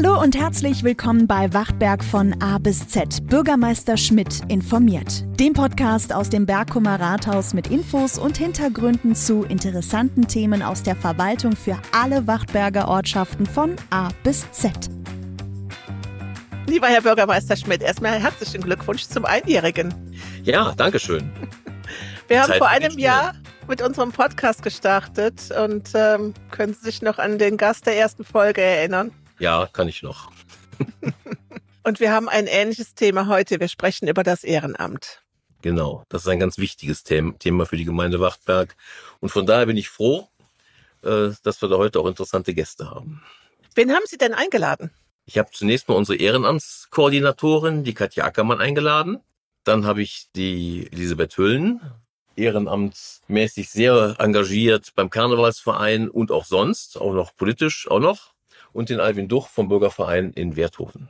Hallo 0.00 0.22
und 0.22 0.38
herzlich 0.38 0.84
willkommen 0.84 1.26
bei 1.26 1.52
Wachtberg 1.52 2.04
von 2.04 2.40
A 2.40 2.58
bis 2.58 2.86
Z. 2.86 3.26
Bürgermeister 3.26 3.96
Schmidt 3.96 4.42
informiert. 4.46 5.24
Dem 5.40 5.54
Podcast 5.54 6.12
aus 6.12 6.30
dem 6.30 6.46
Bergkummer 6.46 7.00
Rathaus 7.00 7.52
mit 7.52 7.66
Infos 7.66 8.16
und 8.16 8.36
Hintergründen 8.36 9.16
zu 9.16 9.42
interessanten 9.42 10.28
Themen 10.28 10.62
aus 10.62 10.84
der 10.84 10.94
Verwaltung 10.94 11.56
für 11.56 11.76
alle 11.90 12.28
Wachtberger 12.28 12.86
Ortschaften 12.86 13.44
von 13.44 13.74
A 13.90 14.10
bis 14.22 14.48
Z. 14.52 14.70
Lieber 16.68 16.86
Herr 16.86 17.02
Bürgermeister 17.02 17.56
Schmidt, 17.56 17.82
erstmal 17.82 18.20
herzlichen 18.22 18.60
Glückwunsch 18.60 19.02
zum 19.02 19.24
Einjährigen. 19.24 19.92
Ja, 20.44 20.74
danke 20.76 21.00
schön. 21.00 21.28
Wir 22.28 22.42
haben 22.42 22.50
Zeit 22.50 22.58
vor 22.58 22.68
einem 22.68 22.96
Jahr 23.00 23.34
mit 23.66 23.82
unserem 23.82 24.12
Podcast 24.12 24.62
gestartet 24.62 25.50
und 25.60 25.90
ähm, 25.94 26.34
können 26.52 26.72
Sie 26.72 26.84
sich 26.84 27.02
noch 27.02 27.18
an 27.18 27.38
den 27.38 27.56
Gast 27.56 27.86
der 27.86 27.96
ersten 27.96 28.22
Folge 28.22 28.62
erinnern? 28.62 29.10
Ja, 29.38 29.68
kann 29.72 29.88
ich 29.88 30.02
noch. 30.02 30.30
und 31.84 32.00
wir 32.00 32.12
haben 32.12 32.28
ein 32.28 32.46
ähnliches 32.46 32.94
Thema 32.94 33.28
heute. 33.28 33.60
Wir 33.60 33.68
sprechen 33.68 34.08
über 34.08 34.22
das 34.22 34.44
Ehrenamt. 34.44 35.22
Genau, 35.62 36.04
das 36.08 36.22
ist 36.22 36.28
ein 36.28 36.38
ganz 36.38 36.58
wichtiges 36.58 37.02
Thema 37.02 37.66
für 37.66 37.76
die 37.76 37.84
Gemeinde 37.84 38.20
Wachtberg. 38.20 38.76
Und 39.20 39.30
von 39.30 39.46
daher 39.46 39.66
bin 39.66 39.76
ich 39.76 39.88
froh, 39.88 40.28
äh, 41.02 41.30
dass 41.42 41.60
wir 41.62 41.68
da 41.68 41.76
heute 41.76 42.00
auch 42.00 42.06
interessante 42.06 42.54
Gäste 42.54 42.90
haben. 42.90 43.22
Wen 43.74 43.92
haben 43.92 44.04
Sie 44.06 44.18
denn 44.18 44.34
eingeladen? 44.34 44.90
Ich 45.24 45.36
habe 45.36 45.50
zunächst 45.52 45.88
mal 45.88 45.94
unsere 45.94 46.18
Ehrenamtskoordinatorin, 46.18 47.84
die 47.84 47.94
Katja 47.94 48.24
Ackermann, 48.24 48.60
eingeladen. 48.60 49.20
Dann 49.64 49.84
habe 49.84 50.00
ich 50.00 50.28
die 50.34 50.88
Elisabeth 50.90 51.36
Hüllen, 51.36 51.80
ehrenamtsmäßig 52.36 53.68
sehr 53.68 54.16
engagiert 54.18 54.92
beim 54.94 55.10
Karnevalsverein 55.10 56.08
und 56.08 56.30
auch 56.30 56.44
sonst, 56.44 56.98
auch 56.98 57.12
noch 57.12 57.36
politisch 57.36 57.90
auch 57.90 58.00
noch. 58.00 58.32
Und 58.72 58.90
den 58.90 59.00
Alvin 59.00 59.28
Duch 59.28 59.48
vom 59.48 59.68
Bürgerverein 59.68 60.32
in 60.32 60.56
Werthofen. 60.56 61.08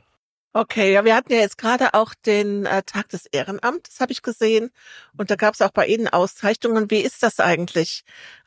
Okay, 0.51 0.93
ja, 0.93 1.05
wir 1.05 1.15
hatten 1.15 1.31
ja 1.31 1.39
jetzt 1.39 1.59
gerade 1.59 1.93
auch 1.93 2.15
den 2.25 2.65
äh, 2.65 2.81
Tag 2.81 3.09
des 3.09 3.27
Ehrenamtes, 3.27 3.99
habe 3.99 4.11
ich 4.11 4.23
gesehen. 4.23 4.71
Und 5.15 5.29
da 5.29 5.35
gab 5.35 5.53
es 5.53 5.61
auch 5.61 5.69
bei 5.69 5.85
Ihnen 5.85 6.07
Auszeichnungen. 6.07 6.89
Wie 6.89 7.01
ist 7.01 7.21
das 7.21 7.39
eigentlich? 7.39 8.03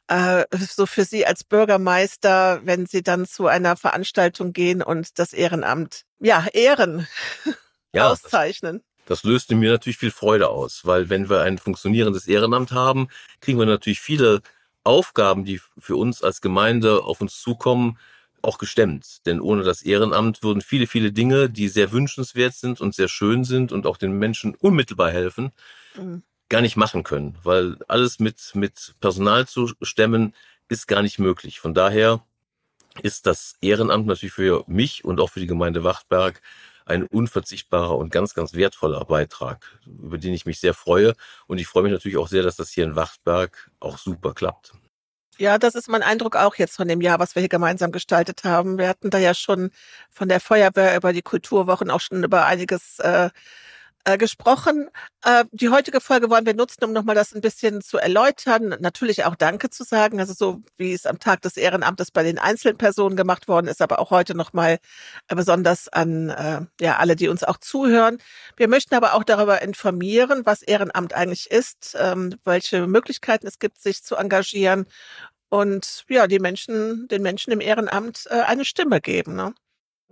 Äh, 0.08 0.44
so 0.58 0.86
für 0.86 1.04
Sie 1.04 1.24
als 1.24 1.44
Bürgermeister, 1.44 2.60
wenn 2.64 2.86
Sie 2.86 3.02
dann 3.02 3.24
zu 3.24 3.46
einer 3.46 3.76
Veranstaltung 3.76 4.52
gehen 4.52 4.82
und 4.82 5.18
das 5.20 5.32
Ehrenamt, 5.32 6.02
ja, 6.18 6.44
ehren, 6.52 7.06
ja, 7.92 8.10
auszeichnen. 8.10 8.82
Das, 9.06 9.22
das 9.22 9.30
löste 9.30 9.54
mir 9.54 9.70
natürlich 9.70 9.98
viel 9.98 10.10
Freude 10.10 10.48
aus, 10.48 10.84
weil 10.84 11.08
wenn 11.08 11.30
wir 11.30 11.42
ein 11.42 11.58
funktionierendes 11.58 12.26
Ehrenamt 12.26 12.72
haben, 12.72 13.08
kriegen 13.40 13.60
wir 13.60 13.66
natürlich 13.66 14.00
viele 14.00 14.42
Aufgaben, 14.82 15.44
die 15.44 15.60
für 15.78 15.94
uns 15.94 16.22
als 16.22 16.40
Gemeinde 16.40 17.04
auf 17.04 17.20
uns 17.20 17.40
zukommen, 17.40 17.96
auch 18.42 18.58
gestemmt. 18.58 19.26
Denn 19.26 19.40
ohne 19.40 19.62
das 19.62 19.82
Ehrenamt 19.82 20.42
würden 20.42 20.60
viele, 20.60 20.86
viele 20.86 21.12
Dinge, 21.12 21.48
die 21.48 21.68
sehr 21.68 21.92
wünschenswert 21.92 22.54
sind 22.54 22.80
und 22.80 22.94
sehr 22.94 23.08
schön 23.08 23.44
sind 23.44 23.72
und 23.72 23.86
auch 23.86 23.96
den 23.96 24.18
Menschen 24.18 24.54
unmittelbar 24.54 25.10
helfen, 25.10 25.52
mhm 25.96 26.22
gar 26.52 26.60
nicht 26.60 26.76
machen 26.76 27.02
können, 27.02 27.38
weil 27.44 27.78
alles 27.88 28.18
mit, 28.18 28.54
mit 28.54 28.94
Personal 29.00 29.48
zu 29.48 29.72
stemmen 29.80 30.34
ist 30.68 30.86
gar 30.86 31.00
nicht 31.00 31.18
möglich. 31.18 31.60
Von 31.60 31.72
daher 31.72 32.22
ist 33.00 33.24
das 33.26 33.54
Ehrenamt 33.62 34.06
natürlich 34.06 34.34
für 34.34 34.62
mich 34.66 35.02
und 35.02 35.18
auch 35.18 35.30
für 35.30 35.40
die 35.40 35.46
Gemeinde 35.46 35.82
Wachtberg 35.82 36.42
ein 36.84 37.04
unverzichtbarer 37.04 37.96
und 37.96 38.10
ganz, 38.10 38.34
ganz 38.34 38.52
wertvoller 38.52 39.02
Beitrag, 39.06 39.80
über 39.86 40.18
den 40.18 40.34
ich 40.34 40.44
mich 40.44 40.60
sehr 40.60 40.74
freue. 40.74 41.14
Und 41.46 41.56
ich 41.56 41.66
freue 41.66 41.84
mich 41.84 41.92
natürlich 41.92 42.18
auch 42.18 42.28
sehr, 42.28 42.42
dass 42.42 42.56
das 42.56 42.68
hier 42.68 42.84
in 42.84 42.96
Wachtberg 42.96 43.70
auch 43.80 43.96
super 43.96 44.34
klappt. 44.34 44.74
Ja, 45.38 45.58
das 45.58 45.74
ist 45.74 45.88
mein 45.88 46.02
Eindruck 46.02 46.36
auch 46.36 46.56
jetzt 46.56 46.76
von 46.76 46.86
dem 46.88 47.00
Jahr, 47.00 47.18
was 47.18 47.34
wir 47.34 47.40
hier 47.40 47.48
gemeinsam 47.48 47.90
gestaltet 47.90 48.44
haben. 48.44 48.78
Wir 48.78 48.88
hatten 48.88 49.10
da 49.10 49.18
ja 49.18 49.34
schon 49.34 49.70
von 50.10 50.28
der 50.28 50.40
Feuerwehr 50.40 50.94
über 50.96 51.12
die 51.12 51.22
Kulturwochen 51.22 51.90
auch 51.90 52.00
schon 52.00 52.22
über 52.22 52.44
einiges 52.44 52.98
äh, 52.98 53.30
äh, 54.04 54.18
gesprochen. 54.18 54.88
Äh, 55.24 55.44
die 55.52 55.68
heutige 55.68 56.00
Folge 56.00 56.30
wollen 56.30 56.46
wir 56.46 56.54
nutzen, 56.54 56.84
um 56.84 56.92
nochmal 56.92 57.14
das 57.14 57.34
ein 57.34 57.40
bisschen 57.40 57.82
zu 57.82 57.98
erläutern. 57.98 58.76
Natürlich 58.80 59.24
auch 59.24 59.36
Danke 59.36 59.70
zu 59.70 59.84
sagen, 59.84 60.20
also 60.20 60.32
so 60.34 60.62
wie 60.76 60.92
es 60.92 61.06
am 61.06 61.18
Tag 61.18 61.42
des 61.42 61.56
Ehrenamtes 61.56 62.10
bei 62.10 62.22
den 62.22 62.38
einzelnen 62.38 62.78
Personen 62.78 63.16
gemacht 63.16 63.48
worden 63.48 63.68
ist, 63.68 63.80
aber 63.82 63.98
auch 63.98 64.10
heute 64.10 64.34
nochmal 64.34 64.78
äh, 65.28 65.34
besonders 65.34 65.88
an 65.88 66.30
äh, 66.30 66.62
ja 66.80 66.96
alle, 66.96 67.16
die 67.16 67.28
uns 67.28 67.44
auch 67.44 67.58
zuhören. 67.58 68.18
Wir 68.56 68.68
möchten 68.68 68.94
aber 68.94 69.14
auch 69.14 69.24
darüber 69.24 69.62
informieren, 69.62 70.42
was 70.44 70.62
Ehrenamt 70.62 71.14
eigentlich 71.14 71.50
ist, 71.50 71.96
ähm, 71.98 72.36
welche 72.44 72.86
Möglichkeiten 72.86 73.46
es 73.46 73.58
gibt, 73.58 73.80
sich 73.80 74.02
zu 74.02 74.16
engagieren 74.16 74.86
und 75.52 76.04
ja, 76.08 76.26
die 76.26 76.38
Menschen, 76.38 77.08
den 77.08 77.20
Menschen 77.22 77.52
im 77.52 77.60
Ehrenamt 77.60 78.26
äh, 78.30 78.40
eine 78.40 78.64
Stimme 78.64 79.00
geben. 79.02 79.36
Ne? 79.36 79.54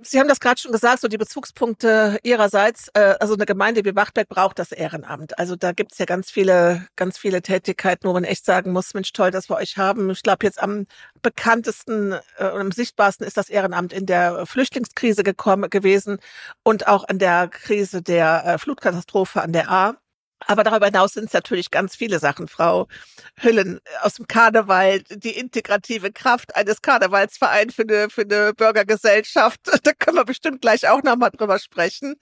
Sie 0.02 0.18
haben 0.18 0.28
das 0.28 0.40
gerade 0.40 0.60
schon 0.60 0.72
gesagt, 0.72 1.00
so 1.00 1.08
die 1.08 1.18
Bezugspunkte 1.18 2.18
Ihrerseits. 2.22 2.88
Äh, 2.94 3.16
also 3.20 3.34
eine 3.34 3.46
Gemeinde 3.46 3.84
wie 3.84 3.94
Wachtberg 3.94 4.28
braucht 4.28 4.58
das 4.58 4.72
Ehrenamt. 4.72 5.38
Also 5.38 5.56
da 5.56 5.72
gibt's 5.72 5.98
ja 5.98 6.06
ganz 6.06 6.30
viele, 6.30 6.86
ganz 6.96 7.18
viele 7.18 7.42
Tätigkeiten, 7.42 8.08
wo 8.08 8.12
man 8.12 8.24
echt 8.24 8.44
sagen 8.44 8.72
muss, 8.72 8.94
Mensch, 8.94 9.12
toll, 9.12 9.30
dass 9.30 9.50
wir 9.50 9.56
euch 9.56 9.76
haben. 9.76 10.10
Ich 10.10 10.22
glaube, 10.22 10.46
jetzt 10.46 10.62
am 10.62 10.86
bekanntesten 11.22 12.12
äh, 12.38 12.50
und 12.50 12.60
am 12.60 12.72
sichtbarsten 12.72 13.26
ist 13.26 13.36
das 13.36 13.50
Ehrenamt 13.50 13.92
in 13.92 14.06
der 14.06 14.46
Flüchtlingskrise 14.46 15.22
gekommen 15.22 15.68
gewesen 15.68 16.18
und 16.62 16.88
auch 16.88 17.04
an 17.08 17.18
der 17.18 17.48
Krise 17.48 18.02
der 18.02 18.44
äh, 18.46 18.58
Flutkatastrophe 18.58 19.42
an 19.42 19.52
der 19.52 19.70
A. 19.70 19.96
Aber 20.46 20.64
darüber 20.64 20.86
hinaus 20.86 21.12
sind 21.14 21.26
es 21.26 21.32
natürlich 21.32 21.70
ganz 21.70 21.96
viele 21.96 22.18
Sachen, 22.18 22.48
Frau 22.48 22.88
Hüllen, 23.36 23.78
äh, 23.78 23.80
aus 24.02 24.14
dem 24.14 24.26
Karneval, 24.26 25.02
die 25.10 25.36
integrative 25.36 26.12
Kraft 26.12 26.56
eines 26.56 26.82
Karnevalsvereins 26.82 27.74
für 27.74 27.82
eine, 27.82 28.10
für 28.10 28.22
eine 28.22 28.54
Bürgergesellschaft. 28.54 29.60
Da 29.82 29.92
können 29.92 30.16
wir 30.16 30.24
bestimmt 30.24 30.60
gleich 30.60 30.88
auch 30.88 31.02
nochmal 31.02 31.30
drüber 31.30 31.58
sprechen. 31.58 32.16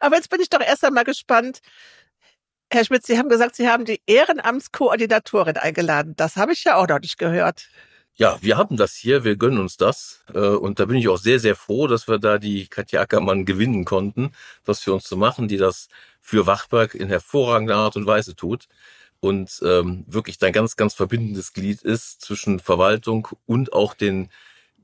Aber 0.00 0.16
jetzt 0.16 0.30
bin 0.30 0.40
ich 0.40 0.48
doch 0.50 0.60
erst 0.60 0.84
einmal 0.84 1.04
gespannt. 1.04 1.60
Herr 2.72 2.84
Schmidt, 2.84 3.06
Sie 3.06 3.18
haben 3.18 3.28
gesagt, 3.28 3.56
Sie 3.56 3.68
haben 3.68 3.84
die 3.84 4.00
Ehrenamtskoordinatorin 4.06 5.56
eingeladen. 5.56 6.14
Das 6.16 6.36
habe 6.36 6.52
ich 6.52 6.64
ja 6.64 6.76
auch 6.76 6.88
noch 6.88 6.98
nicht 6.98 7.18
gehört. 7.18 7.68
Ja, 8.16 8.38
wir 8.40 8.56
haben 8.56 8.76
das 8.76 8.94
hier, 8.94 9.24
wir 9.24 9.36
gönnen 9.36 9.58
uns 9.58 9.76
das. 9.76 10.24
Äh, 10.32 10.38
und 10.38 10.78
da 10.78 10.84
bin 10.86 10.96
ich 10.96 11.08
auch 11.08 11.18
sehr, 11.18 11.40
sehr 11.40 11.56
froh, 11.56 11.88
dass 11.88 12.06
wir 12.06 12.18
da 12.18 12.38
die 12.38 12.68
Katja 12.68 13.00
Ackermann 13.00 13.44
gewinnen 13.44 13.84
konnten, 13.84 14.32
das 14.64 14.80
für 14.80 14.92
uns 14.94 15.04
zu 15.04 15.16
machen, 15.16 15.48
die 15.48 15.56
das 15.56 15.88
für 16.20 16.46
Wachberg 16.46 16.94
in 16.94 17.08
hervorragender 17.08 17.76
Art 17.76 17.96
und 17.96 18.06
Weise 18.06 18.36
tut 18.36 18.68
und 19.20 19.60
ähm, 19.64 20.04
wirklich 20.06 20.42
ein 20.42 20.52
ganz, 20.52 20.76
ganz 20.76 20.94
verbindendes 20.94 21.52
Glied 21.54 21.82
ist 21.82 22.20
zwischen 22.20 22.60
Verwaltung 22.60 23.28
und 23.46 23.72
auch 23.72 23.94
den 23.94 24.30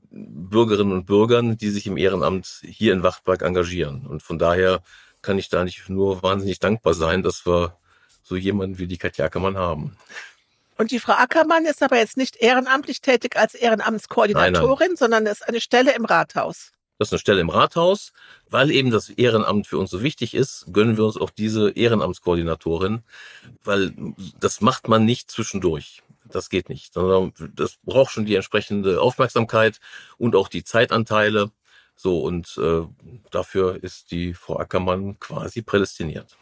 Bürgerinnen 0.09 0.91
und 0.91 1.05
Bürgern, 1.05 1.57
die 1.57 1.69
sich 1.69 1.87
im 1.87 1.97
Ehrenamt 1.97 2.61
hier 2.63 2.91
in 2.93 3.03
Wachtberg 3.03 3.43
engagieren. 3.43 4.07
Und 4.07 4.23
von 4.23 4.39
daher 4.39 4.83
kann 5.21 5.37
ich 5.37 5.49
da 5.49 5.63
nicht 5.63 5.87
nur 5.89 6.21
wahnsinnig 6.23 6.59
dankbar 6.59 6.95
sein, 6.95 7.23
dass 7.23 7.45
wir 7.45 7.77
so 8.23 8.35
jemanden 8.35 8.77
wie 8.77 8.87
die 8.87 8.97
Katja 8.97 9.25
Ackermann 9.25 9.57
haben. 9.57 9.95
Und 10.77 10.91
die 10.91 10.99
Frau 10.99 11.13
Ackermann 11.13 11.65
ist 11.65 11.83
aber 11.83 11.97
jetzt 11.97 12.17
nicht 12.17 12.37
ehrenamtlich 12.37 13.01
tätig 13.01 13.37
als 13.37 13.53
Ehrenamtskoordinatorin, 13.53 14.77
nein, 14.79 14.87
nein. 14.89 14.97
sondern 14.97 15.25
ist 15.25 15.47
eine 15.47 15.61
Stelle 15.61 15.93
im 15.93 16.05
Rathaus. 16.05 16.71
Das 16.97 17.07
ist 17.07 17.13
eine 17.13 17.19
Stelle 17.19 17.41
im 17.41 17.49
Rathaus. 17.49 18.13
Weil 18.49 18.69
eben 18.69 18.91
das 18.91 19.09
Ehrenamt 19.09 19.65
für 19.65 19.77
uns 19.77 19.89
so 19.89 20.03
wichtig 20.03 20.35
ist, 20.35 20.67
gönnen 20.71 20.97
wir 20.97 21.05
uns 21.05 21.17
auch 21.17 21.29
diese 21.29 21.71
Ehrenamtskoordinatorin, 21.71 23.01
weil 23.63 23.93
das 24.39 24.61
macht 24.61 24.87
man 24.87 25.05
nicht 25.05 25.31
zwischendurch. 25.31 26.03
Das 26.25 26.49
geht 26.49 26.69
nicht, 26.69 26.93
sondern 26.93 27.33
das 27.55 27.77
braucht 27.83 28.11
schon 28.11 28.25
die 28.25 28.35
entsprechende 28.35 29.01
Aufmerksamkeit 29.01 29.79
und 30.17 30.35
auch 30.35 30.47
die 30.47 30.63
Zeitanteile. 30.63 31.51
So, 31.95 32.21
und 32.21 32.57
äh, 32.57 32.81
dafür 33.31 33.83
ist 33.83 34.11
die 34.11 34.33
Frau 34.33 34.57
Ackermann 34.59 35.19
quasi 35.19 35.61
prädestiniert. 35.61 36.37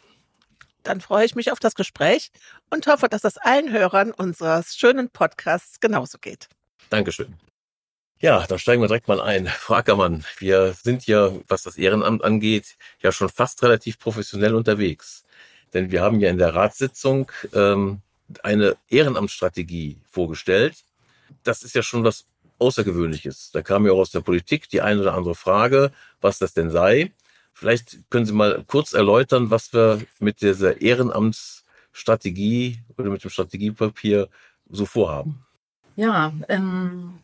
Dann 0.82 1.00
freue 1.00 1.24
ich 1.24 1.34
mich 1.34 1.52
auf 1.52 1.60
das 1.60 1.74
Gespräch 1.74 2.30
und 2.70 2.86
hoffe, 2.86 3.08
dass 3.08 3.22
das 3.22 3.36
allen 3.36 3.72
Hörern 3.72 4.12
unseres 4.12 4.76
schönen 4.76 5.10
Podcasts 5.10 5.80
genauso 5.80 6.18
geht. 6.18 6.48
Dankeschön. 6.88 7.36
Ja, 8.20 8.46
da 8.46 8.58
steigen 8.58 8.82
wir 8.82 8.88
direkt 8.88 9.08
mal 9.08 9.20
ein. 9.20 9.46
Frau 9.46 9.74
Ackermann, 9.74 10.24
wir 10.38 10.74
sind 10.74 11.06
ja, 11.06 11.32
was 11.48 11.62
das 11.62 11.78
Ehrenamt 11.78 12.22
angeht, 12.22 12.76
ja 13.00 13.12
schon 13.12 13.30
fast 13.30 13.62
relativ 13.62 13.98
professionell 13.98 14.54
unterwegs. 14.54 15.24
Denn 15.72 15.90
wir 15.90 16.02
haben 16.02 16.20
ja 16.20 16.28
in 16.28 16.36
der 16.36 16.54
Ratssitzung 16.54 17.30
ähm, 17.54 18.02
eine 18.42 18.76
Ehrenamtsstrategie 18.88 19.98
vorgestellt. 20.10 20.84
Das 21.44 21.62
ist 21.62 21.74
ja 21.74 21.82
schon 21.82 22.04
was 22.04 22.26
Außergewöhnliches. 22.58 23.52
Da 23.52 23.62
kam 23.62 23.86
ja 23.86 23.92
auch 23.92 24.00
aus 24.00 24.10
der 24.10 24.20
Politik 24.20 24.68
die 24.68 24.82
eine 24.82 25.00
oder 25.00 25.14
andere 25.14 25.34
Frage, 25.34 25.90
was 26.20 26.38
das 26.38 26.52
denn 26.52 26.70
sei. 26.70 27.12
Vielleicht 27.60 28.08
können 28.08 28.24
Sie 28.24 28.32
mal 28.32 28.64
kurz 28.66 28.94
erläutern, 28.94 29.50
was 29.50 29.74
wir 29.74 30.00
mit 30.18 30.40
dieser 30.40 30.80
Ehrenamtsstrategie 30.80 32.80
oder 32.96 33.10
mit 33.10 33.22
dem 33.22 33.28
Strategiepapier 33.28 34.30
so 34.70 34.86
vorhaben. 34.86 35.44
Ja, 35.94 36.32
ähm, 36.48 37.18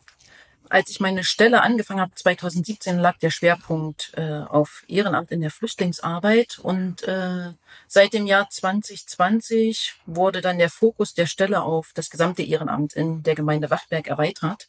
als 0.69 0.91
ich 0.91 0.99
meine 0.99 1.23
Stelle 1.23 1.63
angefangen 1.63 2.01
habe, 2.01 2.13
2017, 2.13 2.99
lag 2.99 3.17
der 3.17 3.31
Schwerpunkt 3.31 4.11
äh, 4.15 4.43
auf 4.47 4.83
Ehrenamt 4.87 5.31
in 5.31 5.41
der 5.41 5.49
Flüchtlingsarbeit 5.49 6.59
und 6.59 7.01
äh, 7.07 7.53
seit 7.87 8.13
dem 8.13 8.27
Jahr 8.27 8.47
2020 8.47 9.95
wurde 10.05 10.41
dann 10.41 10.59
der 10.59 10.69
Fokus 10.69 11.15
der 11.15 11.25
Stelle 11.25 11.63
auf 11.63 11.93
das 11.95 12.11
gesamte 12.11 12.43
Ehrenamt 12.43 12.93
in 12.93 13.23
der 13.23 13.33
Gemeinde 13.33 13.71
Wachtberg 13.71 14.05
erweitert. 14.05 14.67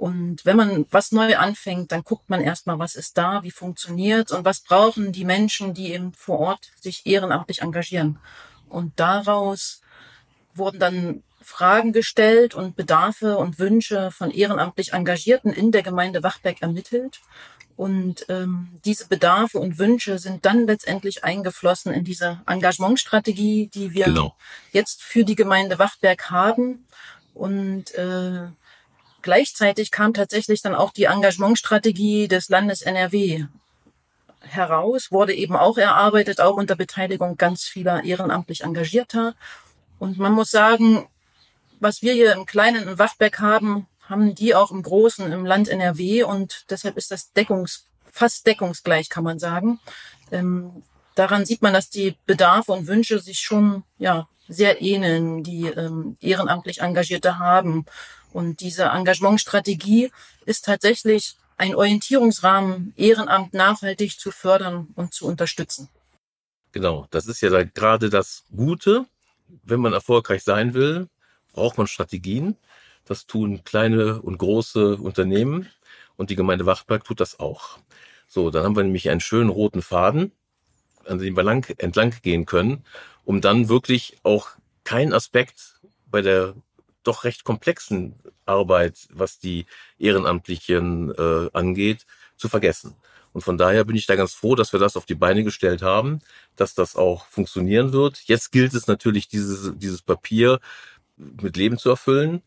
Und 0.00 0.46
wenn 0.46 0.56
man 0.56 0.86
was 0.90 1.12
neu 1.12 1.36
anfängt, 1.36 1.92
dann 1.92 2.02
guckt 2.04 2.30
man 2.30 2.40
erstmal, 2.40 2.78
was 2.78 2.94
ist 2.94 3.18
da, 3.18 3.42
wie 3.42 3.50
funktioniert 3.50 4.32
und 4.32 4.46
was 4.46 4.60
brauchen 4.60 5.12
die 5.12 5.26
Menschen, 5.26 5.74
die 5.74 5.92
eben 5.92 6.14
vor 6.14 6.38
Ort 6.38 6.70
sich 6.80 7.04
ehrenamtlich 7.04 7.60
engagieren. 7.60 8.18
Und 8.70 8.98
daraus 8.98 9.82
wurden 10.54 10.80
dann 10.80 11.22
Fragen 11.42 11.92
gestellt 11.92 12.54
und 12.54 12.76
Bedarfe 12.76 13.36
und 13.36 13.58
Wünsche 13.58 14.10
von 14.10 14.30
ehrenamtlich 14.30 14.94
Engagierten 14.94 15.52
in 15.52 15.70
der 15.70 15.82
Gemeinde 15.82 16.22
Wachberg 16.22 16.62
ermittelt. 16.62 17.20
Und 17.76 18.24
ähm, 18.30 18.68
diese 18.86 19.06
Bedarfe 19.06 19.58
und 19.58 19.78
Wünsche 19.78 20.18
sind 20.18 20.46
dann 20.46 20.66
letztendlich 20.66 21.24
eingeflossen 21.24 21.92
in 21.92 22.04
diese 22.04 22.40
Engagementstrategie, 22.46 23.66
die 23.66 23.92
wir 23.92 24.06
genau. 24.06 24.34
jetzt 24.72 25.02
für 25.02 25.24
die 25.24 25.36
Gemeinde 25.36 25.78
Wachtberg 25.78 26.30
haben. 26.30 26.86
Und 27.34 27.92
äh, 27.96 28.48
gleichzeitig 29.22 29.90
kam 29.90 30.14
tatsächlich 30.14 30.62
dann 30.62 30.74
auch 30.74 30.92
die 30.92 31.04
Engagementstrategie 31.04 32.28
des 32.28 32.48
Landes 32.48 32.82
NRW 32.82 33.46
heraus, 34.40 35.12
wurde 35.12 35.34
eben 35.34 35.56
auch 35.56 35.78
erarbeitet, 35.78 36.40
auch 36.40 36.56
unter 36.56 36.76
Beteiligung 36.76 37.36
ganz 37.36 37.64
vieler 37.64 38.04
ehrenamtlich 38.04 38.62
Engagierter. 38.62 39.34
Und 39.98 40.18
man 40.18 40.32
muss 40.32 40.50
sagen, 40.50 41.06
was 41.78 42.02
wir 42.02 42.12
hier 42.12 42.32
im 42.32 42.46
kleinen 42.46 42.88
in 42.88 42.98
Wachtberg 42.98 43.38
haben, 43.40 43.86
haben 44.02 44.34
die 44.34 44.54
auch 44.54 44.70
im 44.70 44.82
Großen 44.82 45.30
im 45.30 45.46
Land 45.46 45.68
NRW 45.68 46.24
und 46.24 46.64
deshalb 46.70 46.96
ist 46.96 47.10
das 47.10 47.32
deckungs, 47.32 47.86
fast 48.10 48.46
deckungsgleich, 48.46 49.08
kann 49.08 49.24
man 49.24 49.38
sagen. 49.38 49.78
Ähm, 50.32 50.82
daran 51.14 51.46
sieht 51.46 51.62
man, 51.62 51.72
dass 51.72 51.90
die 51.90 52.16
Bedarfe 52.26 52.72
und 52.72 52.86
Wünsche 52.86 53.20
sich 53.20 53.40
schon 53.40 53.84
ja 53.98 54.28
sehr 54.48 54.82
ähneln, 54.82 55.44
die 55.44 55.66
ähm, 55.66 56.16
ehrenamtlich 56.20 56.80
Engagierte 56.80 57.38
haben. 57.38 57.86
Und 58.32 58.60
diese 58.60 58.84
Engagementstrategie 58.84 60.10
ist 60.46 60.64
tatsächlich 60.64 61.36
ein 61.56 61.74
Orientierungsrahmen, 61.74 62.94
Ehrenamt 62.96 63.52
nachhaltig 63.52 64.18
zu 64.18 64.30
fördern 64.30 64.88
und 64.94 65.12
zu 65.12 65.26
unterstützen. 65.26 65.88
Genau, 66.72 67.06
das 67.10 67.26
ist 67.26 67.40
ja 67.40 67.62
gerade 67.64 68.10
das 68.10 68.44
Gute. 68.54 69.06
Wenn 69.64 69.80
man 69.80 69.92
erfolgreich 69.92 70.42
sein 70.44 70.74
will, 70.74 71.08
braucht 71.52 71.76
man 71.76 71.86
Strategien. 71.86 72.56
Das 73.04 73.26
tun 73.26 73.64
kleine 73.64 74.22
und 74.22 74.38
große 74.38 74.96
Unternehmen 74.96 75.68
und 76.16 76.30
die 76.30 76.36
Gemeinde 76.36 76.66
Wachtberg 76.66 77.04
tut 77.04 77.20
das 77.20 77.40
auch. 77.40 77.78
So, 78.28 78.50
dann 78.50 78.62
haben 78.62 78.76
wir 78.76 78.84
nämlich 78.84 79.10
einen 79.10 79.20
schönen 79.20 79.50
roten 79.50 79.82
Faden, 79.82 80.32
an 81.04 81.18
dem 81.18 81.36
wir 81.36 81.42
lang, 81.42 81.68
entlang 81.78 82.14
gehen 82.22 82.46
können, 82.46 82.84
um 83.24 83.40
dann 83.40 83.68
wirklich 83.68 84.18
auch 84.22 84.50
keinen 84.84 85.12
Aspekt 85.12 85.80
bei 86.06 86.22
der 86.22 86.54
doch 87.02 87.24
recht 87.24 87.44
komplexen 87.44 88.14
Arbeit, 88.46 89.08
was 89.12 89.38
die 89.38 89.66
Ehrenamtlichen 89.98 91.14
äh, 91.16 91.50
angeht, 91.52 92.06
zu 92.36 92.48
vergessen. 92.48 92.96
Und 93.32 93.42
von 93.42 93.58
daher 93.58 93.84
bin 93.84 93.96
ich 93.96 94.06
da 94.06 94.16
ganz 94.16 94.34
froh, 94.34 94.54
dass 94.54 94.72
wir 94.72 94.80
das 94.80 94.96
auf 94.96 95.06
die 95.06 95.14
Beine 95.14 95.44
gestellt 95.44 95.82
haben, 95.82 96.20
dass 96.56 96.74
das 96.74 96.96
auch 96.96 97.26
funktionieren 97.26 97.92
wird. 97.92 98.18
Jetzt 98.24 98.50
gilt 98.50 98.74
es 98.74 98.86
natürlich, 98.86 99.28
dieses, 99.28 99.72
dieses 99.76 100.02
Papier 100.02 100.58
mit 101.16 101.56
Leben 101.56 101.78
zu 101.78 101.90
erfüllen. 101.90 102.42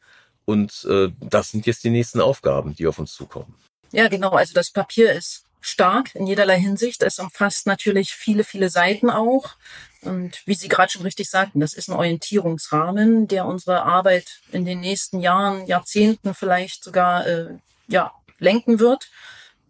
Und 0.46 0.86
äh, 0.90 1.10
das 1.22 1.52
sind 1.52 1.66
jetzt 1.66 1.86
die 1.86 1.90
nächsten 1.90 2.20
Aufgaben, 2.20 2.76
die 2.76 2.88
auf 2.88 3.00
uns 3.00 3.14
zukommen. 3.14 3.56
Ja, 3.92 4.10
genau. 4.10 4.32
Also 4.32 4.54
das 4.54 4.72
Papier 4.72 5.14
ist 5.14 5.46
stark 5.63 6.13
in 6.13 6.27
jederlei 6.27 6.60
Hinsicht. 6.60 7.01
Es 7.04 7.19
umfasst 7.19 7.65
natürlich 7.68 8.13
viele, 8.13 8.44
viele 8.44 8.69
Seiten 8.69 9.10
auch. 9.10 9.56
Und 10.01 10.45
wie 10.45 10.56
Sie 10.56 10.68
gerade 10.68 10.92
schon 10.92 11.04
richtig 11.04 11.30
sagten, 11.30 11.62
das 11.62 11.74
ist 11.74 11.88
ein 11.88 11.95
Orientierungsrahmen, 11.95 13.27
der 13.30 13.45
unsere 13.45 13.83
Arbeit 13.83 14.42
in 14.51 14.65
den 14.65 14.81
nächsten 14.81 15.21
Jahren, 15.21 15.65
Jahrzehnten 15.65 16.33
vielleicht 16.33 16.83
sogar 16.83 17.25
äh, 17.25 17.56
ja, 17.88 18.12
lenken 18.39 18.80
wird. 18.80 19.10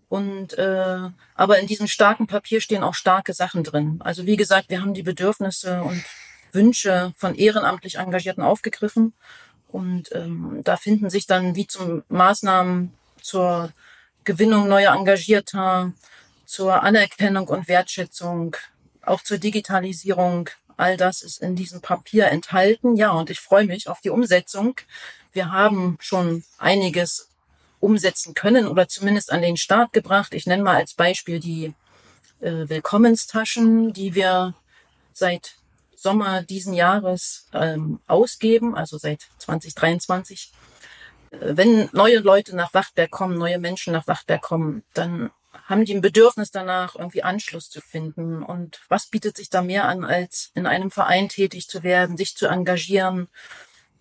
Und 0.10 0.58
äh, 0.58 1.10
aber 1.36 1.60
in 1.60 1.68
diesem 1.68 1.88
starken 1.88 2.28
Papier 2.28 2.60
stehen 2.60 2.84
auch 2.84 2.96
starke 2.96 3.34
Sachen 3.34 3.64
drin. 3.64 4.00
Also 4.04 4.26
wie 4.26 4.36
gesagt, 4.36 4.70
wir 4.70 4.82
haben 4.82 4.94
die 4.94 5.04
Bedürfnisse 5.04 5.84
und 5.84 6.04
Wünsche 6.52 7.14
von 7.18 7.36
ehrenamtlich 7.36 7.98
Engagierten 7.98 8.44
aufgegriffen. 8.44 9.14
Und 9.68 10.12
ähm, 10.14 10.62
da 10.64 10.78
finden 10.78 11.10
sich 11.10 11.28
dann 11.28 11.56
wie 11.56 11.68
zum 11.68 12.04
Maßnahmen 12.10 12.94
zur 13.22 13.72
Gewinnung 14.24 14.68
neuer 14.68 14.96
Engagierter, 14.96 15.94
zur 16.46 16.84
Anerkennung 16.84 17.48
und 17.48 17.68
Wertschätzung, 17.68 18.56
auch 19.02 19.22
zur 19.24 19.38
Digitalisierung. 19.38 20.50
All 20.78 20.98
das 20.98 21.22
ist 21.22 21.42
in 21.42 21.56
diesem 21.56 21.82
Papier 21.82 22.28
enthalten. 22.28 22.96
Ja, 22.96 23.12
und 23.12 23.30
ich 23.30 23.40
freue 23.40 23.66
mich 23.66 23.88
auf 23.88 24.02
die 24.02 24.10
Umsetzung. 24.10 24.76
Wir 25.32 25.52
haben 25.52 25.98
schon 26.00 26.44
einiges 26.58 27.30
umsetzen 27.80 28.34
können 28.34 28.68
oder 28.68 28.88
zumindest 28.88 29.32
an 29.32 29.42
den 29.42 29.58
Start 29.58 29.94
gebracht. 29.94 30.34
Ich 30.34 30.46
nenne 30.46 30.64
mal 30.64 30.76
als 30.76 30.94
Beispiel 30.94 31.40
die 31.40 31.74
äh, 32.40 32.70
Willkommenstaschen, 32.70 33.94
die 33.94 34.16
wir 34.16 34.54
seit 35.12 35.56
Sommer 35.96 36.44
diesen 36.44 36.74
Jahres 36.74 37.48
ähm, 37.54 38.00
ausgeben, 38.08 38.76
also 38.76 38.98
seit 38.98 39.28
2023. 39.40 40.52
Wenn 41.40 41.90
neue 41.94 42.20
Leute 42.20 42.56
nach 42.56 42.74
Wachtberg 42.74 43.12
kommen, 43.12 43.38
neue 43.38 43.60
Menschen 43.60 43.94
nach 43.94 44.08
Wachtberg 44.08 44.42
kommen, 44.42 44.84
dann 44.94 45.32
haben 45.66 45.86
die 45.86 45.96
ein 45.96 46.02
Bedürfnis 46.02 46.52
danach, 46.52 46.96
irgendwie 46.96 47.24
Anschluss 47.24 47.70
zu 47.70 47.82
finden. 47.82 48.44
Und 48.44 48.82
was 48.90 49.08
bietet 49.08 49.38
sich 49.38 49.50
da 49.50 49.62
mehr 49.62 49.86
an, 49.86 50.04
als 50.04 50.52
in 50.56 50.68
einem 50.68 50.92
Verein 50.92 51.30
tätig 51.30 51.68
zu 51.68 51.84
werden, 51.84 52.18
sich 52.18 52.36
zu 52.36 52.48
engagieren? 52.48 53.30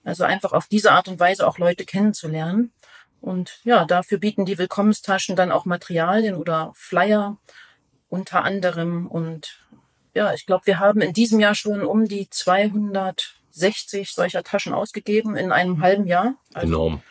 Also 0.04 0.24
einfach 0.24 0.52
auf 0.52 0.66
diese 0.66 0.92
Art 0.92 1.08
und 1.08 1.20
Weise 1.20 1.46
auch 1.46 1.58
Leute 1.58 1.84
kennenzulernen. 1.84 2.72
Und 3.20 3.60
ja, 3.62 3.84
dafür 3.84 4.18
bieten 4.18 4.44
die 4.44 4.58
Willkommenstaschen 4.58 5.36
dann 5.36 5.52
auch 5.52 5.64
Materialien 5.64 6.34
oder 6.34 6.72
Flyer 6.74 7.38
unter 8.08 8.42
anderem. 8.44 9.06
Und 9.06 9.60
ja, 10.14 10.34
ich 10.34 10.44
glaube, 10.44 10.66
wir 10.66 10.80
haben 10.80 11.00
in 11.00 11.12
diesem 11.12 11.38
Jahr 11.38 11.54
schon 11.54 11.84
um 11.84 12.08
die 12.08 12.28
260 12.28 14.12
solcher 14.12 14.42
Taschen 14.42 14.74
ausgegeben 14.74 15.36
in 15.36 15.52
einem 15.52 15.80
halben 15.80 16.06
Jahr. 16.06 16.34
Also, 16.52 16.66
Enorm. 16.66 17.02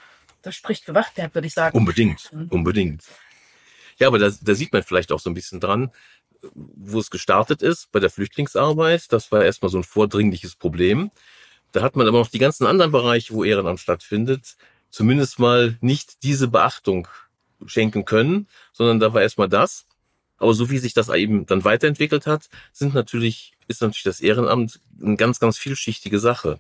Das 0.42 0.56
spricht 0.56 0.86
für 0.86 0.94
Wachtberg, 0.94 1.36
würde 1.36 1.48
ich 1.48 1.54
sagen. 1.54 1.78
Unbedingt, 1.78 2.32
mhm. 2.34 2.48
unbedingt. 2.50 3.04
Ja, 3.98 4.08
aber 4.08 4.20
da, 4.20 4.32
da 4.42 4.56
sieht 4.56 4.74
man 4.74 4.84
vielleicht 4.84 5.12
auch 5.12 5.20
so 5.20 5.30
ein 5.30 5.36
bisschen 5.36 5.60
dran, 5.60 5.92
wo 6.42 7.00
es 7.00 7.12
gestartet 7.12 7.62
ist 7.62 7.92
bei 7.92 8.00
der 8.00 8.10
Flüchtlingsarbeit. 8.10 9.12
Das 9.12 9.32
war 9.32 9.44
erstmal 9.44 9.70
so 9.70 9.78
ein 9.78 9.84
vordringliches 9.84 10.56
Problem. 10.56 11.12
Da 11.72 11.82
hat 11.82 11.96
man 11.96 12.08
aber 12.08 12.18
noch 12.18 12.30
die 12.30 12.40
ganzen 12.40 12.66
anderen 12.66 12.92
Bereiche, 12.92 13.34
wo 13.34 13.44
Ehrenamt 13.44 13.80
stattfindet, 13.80 14.56
zumindest 14.90 15.40
mal 15.40 15.78
nicht 15.82 16.24
diese 16.24 16.48
Beachtung 16.48 17.08
schenken 17.66 18.06
können, 18.06 18.48
sondern 18.74 19.00
da 19.00 19.14
war 19.14 19.22
erstmal 19.22 19.50
das. 19.50 19.86
Aber 20.38 20.54
so 20.56 20.72
wie 20.72 20.80
sich 20.80 20.96
das 20.96 21.10
eben 21.10 21.46
dann 21.46 21.64
weiterentwickelt 21.64 22.26
hat, 22.26 22.50
sind 22.74 22.96
natürlich, 22.96 23.54
ist 23.68 23.82
natürlich 23.82 24.04
das 24.04 24.22
Ehrenamt 24.22 24.80
eine 25.00 25.16
ganz, 25.16 25.40
ganz 25.40 25.60
vielschichtige 25.60 26.20
Sache. 26.20 26.60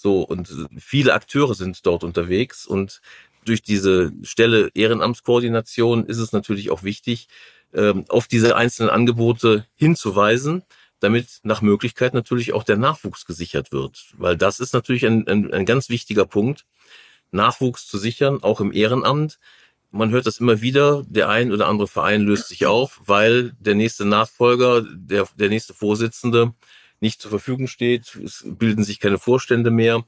So, 0.00 0.22
und 0.22 0.48
viele 0.78 1.12
Akteure 1.12 1.54
sind 1.54 1.84
dort 1.84 2.04
unterwegs 2.04 2.68
und 2.68 3.00
durch 3.44 3.62
diese 3.62 4.12
Stelle 4.22 4.70
Ehrenamtskoordination 4.72 6.06
ist 6.06 6.18
es 6.18 6.30
natürlich 6.30 6.70
auch 6.70 6.84
wichtig, 6.84 7.26
ähm, 7.74 8.04
auf 8.08 8.28
diese 8.28 8.54
einzelnen 8.54 8.90
Angebote 8.90 9.66
hinzuweisen, 9.74 10.62
damit 11.00 11.40
nach 11.42 11.62
Möglichkeit 11.62 12.14
natürlich 12.14 12.52
auch 12.52 12.62
der 12.62 12.76
Nachwuchs 12.76 13.26
gesichert 13.26 13.72
wird. 13.72 14.12
Weil 14.16 14.36
das 14.36 14.60
ist 14.60 14.72
natürlich 14.72 15.04
ein, 15.04 15.26
ein, 15.26 15.52
ein 15.52 15.66
ganz 15.66 15.88
wichtiger 15.88 16.26
Punkt, 16.26 16.64
Nachwuchs 17.32 17.88
zu 17.88 17.98
sichern, 17.98 18.40
auch 18.44 18.60
im 18.60 18.72
Ehrenamt 18.72 19.40
man 19.90 20.10
hört 20.10 20.26
das 20.26 20.38
immer 20.38 20.60
wieder, 20.60 21.02
der 21.08 21.28
ein 21.28 21.50
oder 21.50 21.66
andere 21.66 21.88
Verein 21.88 22.20
löst 22.20 22.48
sich 22.48 22.66
auf, 22.66 23.00
weil 23.06 23.52
der 23.58 23.74
nächste 23.74 24.04
Nachfolger, 24.04 24.82
der, 24.82 25.26
der 25.36 25.48
nächste 25.48 25.72
Vorsitzende 25.72 26.52
nicht 27.00 27.20
zur 27.20 27.30
Verfügung 27.30 27.66
steht. 27.66 28.14
Es 28.16 28.44
bilden 28.46 28.84
sich 28.84 29.00
keine 29.00 29.18
Vorstände 29.18 29.70
mehr. 29.70 30.04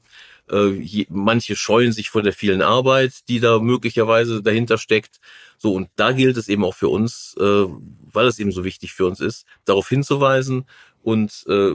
Äh, 0.49 1.05
manche 1.09 1.55
scheuen 1.55 1.91
sich 1.91 2.09
vor 2.09 2.21
der 2.21 2.33
vielen 2.33 2.61
Arbeit, 2.61 3.27
die 3.29 3.39
da 3.39 3.59
möglicherweise 3.59 4.41
dahinter 4.41 4.77
steckt. 4.77 5.19
So, 5.57 5.73
und 5.73 5.89
da 5.95 6.11
gilt 6.11 6.37
es 6.37 6.49
eben 6.49 6.63
auch 6.63 6.75
für 6.75 6.89
uns, 6.89 7.35
äh, 7.39 7.43
weil 7.43 8.27
es 8.27 8.39
eben 8.39 8.51
so 8.51 8.63
wichtig 8.63 8.93
für 8.93 9.05
uns 9.05 9.19
ist, 9.19 9.45
darauf 9.65 9.87
hinzuweisen 9.87 10.65
und 11.03 11.45
äh, 11.47 11.73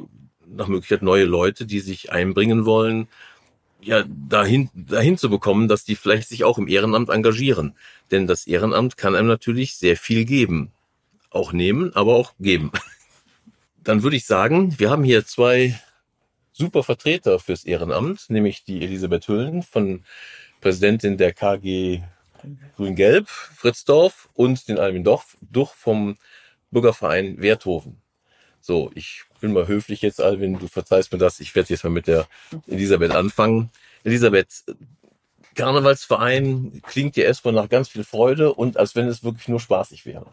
nach 0.48 0.68
Möglichkeit 0.68 1.02
neue 1.02 1.24
Leute, 1.24 1.66
die 1.66 1.80
sich 1.80 2.12
einbringen 2.12 2.66
wollen, 2.66 3.08
ja, 3.80 4.04
dahin, 4.08 4.70
dahin 4.74 5.16
zu 5.18 5.30
bekommen, 5.30 5.68
dass 5.68 5.84
die 5.84 5.96
vielleicht 5.96 6.28
sich 6.28 6.44
auch 6.44 6.58
im 6.58 6.66
Ehrenamt 6.68 7.08
engagieren. 7.08 7.74
Denn 8.10 8.26
das 8.26 8.46
Ehrenamt 8.46 8.96
kann 8.96 9.14
einem 9.14 9.28
natürlich 9.28 9.76
sehr 9.76 9.96
viel 9.96 10.24
geben. 10.24 10.72
Auch 11.30 11.52
nehmen, 11.52 11.94
aber 11.94 12.14
auch 12.14 12.34
geben. 12.40 12.72
Dann 13.86 14.02
würde 14.02 14.16
ich 14.16 14.26
sagen, 14.26 14.80
wir 14.80 14.90
haben 14.90 15.04
hier 15.04 15.24
zwei 15.24 15.80
super 16.52 16.82
Vertreter 16.82 17.38
fürs 17.38 17.64
Ehrenamt, 17.64 18.28
nämlich 18.28 18.64
die 18.64 18.82
Elisabeth 18.82 19.28
Hüllen 19.28 19.62
von 19.62 20.04
Präsidentin 20.60 21.16
der 21.16 21.32
KG 21.32 22.02
Grün-Gelb, 22.74 23.28
Fritzdorf 23.28 24.28
und 24.34 24.66
den 24.66 24.80
Alvin 24.80 25.04
Duch 25.04 25.74
vom 25.76 26.16
Bürgerverein 26.72 27.40
Werthofen. 27.40 28.02
So, 28.60 28.90
ich 28.96 29.22
bin 29.40 29.52
mal 29.52 29.68
höflich 29.68 30.02
jetzt, 30.02 30.20
Alvin, 30.20 30.58
du 30.58 30.66
verzeihst 30.66 31.12
mir 31.12 31.18
das. 31.18 31.38
Ich 31.38 31.54
werde 31.54 31.68
jetzt 31.70 31.84
mal 31.84 31.90
mit 31.90 32.08
der 32.08 32.26
Elisabeth 32.66 33.12
anfangen. 33.12 33.70
Elisabeth, 34.02 34.64
Karnevalsverein 35.54 36.82
klingt 36.84 37.16
ja 37.16 37.22
erstmal 37.22 37.54
nach 37.54 37.68
ganz 37.68 37.88
viel 37.88 38.02
Freude 38.02 38.52
und 38.52 38.78
als 38.78 38.96
wenn 38.96 39.06
es 39.06 39.22
wirklich 39.22 39.46
nur 39.46 39.60
spaßig 39.60 40.06
wäre. 40.06 40.26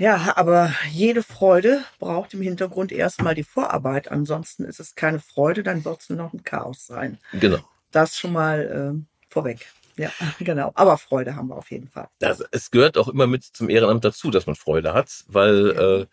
Ja, 0.00 0.32
aber 0.36 0.72
jede 0.90 1.22
Freude 1.22 1.84
braucht 1.98 2.32
im 2.32 2.40
Hintergrund 2.40 2.90
erstmal 2.90 3.34
die 3.34 3.44
Vorarbeit. 3.44 4.10
Ansonsten 4.10 4.64
ist 4.64 4.80
es 4.80 4.94
keine 4.94 5.20
Freude, 5.20 5.62
dann 5.62 5.84
wird 5.84 6.00
es 6.00 6.08
nur 6.08 6.16
noch 6.16 6.32
ein 6.32 6.42
Chaos 6.42 6.86
sein. 6.86 7.18
Genau. 7.34 7.58
Das 7.92 8.16
schon 8.16 8.32
mal 8.32 8.96
äh, 8.96 9.28
vorweg. 9.28 9.70
Ja, 9.96 10.10
genau. 10.38 10.72
Aber 10.74 10.96
Freude 10.96 11.36
haben 11.36 11.48
wir 11.48 11.56
auf 11.56 11.70
jeden 11.70 11.88
Fall. 11.88 12.08
Das, 12.18 12.42
es 12.50 12.70
gehört 12.70 12.96
auch 12.96 13.08
immer 13.08 13.26
mit 13.26 13.44
zum 13.44 13.68
Ehrenamt 13.68 14.02
dazu, 14.02 14.30
dass 14.30 14.46
man 14.46 14.56
Freude 14.56 14.94
hat, 14.94 15.24
weil 15.28 15.74
Ja. 15.76 15.98
äh, 15.98 16.06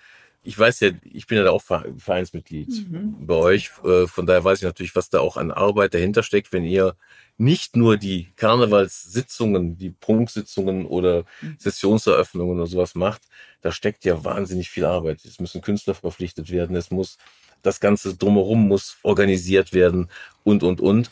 ich 0.48 0.58
weiß 0.58 0.80
ja, 0.80 0.92
ich 1.04 1.28
bin 1.28 1.38
ja 1.38 1.44
da 1.44 1.52
auch 1.52 1.62
Ver- 1.62 1.86
Vereinsmitglied 1.98 2.70
Mhm. 2.90 3.28
bei 3.28 3.36
euch. 3.36 3.72
Äh, 3.84 4.08
von 4.08 4.26
daher 4.26 4.44
weiß 4.44 4.60
ich 4.60 4.64
natürlich, 4.64 4.96
was 4.96 5.10
da 5.10 5.20
auch 5.20 5.36
an 5.38 5.52
Arbeit 5.52 5.94
dahinter 5.94 6.24
steckt, 6.24 6.54
wenn 6.54 6.64
ihr 6.64 6.96
nicht 7.38 7.76
nur 7.76 7.98
die 7.98 8.32
Karnevalssitzungen, 8.38 9.78
die 9.78 9.90
Prunksitzungen 9.92 10.86
oder 10.86 11.26
Mhm. 11.42 11.56
Sessionseröffnungen 11.60 12.58
oder 12.58 12.68
sowas 12.68 12.96
macht. 12.96 13.24
Da 13.62 13.72
steckt 13.72 14.06
ja 14.06 14.24
wahnsinnig 14.24 14.70
viel 14.70 14.86
Arbeit. 14.86 15.26
Es 15.26 15.40
müssen 15.40 15.62
Künstler 15.62 15.94
verpflichtet 15.96 16.50
werden. 16.50 16.76
Es 16.76 16.92
muss, 16.92 17.18
das 17.62 17.80
Ganze 17.80 18.16
drumherum 18.16 18.68
muss 18.68 18.98
organisiert 19.04 19.74
werden 19.74 20.10
und, 20.44 20.64
und, 20.64 20.80
und. 20.82 21.12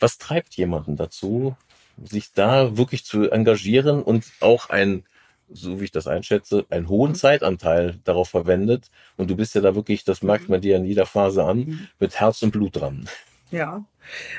Was 0.00 0.18
treibt 0.18 0.54
jemanden 0.56 0.96
dazu, 0.96 1.56
sich 2.02 2.32
da 2.32 2.76
wirklich 2.76 3.04
zu 3.04 3.30
engagieren 3.30 4.02
und 4.02 4.24
auch 4.40 4.70
ein, 4.70 5.04
so 5.54 5.80
wie 5.80 5.84
ich 5.84 5.90
das 5.90 6.06
einschätze, 6.06 6.64
einen 6.70 6.88
hohen 6.88 7.14
Zeitanteil 7.14 7.98
darauf 8.04 8.30
verwendet. 8.30 8.90
Und 9.16 9.30
du 9.30 9.36
bist 9.36 9.54
ja 9.54 9.60
da 9.60 9.74
wirklich, 9.74 10.04
das 10.04 10.22
merkt 10.22 10.48
man 10.48 10.60
dir 10.60 10.76
in 10.76 10.84
jeder 10.84 11.06
Phase 11.06 11.44
an, 11.44 11.58
Mhm. 11.58 11.88
mit 11.98 12.18
Herz 12.20 12.42
und 12.42 12.50
Blut 12.52 12.76
dran. 12.80 13.08
Ja. 13.50 13.84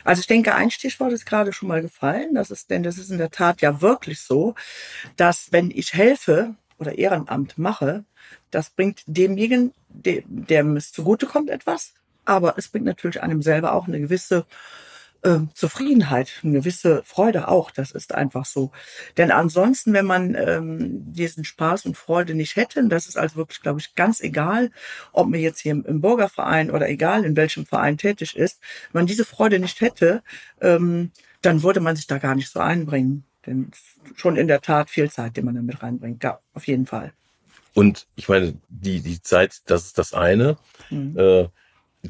Also 0.04 0.20
ich 0.22 0.28
denke, 0.28 0.56
ein 0.56 0.72
Stichwort 0.72 1.14
ist 1.14 1.26
gerade 1.26 1.54
schon 1.54 1.70
mal 1.70 1.82
gefallen. 1.82 2.34
Das 2.36 2.52
ist, 2.52 2.70
denn 2.70 2.84
das 2.84 2.98
ist 2.98 3.12
in 3.12 3.18
der 3.20 3.30
Tat 3.32 3.62
ja 3.62 3.82
wirklich 3.82 4.22
so, 4.22 4.56
dass 5.16 5.52
wenn 5.52 5.72
ich 5.72 5.94
helfe 5.94 6.56
oder 6.80 6.98
Ehrenamt 6.98 7.58
mache, 7.58 8.04
das 8.52 8.70
bringt 8.72 9.04
demjenigen, 9.06 9.72
dem, 9.90 10.24
dem 10.26 10.76
es 10.78 10.92
zugutekommt, 10.92 11.50
etwas. 11.50 11.94
Aber 12.26 12.56
es 12.58 12.68
bringt 12.70 12.86
natürlich 12.86 13.22
einem 13.22 13.42
selber 13.42 13.74
auch 13.74 13.88
eine 13.88 14.00
gewisse 14.00 14.46
äh, 15.24 15.40
Zufriedenheit, 15.54 16.32
eine 16.44 16.54
gewisse 16.54 17.02
Freude 17.04 17.48
auch. 17.48 17.72
Das 17.72 17.92
ist 17.92 18.14
einfach 18.14 18.46
so. 18.46 18.72
Denn 19.18 19.32
ansonsten, 19.32 19.94
wenn 19.94 20.06
man 20.06 20.36
ähm, 20.36 21.14
diesen 21.14 21.46
Spaß 21.46 21.86
und 21.86 21.98
Freude 21.98 22.36
nicht 22.36 22.56
hätte, 22.56 22.86
das 22.88 23.08
ist 23.08 23.18
also 23.18 23.38
wirklich, 23.38 23.62
glaube 23.62 23.80
ich, 23.80 23.96
ganz 23.96 24.22
egal, 24.22 24.72
ob 25.12 25.30
man 25.30 25.40
jetzt 25.40 25.60
hier 25.60 25.72
im, 25.72 25.86
im 25.86 26.02
Bürgerverein 26.02 26.70
oder 26.70 26.90
egal 26.90 27.26
in 27.26 27.36
welchem 27.36 27.66
Verein 27.66 27.98
tätig 27.98 28.36
ist, 28.36 28.60
wenn 28.92 29.02
man 29.02 29.08
diese 29.08 29.26
Freude 29.26 29.60
nicht 29.60 29.82
hätte, 29.82 30.24
ähm, 30.62 31.12
dann 31.42 31.64
würde 31.64 31.80
man 31.80 31.96
sich 31.96 32.08
da 32.08 32.18
gar 32.18 32.36
nicht 32.36 32.50
so 32.50 32.60
einbringen. 32.60 33.24
Denn 33.46 33.72
schon 34.16 34.38
in 34.38 34.48
der 34.48 34.62
Tat 34.62 34.90
viel 34.90 35.10
Zeit, 35.12 35.36
die 35.36 35.42
man 35.42 35.56
damit 35.56 35.82
reinbringt. 35.82 36.24
Ja, 36.24 36.40
auf 36.54 36.68
jeden 36.68 36.86
Fall. 36.86 37.14
Und 37.74 38.08
ich 38.16 38.30
meine, 38.30 38.56
die, 38.70 39.02
die 39.02 39.22
Zeit, 39.22 39.62
das 39.66 39.86
ist 39.86 39.98
das 39.98 40.14
eine. 40.14 40.58
Mhm. 40.90 41.18
Äh, 41.18 41.48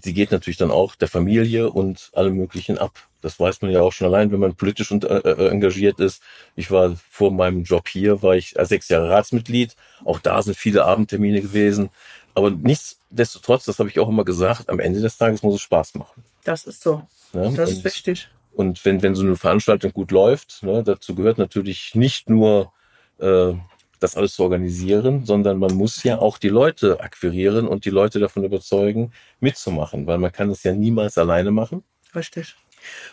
sie 0.01 0.13
geht 0.13 0.31
natürlich 0.31 0.57
dann 0.57 0.71
auch 0.71 0.95
der 0.95 1.07
Familie 1.07 1.69
und 1.69 2.09
allem 2.13 2.35
Möglichen 2.35 2.77
ab. 2.77 3.07
Das 3.21 3.39
weiß 3.39 3.61
man 3.61 3.71
ja 3.71 3.81
auch 3.81 3.93
schon 3.93 4.07
allein, 4.07 4.31
wenn 4.31 4.39
man 4.39 4.55
politisch 4.55 4.91
und, 4.91 5.05
äh, 5.05 5.19
äh, 5.19 5.49
engagiert 5.49 5.99
ist. 5.99 6.21
Ich 6.55 6.71
war 6.71 6.95
vor 7.09 7.31
meinem 7.31 7.63
Job 7.63 7.87
hier, 7.87 8.21
war 8.21 8.35
ich 8.35 8.57
äh, 8.57 8.65
sechs 8.65 8.89
Jahre 8.89 9.09
Ratsmitglied. 9.09 9.75
Auch 10.03 10.19
da 10.19 10.41
sind 10.41 10.57
viele 10.57 10.83
Abendtermine 10.85 11.41
gewesen. 11.41 11.89
Aber 12.35 12.49
nichtsdestotrotz, 12.49 13.65
das 13.65 13.79
habe 13.79 13.89
ich 13.89 13.99
auch 13.99 14.09
immer 14.09 14.25
gesagt, 14.25 14.69
am 14.69 14.79
Ende 14.79 14.99
des 14.99 15.17
Tages 15.17 15.43
muss 15.43 15.55
es 15.55 15.61
Spaß 15.61 15.95
machen. 15.95 16.23
Das 16.43 16.65
ist 16.65 16.81
so. 16.81 17.03
Ne? 17.31 17.53
Das 17.55 17.69
und, 17.69 17.77
ist 17.77 17.83
wichtig. 17.85 18.27
und 18.53 18.83
wenn, 18.85 19.01
wenn 19.01 19.15
so 19.15 19.23
eine 19.23 19.35
Veranstaltung 19.35 19.93
gut 19.93 20.11
läuft, 20.11 20.63
ne, 20.63 20.83
dazu 20.83 21.15
gehört 21.15 21.37
natürlich 21.37 21.95
nicht 21.95 22.29
nur 22.29 22.73
äh, 23.19 23.53
das 24.03 24.15
alles 24.15 24.33
zu 24.33 24.43
organisieren, 24.43 25.25
sondern 25.25 25.57
man 25.57 25.73
muss 25.73 26.03
ja 26.03 26.19
auch 26.19 26.37
die 26.37 26.49
Leute 26.49 26.99
akquirieren 26.99 27.67
und 27.67 27.85
die 27.85 27.89
Leute 27.89 28.19
davon 28.19 28.43
überzeugen, 28.43 29.13
mitzumachen, 29.39 30.05
weil 30.05 30.17
man 30.17 30.31
kann 30.31 30.49
es 30.49 30.63
ja 30.63 30.73
niemals 30.73 31.17
alleine 31.17 31.51
machen. 31.51 31.83
Richtig. 32.13 32.55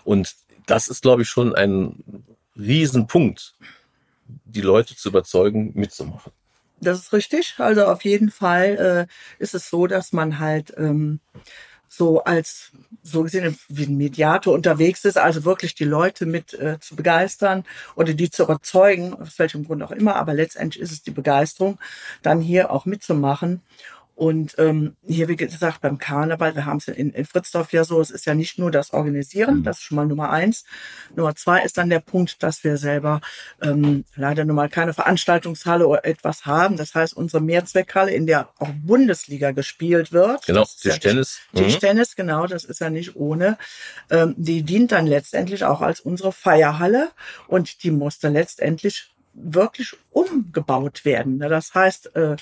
Und 0.05 0.35
das 0.67 0.89
ist, 0.89 1.03
glaube 1.03 1.23
ich, 1.23 1.29
schon 1.29 1.55
ein 1.55 2.25
Riesenpunkt, 2.57 3.55
die 4.45 4.61
Leute 4.61 4.97
zu 4.97 5.09
überzeugen, 5.09 5.73
mitzumachen. 5.75 6.33
Das 6.81 6.99
ist 6.99 7.13
richtig. 7.13 7.55
Also 7.59 7.85
auf 7.87 8.05
jeden 8.05 8.31
Fall 8.31 9.09
äh, 9.09 9.43
ist 9.43 9.55
es 9.55 9.71
so, 9.71 9.87
dass 9.87 10.13
man 10.13 10.39
halt 10.39 10.73
ähm, 10.77 11.21
so 11.89 12.25
als 12.25 12.73
so 13.03 13.23
gesehen 13.23 13.59
wie 13.69 13.87
ein 13.87 13.97
Mediator 13.97 14.55
unterwegs 14.55 15.05
ist, 15.05 15.19
also 15.19 15.45
wirklich 15.45 15.75
die 15.75 15.85
Leute 15.85 16.27
mit 16.27 16.55
äh, 16.55 16.79
zu 16.81 16.97
begeistern 16.97 17.65
oder 17.95 18.15
die 18.15 18.31
zu 18.31 18.45
überzeugen, 18.45 19.15
aus 19.15 19.39
welchem 19.39 19.65
Grund 19.65 19.83
auch 19.83 19.91
immer, 19.91 20.17
aber 20.17 20.35
letztendlich 20.35 20.83
ist 20.83 20.93
es 20.93 21.03
die 21.03 21.11
Begeisterung, 21.11 21.79
dann 22.23 22.41
hier 22.41 22.71
auch 22.71 22.87
mitzumachen. 22.87 23.63
Und 24.15 24.55
ähm, 24.59 24.97
hier, 25.07 25.29
wie 25.29 25.37
gesagt, 25.37 25.81
beim 25.81 25.97
Karneval, 25.97 26.55
wir 26.55 26.67
haben 26.67 26.77
es 26.77 26.89
in, 26.89 27.11
in 27.11 27.25
Fritzdorf 27.25 27.73
ja 27.73 27.85
so, 27.85 28.01
es 28.01 28.11
ist 28.11 28.27
ja 28.27 28.35
nicht 28.35 28.59
nur 28.59 28.71
das 28.71 28.93
Organisieren, 28.93 29.63
das 29.63 29.79
ist 29.79 29.85
schon 29.85 29.97
mal 29.97 30.07
Nummer 30.07 30.31
eins. 30.31 30.65
Nummer 31.17 31.35
zwei 31.35 31.63
ist 31.63 31.79
dann 31.79 31.89
der 31.89 32.01
Punkt, 32.01 32.43
dass 32.43 32.63
wir 32.63 32.77
selber 32.77 33.23
ähm, 33.63 34.05
leider 34.17 34.45
nun 34.45 34.57
mal 34.57 34.69
keine 34.69 34.93
Veranstaltungshalle 34.93 35.87
oder 35.87 36.05
etwas 36.05 36.45
haben. 36.45 36.77
Das 36.77 36.95
heißt, 36.95 37.17
unsere 37.17 37.43
Mehrzweckhalle, 37.43 38.13
in 38.13 38.27
der 38.27 38.51
auch 38.59 38.69
Bundesliga 38.85 39.53
gespielt 39.53 40.13
wird. 40.13 40.45
Genau, 40.47 40.63
ist 40.63 40.85
ja 40.85 40.93
Tischtennis. 40.93 41.41
Mhm. 41.53 41.59
Tischtennis, 41.59 42.15
genau, 42.15 42.47
das 42.47 42.65
ist 42.65 42.81
ja 42.81 42.91
nicht 42.91 43.17
ohne. 43.17 43.57
Ähm, 44.11 44.35
die 44.37 44.63
dient 44.63 44.93
dann 44.93 45.07
letztendlich 45.07 45.65
auch 45.65 45.81
als 45.81 46.01
unsere 46.01 46.33
Feierhalle 46.33 47.11
und 47.47 47.83
die 47.85 47.91
musste 47.91 48.29
letztendlich 48.29 49.15
wirklich 49.33 49.95
umgebaut 50.11 51.05
werden. 51.05 51.39
Ne, 51.39 51.49
Das 51.49 51.75
heißt, 51.75 52.15
äh, 52.17 52.37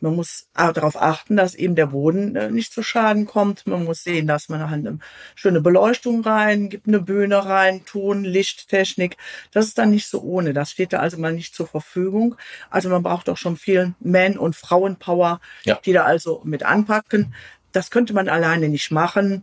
man 0.00 0.16
muss 0.16 0.48
darauf 0.54 1.00
achten, 1.00 1.36
dass 1.36 1.54
eben 1.54 1.74
der 1.74 1.86
Boden 1.86 2.34
äh, 2.36 2.50
nicht 2.50 2.72
zu 2.72 2.82
Schaden 2.82 3.24
kommt. 3.26 3.66
Man 3.66 3.84
muss 3.84 4.02
sehen, 4.02 4.26
dass 4.26 4.48
man 4.48 4.68
halt 4.68 4.86
eine 4.86 4.98
schöne 5.34 5.60
Beleuchtung 5.60 6.22
rein, 6.22 6.68
gibt 6.68 6.88
eine 6.88 7.00
Bühne 7.00 7.44
rein, 7.44 7.84
Ton, 7.84 8.24
Lichttechnik. 8.24 9.16
Das 9.52 9.66
ist 9.66 9.78
dann 9.78 9.90
nicht 9.90 10.08
so 10.08 10.20
ohne. 10.22 10.52
Das 10.52 10.70
steht 10.72 10.92
da 10.92 10.98
also 10.98 11.18
mal 11.18 11.32
nicht 11.32 11.54
zur 11.54 11.66
Verfügung. 11.68 12.36
Also 12.70 12.88
man 12.88 13.02
braucht 13.02 13.28
auch 13.28 13.36
schon 13.38 13.56
viel 13.56 13.94
Man- 14.00 14.38
und 14.38 14.56
Frauenpower, 14.56 15.40
Ja. 15.64 15.78
die 15.84 15.92
da 15.92 16.04
also 16.04 16.42
mit 16.44 16.64
anpacken. 16.64 17.34
Das 17.72 17.90
könnte 17.90 18.12
man 18.12 18.28
alleine 18.28 18.68
nicht 18.68 18.90
machen. 18.90 19.42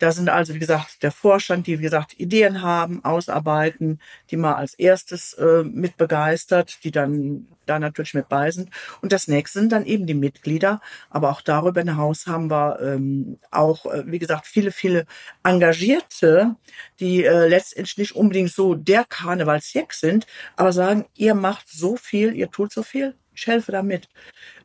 Da 0.00 0.12
sind 0.12 0.30
also, 0.30 0.54
wie 0.54 0.58
gesagt, 0.58 1.02
der 1.02 1.12
Vorstand, 1.12 1.66
die, 1.66 1.78
wie 1.78 1.82
gesagt, 1.82 2.18
Ideen 2.18 2.62
haben, 2.62 3.04
ausarbeiten, 3.04 4.00
die 4.30 4.36
mal 4.38 4.54
als 4.54 4.74
erstes 4.74 5.34
äh, 5.34 5.62
mit 5.62 5.98
begeistert, 5.98 6.82
die 6.84 6.90
dann 6.90 7.46
da 7.66 7.78
natürlich 7.78 8.14
mit 8.14 8.28
bei 8.30 8.50
sind. 8.50 8.70
Und 9.02 9.12
das 9.12 9.28
nächste 9.28 9.60
sind 9.60 9.72
dann 9.72 9.84
eben 9.84 10.06
die 10.06 10.14
Mitglieder. 10.14 10.80
Aber 11.10 11.30
auch 11.30 11.42
darüber 11.42 11.82
hinaus 11.82 12.26
haben 12.26 12.50
wir 12.50 12.80
ähm, 12.80 13.38
auch, 13.50 13.84
äh, 13.86 14.04
wie 14.06 14.18
gesagt, 14.18 14.46
viele, 14.46 14.72
viele 14.72 15.04
Engagierte, 15.44 16.56
die 16.98 17.24
äh, 17.24 17.46
letztendlich 17.46 17.98
nicht 17.98 18.16
unbedingt 18.16 18.52
so 18.52 18.74
der 18.74 19.04
Karnevalsjeck 19.04 19.92
sind, 19.92 20.26
aber 20.56 20.72
sagen, 20.72 21.04
ihr 21.14 21.34
macht 21.34 21.68
so 21.68 21.96
viel, 21.96 22.34
ihr 22.34 22.50
tut 22.50 22.72
so 22.72 22.82
viel, 22.82 23.14
ich 23.34 23.46
helfe 23.46 23.72
damit. 23.72 24.08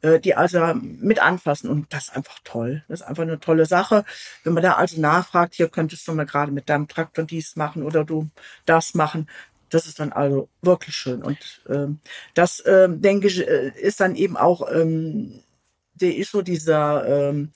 Äh, 0.01 0.19
die 0.19 0.35
also 0.35 0.73
mit 0.75 1.19
anfassen. 1.19 1.69
Und 1.69 1.91
das 1.93 2.05
ist 2.05 2.15
einfach 2.15 2.39
toll. 2.43 2.83
Das 2.87 3.01
ist 3.01 3.07
einfach 3.07 3.23
eine 3.23 3.39
tolle 3.39 3.65
Sache. 3.65 4.05
Wenn 4.43 4.53
man 4.53 4.63
da 4.63 4.73
also 4.73 4.99
nachfragt, 4.99 5.55
hier 5.55 5.69
könntest 5.69 6.07
du 6.07 6.13
mal 6.13 6.25
gerade 6.25 6.51
mit 6.51 6.69
deinem 6.69 6.87
Traktor 6.87 7.25
dies 7.25 7.55
machen 7.55 7.83
oder 7.83 8.03
du 8.03 8.29
das 8.65 8.93
machen. 8.93 9.29
Das 9.69 9.87
ist 9.87 9.99
dann 9.99 10.11
also 10.11 10.49
wirklich 10.61 10.95
schön. 10.95 11.23
Und 11.23 11.61
ähm, 11.69 11.99
das, 12.33 12.63
ähm, 12.65 13.01
denke 13.01 13.27
ich, 13.27 13.47
äh, 13.47 13.69
ist 13.69 13.99
dann 13.99 14.15
eben 14.15 14.37
auch, 14.37 14.69
ähm, 14.71 15.41
der 15.95 16.15
ist 16.15 16.31
so 16.31 16.41
dieser, 16.41 17.29
ähm, 17.29 17.51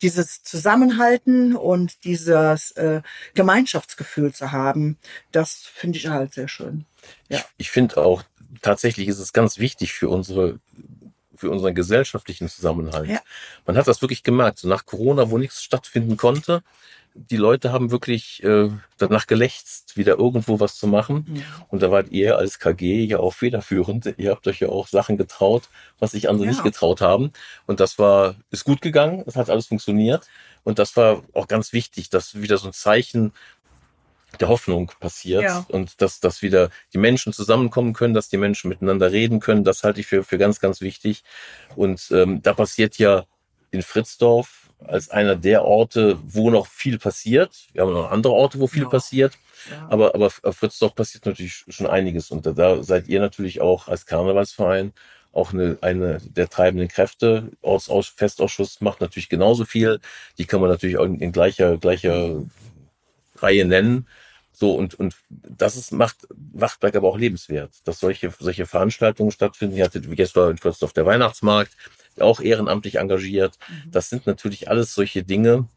dieses 0.00 0.42
Zusammenhalten 0.44 1.56
und 1.56 2.04
dieses 2.04 2.70
äh, 2.72 3.02
Gemeinschaftsgefühl 3.34 4.32
zu 4.32 4.52
haben, 4.52 4.98
das 5.32 5.68
finde 5.74 5.98
ich 5.98 6.06
halt 6.06 6.34
sehr 6.34 6.48
schön. 6.48 6.84
Ja. 7.28 7.38
Ich, 7.38 7.66
ich 7.66 7.70
finde 7.70 7.96
auch, 7.96 8.22
tatsächlich 8.62 9.08
ist 9.08 9.18
es 9.18 9.32
ganz 9.32 9.58
wichtig 9.58 9.92
für 9.92 10.08
unsere 10.08 10.58
für 11.34 11.50
unseren 11.50 11.74
gesellschaftlichen 11.74 12.48
Zusammenhalt. 12.48 13.08
Ja. 13.08 13.20
Man 13.64 13.76
hat 13.76 13.86
das 13.86 14.02
wirklich 14.02 14.24
gemerkt. 14.24 14.58
So 14.58 14.66
nach 14.68 14.86
Corona, 14.86 15.30
wo 15.30 15.38
nichts 15.38 15.62
stattfinden 15.62 16.16
konnte, 16.16 16.62
die 17.14 17.36
Leute 17.36 17.72
haben 17.72 17.90
wirklich 17.90 18.42
äh, 18.44 18.70
danach 18.96 19.26
gelächzt, 19.26 19.96
wieder 19.96 20.18
irgendwo 20.18 20.60
was 20.60 20.76
zu 20.76 20.86
machen. 20.86 21.26
Mhm. 21.28 21.42
Und 21.68 21.82
da 21.82 21.90
wart 21.90 22.10
ihr 22.10 22.38
als 22.38 22.58
KG 22.58 23.04
ja 23.04 23.18
auch 23.18 23.34
federführend. 23.34 24.14
Ihr 24.18 24.30
habt 24.30 24.46
euch 24.46 24.60
ja 24.60 24.68
auch 24.68 24.88
Sachen 24.88 25.16
getraut, 25.16 25.68
was 25.98 26.12
sich 26.12 26.28
andere 26.28 26.46
Ja. 26.46 26.52
nicht 26.52 26.62
getraut 26.64 27.00
haben. 27.00 27.32
Und 27.66 27.80
das 27.80 27.98
war, 27.98 28.36
ist 28.50 28.64
gut 28.64 28.80
gegangen. 28.80 29.24
Es 29.26 29.36
hat 29.36 29.50
alles 29.50 29.66
funktioniert. 29.66 30.26
Und 30.64 30.78
das 30.78 30.96
war 30.96 31.22
auch 31.32 31.48
ganz 31.48 31.72
wichtig, 31.72 32.10
dass 32.10 32.40
wieder 32.40 32.58
so 32.58 32.68
ein 32.68 32.72
Zeichen 32.72 33.32
der 34.40 34.48
Hoffnung 34.48 34.92
passiert 35.00 35.42
Ja. 35.42 35.64
und 35.68 36.00
dass, 36.00 36.20
dass 36.20 36.42
wieder 36.42 36.70
die 36.92 36.98
Menschen 36.98 37.32
zusammenkommen 37.32 37.92
können, 37.92 38.14
dass 38.14 38.28
die 38.28 38.36
Menschen 38.36 38.68
miteinander 38.68 39.10
reden 39.10 39.40
können. 39.40 39.64
Das 39.64 39.84
halte 39.84 40.00
ich 40.00 40.06
für, 40.06 40.22
für 40.24 40.38
ganz, 40.38 40.60
ganz 40.60 40.80
wichtig. 40.80 41.24
Und 41.76 42.10
ähm, 42.12 42.42
da 42.42 42.52
passiert 42.52 42.98
ja 42.98 43.24
in 43.70 43.82
Fritzdorf 43.82 44.70
als 44.86 45.10
einer 45.10 45.34
der 45.34 45.64
Orte, 45.64 46.18
wo 46.24 46.50
noch 46.50 46.66
viel 46.68 46.98
passiert. 46.98 47.52
Wir 47.72 47.82
haben 47.82 47.92
noch 47.92 48.10
andere 48.12 48.32
Orte, 48.32 48.60
wo 48.60 48.66
viel 48.68 48.82
Ja. 48.84 48.88
passiert. 48.88 49.32
Ja. 49.70 49.88
Aber, 49.90 50.14
aber 50.14 50.26
auf 50.26 50.56
Fritzdorf 50.56 50.94
passiert 50.94 51.26
natürlich 51.26 51.64
schon 51.68 51.86
einiges. 51.88 52.30
Und 52.30 52.46
da, 52.46 52.52
da 52.52 52.82
seid 52.82 53.08
ihr 53.08 53.20
natürlich 53.20 53.60
auch 53.60 53.88
als 53.88 54.06
Karnevalsverein 54.06 54.92
auch 55.32 55.52
eine, 55.52 55.78
eine 55.82 56.18
der 56.20 56.48
treibenden 56.48 56.88
Kräfte. 56.88 57.50
Aus, 57.60 57.88
aus 57.90 58.06
Festausschuss 58.08 58.80
macht 58.80 59.00
natürlich 59.00 59.28
genauso 59.28 59.64
viel. 59.64 60.00
Die 60.38 60.46
kann 60.46 60.60
man 60.60 60.70
natürlich 60.70 60.96
auch 60.98 61.04
in, 61.04 61.18
in 61.20 61.32
gleicher, 61.32 61.76
gleicher 61.76 62.42
Reihe 63.42 63.64
nennen. 63.64 64.06
So, 64.52 64.74
und, 64.74 64.94
und 64.94 65.14
das 65.28 65.76
ist, 65.76 65.92
macht 65.92 66.26
Wachtberg 66.30 66.96
aber 66.96 67.08
auch 67.08 67.16
lebenswert, 67.16 67.74
dass 67.84 68.00
solche, 68.00 68.32
solche 68.38 68.66
Veranstaltungen 68.66 69.30
stattfinden. 69.30 69.76
Ihr 69.76 69.84
hattet, 69.84 70.08
war 70.34 70.50
in 70.50 70.58
Fürstdorf 70.58 70.92
der 70.92 71.06
Weihnachtsmarkt, 71.06 71.76
auch 72.18 72.40
ehrenamtlich 72.40 72.96
engagiert. 72.96 73.56
Mhm. 73.68 73.90
Das 73.92 74.08
sind 74.08 74.26
natürlich 74.26 74.68
alles 74.68 74.94
solche 74.94 75.22
Dinge, 75.22 75.68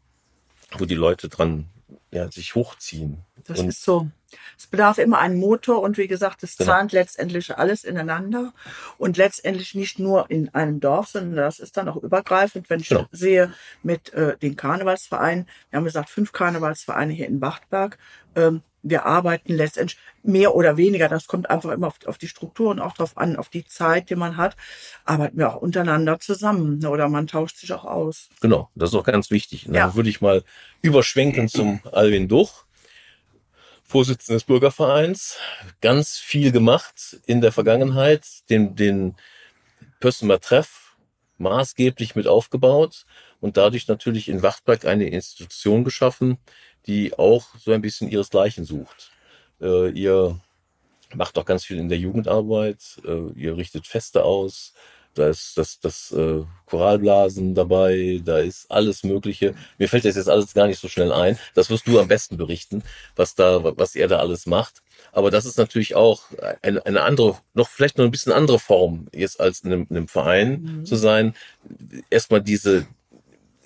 wo 0.78 0.84
die 0.84 0.96
Leute 0.96 1.28
dran 1.28 1.68
ja, 2.10 2.30
sich 2.30 2.54
hochziehen. 2.54 3.24
Das 3.44 3.60
und 3.60 3.68
ist 3.68 3.82
so. 3.82 4.08
Es 4.56 4.66
bedarf 4.66 4.98
immer 4.98 5.18
einen 5.18 5.38
Motor 5.38 5.82
und 5.82 5.98
wie 5.98 6.08
gesagt, 6.08 6.42
es 6.42 6.56
genau. 6.56 6.72
zahnt 6.72 6.92
letztendlich 6.92 7.56
alles 7.56 7.84
ineinander 7.84 8.54
und 8.96 9.16
letztendlich 9.16 9.74
nicht 9.74 9.98
nur 9.98 10.30
in 10.30 10.48
einem 10.54 10.80
Dorf, 10.80 11.08
sondern 11.08 11.36
das 11.36 11.58
ist 11.58 11.76
dann 11.76 11.88
auch 11.88 11.96
übergreifend. 11.96 12.70
Wenn 12.70 12.80
ich 12.80 12.88
genau. 12.88 13.06
sehe 13.12 13.52
mit 13.82 14.12
äh, 14.14 14.38
den 14.38 14.56
Karnevalsvereinen, 14.56 15.46
wir 15.70 15.76
haben 15.76 15.84
gesagt, 15.84 16.08
fünf 16.08 16.32
Karnevalsvereine 16.32 17.12
hier 17.12 17.26
in 17.26 17.40
Wachtberg, 17.40 17.98
ähm, 18.36 18.62
wir 18.82 19.06
arbeiten 19.06 19.54
letztendlich 19.54 19.98
mehr 20.22 20.54
oder 20.54 20.76
weniger, 20.76 21.08
das 21.08 21.26
kommt 21.26 21.50
einfach 21.50 21.70
immer 21.70 21.88
auf, 21.88 21.98
auf 22.06 22.18
die 22.18 22.28
Struktur 22.28 22.70
und 22.70 22.80
auch 22.80 22.94
darauf 22.94 23.16
an, 23.16 23.36
auf 23.36 23.48
die 23.48 23.64
Zeit, 23.64 24.10
die 24.10 24.16
man 24.16 24.36
hat, 24.36 24.56
arbeiten 25.04 25.38
wir 25.38 25.54
auch 25.54 25.62
untereinander 25.62 26.18
zusammen 26.18 26.78
ne, 26.78 26.90
oder 26.90 27.08
man 27.08 27.26
tauscht 27.26 27.58
sich 27.58 27.72
auch 27.72 27.84
aus. 27.84 28.28
Genau, 28.40 28.70
das 28.74 28.90
ist 28.90 28.96
auch 28.96 29.04
ganz 29.04 29.30
wichtig. 29.30 29.66
Und 29.66 29.74
dann 29.74 29.90
ja. 29.90 29.94
würde 29.94 30.10
ich 30.10 30.20
mal 30.20 30.44
überschwenken 30.80 31.48
zum 31.48 31.80
Alvin 31.92 32.28
Duch. 32.28 32.64
Vorsitzender 33.84 34.36
des 34.36 34.44
Bürgervereins, 34.44 35.36
ganz 35.82 36.16
viel 36.16 36.50
gemacht 36.50 37.20
in 37.26 37.42
der 37.42 37.52
Vergangenheit, 37.52 38.26
den, 38.48 38.74
den 38.74 39.16
Pössemer 40.00 40.40
Treff 40.40 40.96
maßgeblich 41.36 42.14
mit 42.14 42.26
aufgebaut 42.26 43.04
und 43.40 43.56
dadurch 43.58 43.88
natürlich 43.88 44.28
in 44.28 44.42
Wachtberg 44.42 44.86
eine 44.86 45.08
Institution 45.08 45.84
geschaffen, 45.84 46.38
die 46.86 47.14
auch 47.18 47.46
so 47.58 47.72
ein 47.72 47.82
bisschen 47.82 48.08
ihresgleichen 48.08 48.64
sucht. 48.64 49.10
Äh, 49.60 49.90
ihr 49.90 50.40
macht 51.14 51.38
auch 51.38 51.44
ganz 51.44 51.64
viel 51.64 51.78
in 51.78 51.88
der 51.88 51.98
Jugendarbeit, 51.98 53.00
äh, 53.04 53.32
ihr 53.38 53.56
richtet 53.56 53.86
Feste 53.86 54.24
aus, 54.24 54.72
da 55.14 55.28
ist 55.28 55.58
das, 55.58 55.78
das 55.80 56.10
äh, 56.12 56.42
Choralblasen 56.66 57.54
dabei, 57.54 58.20
da 58.24 58.38
ist 58.38 58.70
alles 58.70 59.04
Mögliche. 59.04 59.54
Mir 59.76 59.88
fällt 59.88 60.06
das 60.06 60.16
jetzt 60.16 60.30
alles 60.30 60.54
gar 60.54 60.66
nicht 60.66 60.80
so 60.80 60.88
schnell 60.88 61.12
ein. 61.12 61.38
Das 61.54 61.68
wirst 61.68 61.86
du 61.86 62.00
am 62.00 62.08
besten 62.08 62.38
berichten, 62.38 62.82
was 63.14 63.34
da, 63.34 63.76
was 63.76 63.94
er 63.94 64.08
da 64.08 64.18
alles 64.20 64.46
macht. 64.46 64.82
Aber 65.12 65.30
das 65.30 65.44
ist 65.44 65.58
natürlich 65.58 65.94
auch 65.94 66.22
eine, 66.62 66.84
eine 66.86 67.02
andere, 67.02 67.36
noch 67.52 67.68
vielleicht 67.68 67.98
noch 67.98 68.06
ein 68.06 68.10
bisschen 68.10 68.32
andere 68.32 68.58
Form, 68.58 69.08
jetzt 69.12 69.38
als 69.38 69.60
in 69.60 69.72
einem, 69.72 69.86
in 69.90 69.96
einem 69.96 70.08
Verein 70.08 70.62
mhm. 70.62 70.86
zu 70.86 70.96
sein. 70.96 71.34
Erstmal 72.08 72.40
diese, 72.40 72.86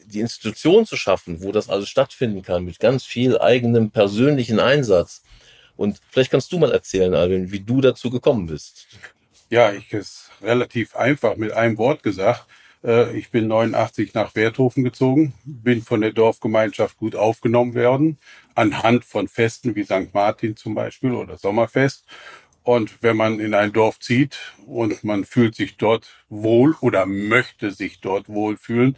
die 0.06 0.20
Institution 0.20 0.86
zu 0.86 0.96
schaffen, 0.96 1.42
wo 1.42 1.52
das 1.52 1.68
alles 1.68 1.88
stattfinden 1.88 2.42
kann, 2.42 2.64
mit 2.64 2.80
ganz 2.80 3.04
viel 3.04 3.38
eigenem 3.38 3.90
persönlichen 3.90 4.60
Einsatz. 4.60 5.22
Und 5.76 6.00
vielleicht 6.10 6.30
kannst 6.30 6.52
du 6.52 6.58
mal 6.58 6.72
erzählen, 6.72 7.14
Alvin, 7.14 7.52
wie 7.52 7.60
du 7.60 7.80
dazu 7.80 8.10
gekommen 8.10 8.46
bist. 8.46 8.86
Ja, 9.50 9.72
ich 9.72 9.92
ist 9.92 10.30
relativ 10.42 10.96
einfach 10.96 11.36
mit 11.36 11.52
einem 11.52 11.78
Wort 11.78 12.02
gesagt. 12.02 12.46
Äh, 12.82 13.16
ich 13.16 13.30
bin 13.30 13.48
89 13.48 14.14
nach 14.14 14.34
Werthofen 14.34 14.84
gezogen, 14.84 15.34
bin 15.44 15.82
von 15.82 16.00
der 16.00 16.12
Dorfgemeinschaft 16.12 16.96
gut 16.96 17.14
aufgenommen 17.14 17.75
worden, 17.75 18.18
anhand 18.54 19.04
von 19.04 19.28
Festen 19.28 19.75
wie 19.76 19.84
St. 19.84 20.12
Martin 20.14 20.56
zum 20.56 20.75
Beispiel 20.75 21.12
oder 21.12 21.36
Sommerfest. 21.36 22.04
Und 22.62 23.00
wenn 23.00 23.16
man 23.16 23.38
in 23.38 23.54
ein 23.54 23.72
Dorf 23.72 24.00
zieht 24.00 24.38
und 24.66 25.04
man 25.04 25.25
fühlt 25.25 25.54
sich 25.54 25.76
dort 25.76 26.08
wohl 26.28 26.75
oder 26.80 27.06
möchte 27.06 27.70
sich 27.70 28.00
dort 28.00 28.28
wohlfühlen, 28.28 28.96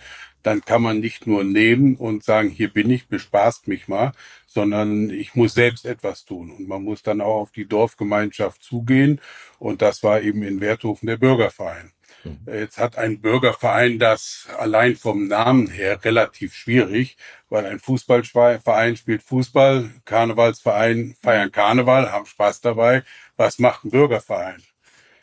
dann 0.49 0.65
kann 0.65 0.81
man 0.81 1.01
nicht 1.01 1.27
nur 1.27 1.45
nehmen 1.45 1.97
und 1.97 2.25
sagen, 2.25 2.49
hier 2.49 2.73
bin 2.73 2.89
ich, 2.89 3.07
bespaßt 3.09 3.69
mich 3.69 3.87
mal, 3.87 4.13
sondern 4.47 5.11
ich 5.11 5.35
muss 5.35 5.53
selbst 5.53 5.85
etwas 5.85 6.25
tun. 6.25 6.51
Und 6.51 6.67
man 6.67 6.83
muss 6.83 7.03
dann 7.03 7.21
auch 7.21 7.43
auf 7.43 7.53
die 7.53 7.67
Dorfgemeinschaft 7.69 8.63
zugehen. 8.63 9.21
Und 9.59 9.83
das 9.83 10.03
war 10.03 10.23
eben 10.23 10.43
in 10.43 10.63
Werthofen 10.63 11.07
der 11.07 11.19
Bürgerverein. 11.19 11.93
Mhm. 12.25 12.39
Jetzt 12.47 12.79
hat 12.79 12.97
ein 12.97 13.21
Bürgerverein 13.21 13.99
das 13.99 14.49
allein 14.59 14.97
vom 14.97 15.29
Namen 15.29 15.67
her 15.67 16.03
relativ 16.03 16.55
schwierig, 16.55 17.19
weil 17.51 17.67
ein 17.67 17.79
Fußballverein 17.79 18.97
spielt 18.97 19.23
Fußball, 19.23 19.91
Karnevalsverein 20.07 21.15
feiern 21.21 21.53
Karneval, 21.53 22.11
haben 22.11 22.25
Spaß 22.25 22.63
dabei. 22.63 23.03
Was 23.37 23.59
macht 23.59 23.85
ein 23.85 23.91
Bürgerverein? 23.91 24.63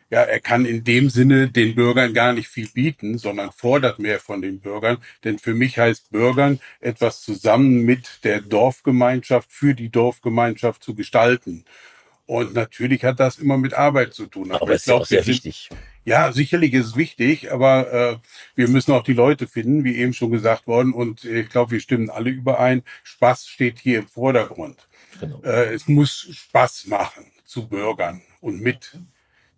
Ja, 0.09 0.21
er 0.21 0.39
kann 0.39 0.65
in 0.65 0.83
dem 0.83 1.09
Sinne 1.09 1.49
den 1.49 1.75
Bürgern 1.75 2.13
gar 2.13 2.33
nicht 2.33 2.47
viel 2.47 2.67
bieten, 2.69 3.17
sondern 3.17 3.51
fordert 3.51 3.99
mehr 3.99 4.19
von 4.19 4.41
den 4.41 4.59
Bürgern. 4.59 4.97
Denn 5.23 5.39
für 5.39 5.53
mich 5.53 5.79
heißt 5.79 6.11
Bürgern, 6.11 6.59
etwas 6.79 7.21
zusammen 7.21 7.81
mit 7.81 8.23
der 8.23 8.41
Dorfgemeinschaft 8.41 9.51
für 9.51 9.73
die 9.73 9.89
Dorfgemeinschaft 9.89 10.83
zu 10.83 10.93
gestalten. 10.93 11.65
Und 12.27 12.53
natürlich 12.53 13.03
hat 13.03 13.19
das 13.19 13.37
immer 13.37 13.57
mit 13.57 13.73
Arbeit 13.73 14.13
zu 14.13 14.25
tun. 14.25 14.51
Aber, 14.51 14.63
aber 14.63 14.73
ist 14.75 14.85
glaub, 14.85 15.01
auch 15.01 15.05
sehr 15.05 15.23
sind, 15.23 15.33
wichtig. 15.33 15.69
Ja, 16.05 16.31
sicherlich 16.31 16.73
ist 16.73 16.85
es 16.85 16.95
wichtig, 16.95 17.51
aber 17.51 17.91
äh, 17.91 18.17
wir 18.55 18.67
müssen 18.67 18.93
auch 18.93 19.03
die 19.03 19.13
Leute 19.13 19.47
finden, 19.47 19.83
wie 19.83 19.95
eben 19.97 20.13
schon 20.13 20.31
gesagt 20.31 20.67
worden. 20.67 20.93
Und 20.93 21.23
ich 21.23 21.49
glaube, 21.49 21.71
wir 21.71 21.79
stimmen 21.79 22.09
alle 22.09 22.29
überein. 22.29 22.83
Spaß 23.03 23.47
steht 23.47 23.79
hier 23.79 23.99
im 23.99 24.07
Vordergrund. 24.07 24.87
Genau. 25.19 25.41
Äh, 25.43 25.73
es 25.73 25.87
muss 25.87 26.27
Spaß 26.31 26.87
machen 26.87 27.25
zu 27.43 27.67
Bürgern 27.67 28.21
und 28.41 28.61
mit 28.61 28.99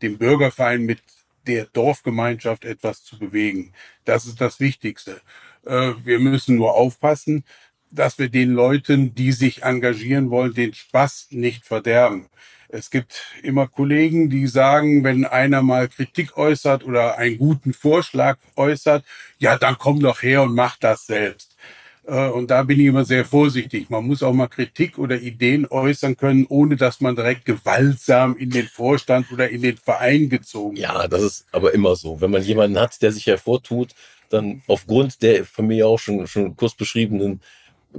dem 0.01 0.17
Bürgerverein 0.17 0.83
mit 0.83 0.99
der 1.47 1.65
Dorfgemeinschaft 1.65 2.65
etwas 2.65 3.03
zu 3.03 3.17
bewegen. 3.17 3.73
Das 4.05 4.25
ist 4.25 4.41
das 4.41 4.59
Wichtigste. 4.59 5.21
Äh, 5.65 5.93
wir 6.03 6.19
müssen 6.19 6.55
nur 6.55 6.73
aufpassen, 6.73 7.43
dass 7.89 8.19
wir 8.19 8.29
den 8.29 8.51
Leuten, 8.51 9.15
die 9.15 9.31
sich 9.31 9.63
engagieren 9.63 10.29
wollen, 10.29 10.53
den 10.53 10.73
Spaß 10.73 11.27
nicht 11.31 11.65
verderben. 11.65 12.27
Es 12.69 12.89
gibt 12.89 13.33
immer 13.43 13.67
Kollegen, 13.67 14.29
die 14.29 14.45
sagen, 14.47 15.03
wenn 15.05 15.25
einer 15.25 15.61
mal 15.61 15.87
Kritik 15.87 16.37
äußert 16.37 16.83
oder 16.83 17.17
einen 17.17 17.37
guten 17.37 17.73
Vorschlag 17.73 18.37
äußert, 18.57 19.05
ja, 19.37 19.57
dann 19.57 19.77
komm 19.77 20.01
doch 20.01 20.21
her 20.21 20.43
und 20.43 20.53
mach 20.53 20.75
das 20.77 21.05
selbst. 21.05 21.55
Äh, 22.07 22.29
und 22.29 22.49
da 22.49 22.63
bin 22.63 22.79
ich 22.79 22.85
immer 22.87 23.03
sehr 23.05 23.25
vorsichtig. 23.25 23.89
Man 23.89 24.07
muss 24.07 24.23
auch 24.23 24.33
mal 24.33 24.47
Kritik 24.47 24.97
oder 24.97 25.19
Ideen 25.19 25.67
äußern 25.67 26.15
können, 26.15 26.45
ohne 26.47 26.77
dass 26.77 27.01
man 27.01 27.15
direkt 27.15 27.45
gewaltsam 27.45 28.35
in 28.37 28.49
den 28.49 28.67
Vorstand 28.67 29.31
oder 29.31 29.49
in 29.49 29.61
den 29.61 29.77
Verein 29.77 30.29
gezogen 30.29 30.77
wird. 30.77 30.87
Ja, 30.87 31.07
das 31.07 31.21
ist 31.21 31.45
aber 31.51 31.73
immer 31.73 31.95
so. 31.95 32.21
Wenn 32.21 32.31
man 32.31 32.41
jemanden 32.41 32.79
hat, 32.79 33.01
der 33.01 33.11
sich 33.11 33.27
hervortut, 33.27 33.93
dann 34.29 34.61
aufgrund 34.67 35.21
der 35.21 35.45
von 35.45 35.67
mir 35.67 35.87
auch 35.87 35.99
schon, 35.99 36.27
schon 36.27 36.55
kurz 36.55 36.73
beschriebenen 36.75 37.41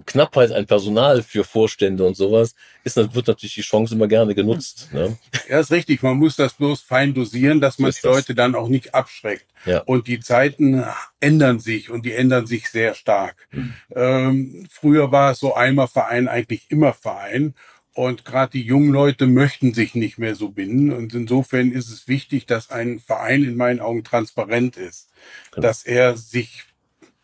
Knappheit 0.07 0.53
an 0.53 0.67
Personal 0.67 1.23
für 1.23 1.45
Vorstände 1.45 2.07
und 2.07 2.17
sowas, 2.17 2.55
ist, 2.85 2.97
wird 2.97 3.27
natürlich 3.27 3.55
die 3.55 3.63
Chance 3.63 3.95
immer 3.95 4.09
gerne 4.09 4.35
genutzt. 4.35 4.89
Ne? 4.93 5.17
Ja, 5.49 5.61
ist 5.61 5.73
richtig. 5.73 6.03
Man 6.03 6.17
muss 6.17 6.37
das 6.37 6.55
bloß 6.55 6.81
fein 6.83 7.15
dosieren, 7.15 7.61
dass 7.61 7.79
man 7.79 7.91
die 7.91 8.07
Leute 8.07 8.35
dann 8.35 8.55
auch 8.55 8.69
nicht 8.69 8.95
abschreckt. 8.95 9.47
Ja. 9.65 9.81
Und 9.81 10.07
die 10.07 10.21
Zeiten 10.21 10.85
ändern 11.21 11.61
sich 11.61 11.91
und 11.91 12.05
die 12.05 12.13
ändern 12.13 12.47
sich 12.47 12.69
sehr 12.69 12.95
stark. 12.95 13.49
Mhm. 13.51 13.75
Ähm, 13.95 14.67
früher 14.71 15.11
war 15.11 15.33
es 15.33 15.41
so 15.41 15.55
einmal 15.55 15.89
Verein, 15.89 16.29
eigentlich 16.29 16.71
immer 16.71 16.93
Verein. 16.93 17.55
Und 17.95 18.25
gerade 18.25 18.53
die 18.53 18.63
jungen 18.63 18.93
Leute 18.93 19.27
möchten 19.27 19.75
sich 19.75 19.97
nicht 19.97 20.19
mehr 20.19 20.37
so 20.37 20.51
binden. 20.51 20.93
Und 20.93 21.15
insofern 21.15 21.73
ist 21.73 21.91
es 21.91 22.07
wichtig, 22.07 22.47
dass 22.47 22.71
ein 22.71 23.01
Verein 23.01 23.43
in 23.43 23.57
meinen 23.57 23.81
Augen 23.81 24.05
transparent 24.05 24.77
ist. 24.77 25.09
Genau. 25.51 25.67
Dass 25.67 25.83
er 25.85 26.17
sich 26.17 26.65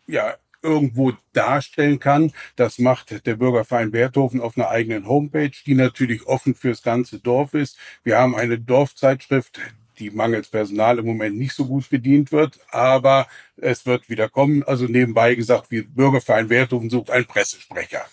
ja 0.05 0.35
irgendwo 0.65 1.13
darstellen 1.33 1.99
kann. 1.99 2.33
Das 2.55 2.79
macht 2.79 3.25
der 3.25 3.35
Bürgerverein 3.35 3.93
Werthofen 3.93 4.41
auf 4.41 4.57
einer 4.57 4.69
eigenen 4.69 5.07
Homepage, 5.07 5.51
die 5.65 5.75
natürlich 5.75 6.25
offen 6.25 6.55
fürs 6.55 6.81
ganze 6.81 7.19
Dorf 7.19 7.53
ist. 7.53 7.77
Wir 8.03 8.17
haben 8.17 8.35
eine 8.35 8.59
Dorfzeitschrift, 8.59 9.59
die 9.99 10.09
mangels 10.11 10.49
Personal 10.49 10.99
im 10.99 11.05
Moment 11.05 11.37
nicht 11.37 11.53
so 11.53 11.65
gut 11.65 11.89
bedient 11.89 12.31
wird, 12.31 12.59
aber 12.69 13.27
es 13.57 13.85
wird 13.85 14.09
wieder 14.09 14.29
kommen. 14.29 14.63
Also 14.63 14.85
nebenbei 14.85 15.35
gesagt, 15.35 15.71
wie 15.71 15.83
Bürgerverein 15.83 16.49
Werthofen 16.49 16.89
sucht 16.89 17.09
einen 17.09 17.25
Pressesprecher. 17.25 18.05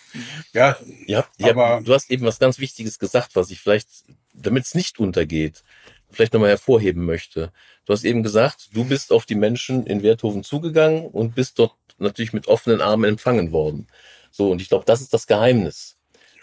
Ja, 0.53 0.77
ja, 1.07 1.27
aber 1.41 1.71
ja, 1.71 1.81
du 1.81 1.95
hast 1.95 2.11
eben 2.11 2.25
was 2.25 2.39
ganz 2.39 2.59
Wichtiges 2.59 2.99
gesagt, 2.99 3.35
was 3.35 3.51
ich 3.51 3.61
vielleicht, 3.61 3.89
damit 4.35 4.65
es 4.65 4.75
nicht 4.75 5.01
untergeht, 5.01 5.65
vielleicht 6.13 6.33
nochmal 6.33 6.51
hervorheben 6.51 7.05
möchte. 7.05 7.53
Du 7.85 7.93
hast 7.93 8.05
eben 8.05 8.23
gesagt, 8.23 8.69
du 8.73 8.85
bist 8.85 9.13
auf 9.13 9.27
die 9.27 9.35
Menschen 9.35 9.87
in 9.87 10.03
Werthofen 10.03 10.45
zugegangen 10.45 11.07
und 11.07 11.35
bist 11.35 11.59
dort 11.59 11.75
natürlich 11.99 12.33
mit 12.33 12.49
offenen 12.49 12.81
Armen 12.81 13.05
empfangen 13.05 13.53
worden. 13.53 13.87
So, 14.31 14.51
und 14.51 14.63
ich 14.63 14.69
glaube, 14.69 14.85
das 14.85 15.01
ist 15.01 15.13
das 15.13 15.27
Geheimnis. 15.27 15.97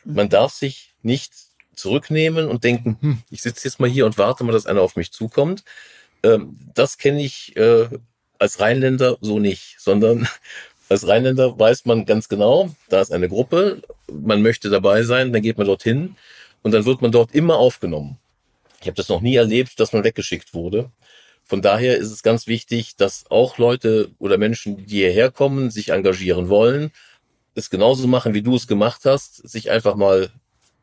Man 0.04 0.30
darf 0.30 0.54
sich 0.54 0.94
nicht 1.02 1.34
zurücknehmen 1.76 2.48
und 2.48 2.64
denken, 2.64 2.98
hm, 3.02 3.18
ich 3.30 3.42
sitze 3.42 3.68
jetzt 3.68 3.80
mal 3.80 3.90
hier 3.90 4.06
und 4.06 4.18
warte 4.18 4.44
mal, 4.44 4.52
dass 4.52 4.66
einer 4.66 4.82
auf 4.82 4.96
mich 4.96 5.12
zukommt. 5.12 5.64
Ähm, 6.24 6.58
das 6.74 6.98
kenne 6.98 7.24
ich 7.24 7.56
äh, 7.56 7.88
als 8.38 8.60
Rheinländer 8.60 9.18
so 9.22 9.40
nicht, 9.40 9.76
sondern 9.80 10.28
als 10.90 11.08
Rheinländer 11.08 11.58
weiß 11.58 11.86
man 11.86 12.06
ganz 12.06 12.30
genau, 12.30 12.70
da 12.90 13.02
ist 13.02 13.12
eine 13.12 13.30
Gruppe, 13.30 13.82
man 14.12 14.42
möchte 14.42 14.70
dabei 14.70 15.04
sein, 15.04 15.32
dann 15.32 15.42
geht 15.42 15.58
man 15.58 15.68
dorthin 15.68 16.16
und 16.64 16.74
dann 16.74 16.86
wird 16.86 17.02
man 17.02 17.12
dort 17.12 17.34
immer 17.34 17.58
aufgenommen. 17.58 18.18
Ich 18.82 18.88
habe 18.88 18.96
das 18.96 19.10
noch 19.10 19.22
nie 19.22 19.36
erlebt, 19.36 19.80
dass 19.80 19.94
man 19.94 20.04
weggeschickt 20.04 20.54
wurde. 20.54 20.92
Von 21.44 21.62
daher 21.62 21.98
ist 21.98 22.12
es 22.12 22.24
ganz 22.24 22.48
wichtig, 22.48 22.96
dass 22.96 23.26
auch 23.30 23.58
Leute 23.58 24.12
oder 24.20 24.38
Menschen, 24.38 24.86
die 24.86 24.98
hierher 24.98 25.32
kommen, 25.32 25.72
sich 25.72 25.90
engagieren 25.90 26.48
wollen, 26.48 26.92
es 27.56 27.70
genauso 27.70 28.08
machen, 28.08 28.34
wie 28.34 28.44
du 28.44 28.56
es 28.56 28.68
gemacht 28.68 29.02
hast, 29.06 29.50
sich 29.50 29.72
einfach 29.72 29.96
mal 29.96 30.30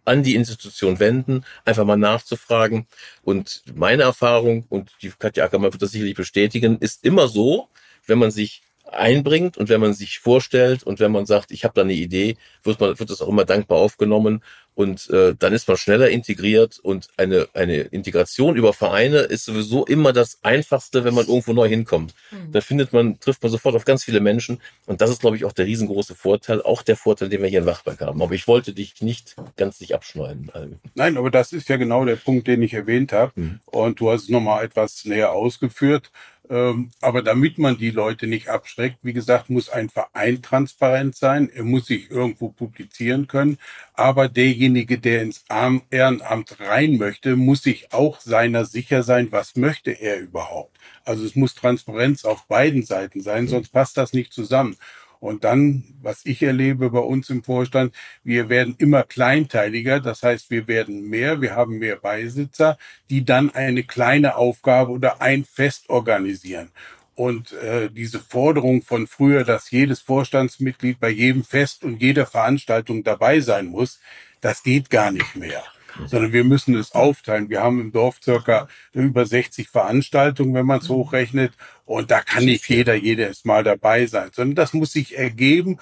an 0.04 0.22
die 0.22 0.34
Institution 0.34 0.98
wenden, 0.98 1.44
einfach 1.64 1.84
mal 1.84 1.96
nachzufragen. 1.96 2.86
Und 3.22 3.62
meine 3.74 4.02
Erfahrung, 4.02 4.66
und 4.68 4.90
die 5.02 5.12
Katja 5.16 5.44
Ackermann 5.44 5.72
wird 5.72 5.82
das 5.82 5.92
sicherlich 5.92 6.16
bestätigen, 6.16 6.78
ist 6.78 7.04
immer 7.04 7.28
so, 7.28 7.68
wenn 8.06 8.18
man 8.18 8.30
sich 8.30 8.62
einbringt 8.92 9.56
und 9.56 9.68
wenn 9.68 9.80
man 9.80 9.94
sich 9.94 10.20
vorstellt 10.20 10.84
und 10.84 11.00
wenn 11.00 11.10
man 11.10 11.26
sagt, 11.26 11.50
ich 11.50 11.64
habe 11.64 11.74
da 11.74 11.82
eine 11.82 11.92
Idee, 11.92 12.36
wird 12.62 12.78
man 12.80 12.98
wird 12.98 13.10
das 13.10 13.20
auch 13.20 13.28
immer 13.28 13.44
dankbar 13.44 13.78
aufgenommen 13.78 14.42
und 14.76 15.08
äh, 15.08 15.34
dann 15.36 15.54
ist 15.54 15.66
man 15.68 15.78
schneller 15.78 16.10
integriert 16.10 16.78
und 16.78 17.08
eine 17.16 17.48
eine 17.54 17.76
Integration 17.80 18.56
über 18.56 18.74
Vereine 18.74 19.20
ist 19.20 19.46
sowieso 19.46 19.86
immer 19.86 20.12
das 20.12 20.38
einfachste, 20.42 21.02
wenn 21.02 21.14
man 21.14 21.26
irgendwo 21.26 21.54
neu 21.54 21.66
hinkommt. 21.66 22.14
Mhm. 22.30 22.52
Da 22.52 22.60
findet 22.60 22.92
man 22.92 23.18
trifft 23.18 23.42
man 23.42 23.50
sofort 23.50 23.74
auf 23.74 23.86
ganz 23.86 24.04
viele 24.04 24.20
Menschen 24.20 24.60
und 24.84 25.00
das 25.00 25.08
ist 25.08 25.22
glaube 25.22 25.36
ich 25.36 25.46
auch 25.46 25.52
der 25.52 25.64
riesengroße 25.64 26.14
Vorteil, 26.14 26.60
auch 26.60 26.82
der 26.82 26.96
Vorteil, 26.96 27.30
den 27.30 27.40
wir 27.40 27.48
hier 27.48 27.60
in 27.60 27.66
Wachberg 27.66 28.02
haben. 28.02 28.20
Aber 28.20 28.34
ich 28.34 28.46
wollte 28.46 28.74
dich 28.74 29.00
nicht 29.00 29.34
ganz 29.56 29.80
nicht 29.80 29.94
abschneiden. 29.94 30.52
Nein, 30.94 31.16
aber 31.16 31.30
das 31.30 31.52
ist 31.52 31.70
ja 31.70 31.78
genau 31.78 32.04
der 32.04 32.16
Punkt, 32.16 32.46
den 32.46 32.60
ich 32.60 32.74
erwähnt 32.74 33.14
habe 33.14 33.32
mhm. 33.34 33.60
und 33.64 33.98
du 33.98 34.10
hast 34.10 34.24
es 34.24 34.28
nochmal 34.28 34.62
etwas 34.62 35.06
näher 35.06 35.32
ausgeführt. 35.32 36.10
Ähm, 36.48 36.90
aber 37.00 37.22
damit 37.22 37.58
man 37.58 37.76
die 37.78 37.90
Leute 37.90 38.26
nicht 38.26 38.48
abschreckt, 38.48 38.98
wie 39.02 39.12
gesagt, 39.12 39.50
muss 39.50 39.68
ein 39.68 39.88
Verein 39.88 40.42
transparent 40.42 41.16
sein. 41.16 41.50
Er 41.52 41.64
muss 41.64 41.86
sich 41.86 42.10
irgendwo 42.10 42.50
publizieren 42.50 43.26
können. 43.26 43.58
Aber 43.94 44.28
derjenige, 44.28 44.98
der 44.98 45.22
ins 45.22 45.44
Ehrenamt 45.90 46.60
rein 46.60 46.98
möchte, 46.98 47.36
muss 47.36 47.62
sich 47.62 47.92
auch 47.92 48.20
seiner 48.20 48.64
sicher 48.64 49.02
sein, 49.02 49.32
was 49.32 49.56
möchte 49.56 49.90
er 49.90 50.20
überhaupt. 50.20 50.76
Also 51.04 51.24
es 51.24 51.36
muss 51.36 51.54
Transparenz 51.54 52.24
auf 52.24 52.46
beiden 52.46 52.82
Seiten 52.82 53.20
sein, 53.20 53.48
sonst 53.48 53.70
passt 53.70 53.96
das 53.96 54.12
nicht 54.12 54.32
zusammen. 54.32 54.76
Und 55.20 55.44
dann, 55.44 55.84
was 56.02 56.20
ich 56.24 56.42
erlebe 56.42 56.90
bei 56.90 57.00
uns 57.00 57.30
im 57.30 57.42
Vorstand, 57.42 57.94
wir 58.24 58.48
werden 58.48 58.74
immer 58.78 59.02
kleinteiliger. 59.02 60.00
Das 60.00 60.22
heißt, 60.22 60.50
wir 60.50 60.68
werden 60.68 61.08
mehr, 61.08 61.40
wir 61.40 61.54
haben 61.54 61.78
mehr 61.78 61.96
Beisitzer, 61.96 62.78
die 63.10 63.24
dann 63.24 63.50
eine 63.54 63.82
kleine 63.82 64.36
Aufgabe 64.36 64.92
oder 64.92 65.20
ein 65.20 65.44
Fest 65.44 65.88
organisieren. 65.90 66.70
Und 67.14 67.52
äh, 67.54 67.88
diese 67.90 68.20
Forderung 68.20 68.82
von 68.82 69.06
früher, 69.06 69.44
dass 69.44 69.70
jedes 69.70 70.00
Vorstandsmitglied 70.00 71.00
bei 71.00 71.08
jedem 71.08 71.44
Fest 71.44 71.82
und 71.82 72.02
jeder 72.02 72.26
Veranstaltung 72.26 73.04
dabei 73.04 73.40
sein 73.40 73.66
muss, 73.66 74.00
das 74.42 74.62
geht 74.62 74.90
gar 74.90 75.10
nicht 75.10 75.34
mehr 75.34 75.64
sondern 76.06 76.32
wir 76.32 76.44
müssen 76.44 76.74
es 76.74 76.92
aufteilen. 76.92 77.48
Wir 77.48 77.62
haben 77.62 77.80
im 77.80 77.92
Dorf 77.92 78.20
circa 78.22 78.68
über 78.92 79.24
60 79.24 79.68
Veranstaltungen, 79.68 80.54
wenn 80.54 80.66
man 80.66 80.80
es 80.80 80.88
mhm. 80.88 80.94
hochrechnet. 80.94 81.52
Und 81.84 82.10
da 82.10 82.20
kann 82.20 82.44
nicht 82.44 82.68
jeder 82.68 82.94
jedes 82.94 83.44
Mal 83.44 83.64
dabei 83.64 84.06
sein, 84.06 84.30
sondern 84.32 84.56
das 84.56 84.72
muss 84.74 84.92
sich 84.92 85.16
ergeben. 85.16 85.78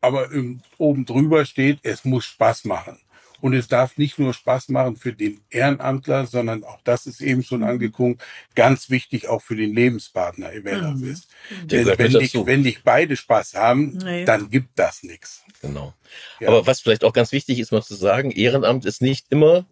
Aber 0.00 0.28
oben 0.76 1.06
drüber 1.06 1.46
steht, 1.46 1.78
es 1.82 2.04
muss 2.04 2.26
Spaß 2.26 2.64
machen. 2.64 2.98
Und 3.44 3.52
es 3.52 3.68
darf 3.68 3.98
nicht 3.98 4.18
nur 4.18 4.32
Spaß 4.32 4.70
machen 4.70 4.96
für 4.96 5.12
den 5.12 5.42
Ehrenamtler, 5.50 6.26
sondern 6.26 6.64
auch 6.64 6.78
das 6.82 7.04
ist 7.04 7.20
eben 7.20 7.42
schon 7.42 7.62
angekommen, 7.62 8.16
ganz 8.54 8.88
wichtig 8.88 9.28
auch 9.28 9.42
für 9.42 9.54
den 9.54 9.74
Lebenspartner, 9.74 10.48
das 10.62 10.96
mhm. 10.96 11.10
ist. 11.10 11.28
Denn 11.64 11.86
wenn 11.86 12.12
nicht, 12.12 12.34
wenn 12.46 12.62
nicht 12.62 12.84
beide 12.84 13.16
Spaß 13.16 13.52
haben, 13.52 13.98
nee. 13.98 14.24
dann 14.24 14.48
gibt 14.48 14.78
das 14.78 15.02
nichts. 15.02 15.42
Genau. 15.60 15.92
Ja. 16.40 16.48
Aber 16.48 16.66
was 16.66 16.80
vielleicht 16.80 17.04
auch 17.04 17.12
ganz 17.12 17.32
wichtig 17.32 17.58
ist, 17.58 17.70
mal 17.70 17.82
zu 17.82 17.94
sagen, 17.94 18.30
Ehrenamt 18.30 18.86
ist 18.86 19.02
nicht 19.02 19.26
immer 19.28 19.66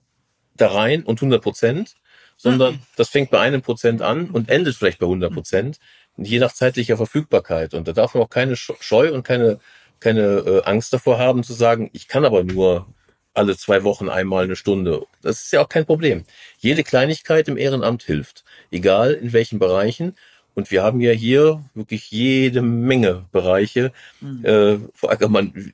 da 0.55 0.69
rein 0.69 1.03
und 1.03 1.23
100 1.23 1.43
Prozent, 1.43 1.95
sondern 2.37 2.75
mhm. 2.75 2.81
das 2.97 3.09
fängt 3.09 3.31
bei 3.31 3.41
einem 3.41 3.63
Prozent 3.63 4.03
an 4.03 4.29
und 4.29 4.51
endet 4.51 4.77
vielleicht 4.77 4.99
bei 4.99 5.07
100 5.07 5.33
Prozent, 5.33 5.79
je 6.19 6.41
nach 6.41 6.53
zeitlicher 6.53 6.99
Verfügbarkeit. 6.99 7.73
Und 7.73 7.89
da 7.89 7.95
darf 7.95 8.13
man 8.13 8.23
auch 8.23 8.29
keine 8.29 8.55
Scheu 8.55 9.15
und 9.15 9.23
keine, 9.23 9.61
keine 9.99 10.21
äh, 10.21 10.63
Angst 10.65 10.93
davor 10.93 11.19
haben 11.19 11.43
zu 11.43 11.55
sagen, 11.55 11.89
ich 11.95 12.07
kann 12.07 12.27
aber 12.27 12.45
nur 12.45 12.87
alle 13.35 13.57
zwei 13.57 13.85
Wochen 13.85 14.09
einmal 14.09 14.45
eine 14.45 14.57
Stunde. 14.57 15.07
Das 15.23 15.43
ist 15.43 15.53
ja 15.53 15.63
auch 15.63 15.69
kein 15.69 15.87
Problem. 15.87 16.25
Jede 16.59 16.83
Kleinigkeit 16.83 17.49
im 17.49 17.57
Ehrenamt 17.57 18.03
hilft, 18.03 18.45
egal 18.71 19.13
in 19.13 19.33
welchen 19.33 19.59
Bereichen. 19.59 20.17
Und 20.55 20.71
wir 20.71 20.83
haben 20.83 21.01
ja 21.01 21.13
hier 21.13 21.65
wirklich 21.75 22.11
jede 22.11 22.61
Menge 22.61 23.25
Bereiche. 23.33 23.93
Mhm. 24.21 24.45
Äh, 24.45 24.79
Frau 24.95 25.09
Ackermann, 25.09 25.73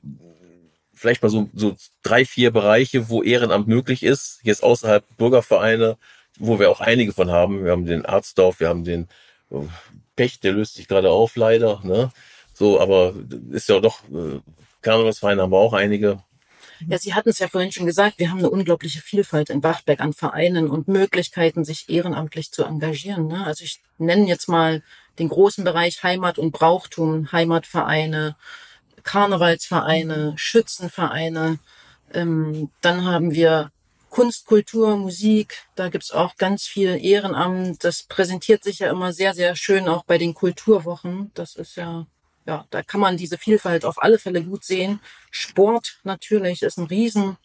vielleicht 0.93 1.21
mal 1.21 1.29
so, 1.29 1.49
so 1.53 1.75
drei, 2.01 2.25
vier 2.25 2.51
Bereiche, 2.51 3.09
wo 3.09 3.21
Ehrenamt 3.21 3.67
möglich 3.67 4.03
ist. 4.03 4.39
Jetzt 4.43 4.63
außerhalb 4.63 5.03
Bürgervereine, 5.17 5.97
wo 6.37 6.59
wir 6.59 6.69
auch 6.69 6.79
einige 6.79 7.11
von 7.11 7.29
haben. 7.29 7.65
Wir 7.65 7.71
haben 7.71 7.85
den 7.85 8.05
Arztdorf, 8.05 8.61
wir 8.61 8.69
haben 8.69 8.85
den 8.85 9.07
oh, 9.49 9.67
Pech, 10.15 10.39
der 10.39 10.53
löst 10.53 10.75
sich 10.75 10.87
gerade 10.87 11.09
auf, 11.09 11.35
leider. 11.35 11.81
Ne? 11.83 12.11
So, 12.53 12.79
aber 12.79 13.13
ist 13.51 13.67
ja 13.67 13.79
doch, 13.79 14.03
äh, 14.09 14.39
Karnevalsvereine 14.81 15.41
haben 15.41 15.51
wir 15.51 15.57
auch 15.57 15.73
einige. 15.73 16.23
Ja, 16.87 16.97
Sie 16.97 17.13
hatten 17.13 17.29
es 17.29 17.39
ja 17.39 17.47
vorhin 17.47 17.71
schon 17.71 17.85
gesagt, 17.85 18.19
wir 18.19 18.31
haben 18.31 18.39
eine 18.39 18.49
unglaubliche 18.49 19.01
Vielfalt 19.01 19.49
in 19.49 19.61
Bachberg 19.61 19.99
an 19.99 20.13
Vereinen 20.13 20.69
und 20.69 20.87
Möglichkeiten, 20.87 21.65
sich 21.65 21.89
ehrenamtlich 21.89 22.51
zu 22.51 22.63
engagieren. 22.63 23.27
Ne? 23.27 23.45
Also 23.45 23.63
ich 23.63 23.81
nenne 23.97 24.27
jetzt 24.27 24.47
mal 24.47 24.81
den 25.17 25.29
großen 25.29 25.63
Bereich 25.63 26.03
Heimat 26.03 26.39
und 26.39 26.51
Brauchtum, 26.51 27.31
Heimatvereine, 27.31 28.35
Karnevalsvereine, 29.03 30.33
Schützenvereine. 30.37 31.59
Ähm, 32.13 32.69
dann 32.81 33.05
haben 33.05 33.33
wir 33.33 33.71
Kunst, 34.09 34.47
Kultur, 34.47 34.97
Musik, 34.97 35.63
da 35.75 35.89
gibt's 35.89 36.11
auch 36.11 36.35
ganz 36.37 36.63
viel 36.63 36.97
Ehrenamt. 37.03 37.83
Das 37.83 38.03
präsentiert 38.03 38.63
sich 38.63 38.79
ja 38.79 38.89
immer 38.89 39.13
sehr, 39.13 39.33
sehr 39.33 39.55
schön 39.55 39.87
auch 39.87 40.03
bei 40.03 40.17
den 40.17 40.33
Kulturwochen. 40.33 41.31
Das 41.35 41.55
ist 41.55 41.75
ja 41.75 42.07
ja, 42.49 42.65
da 42.71 42.81
kann 42.81 42.99
man 42.99 43.15
diese 43.15 43.37
Vielfalt 43.37 43.85
auf 43.85 44.01
alle 44.01 44.17
Fälle 44.17 44.43
gut 44.43 44.63
sehen. 44.63 44.99
Sport 45.29 45.99
natürlich 46.03 46.63
ist 46.63 46.79
ein 46.79 46.87
Riesengebiet, 46.87 47.37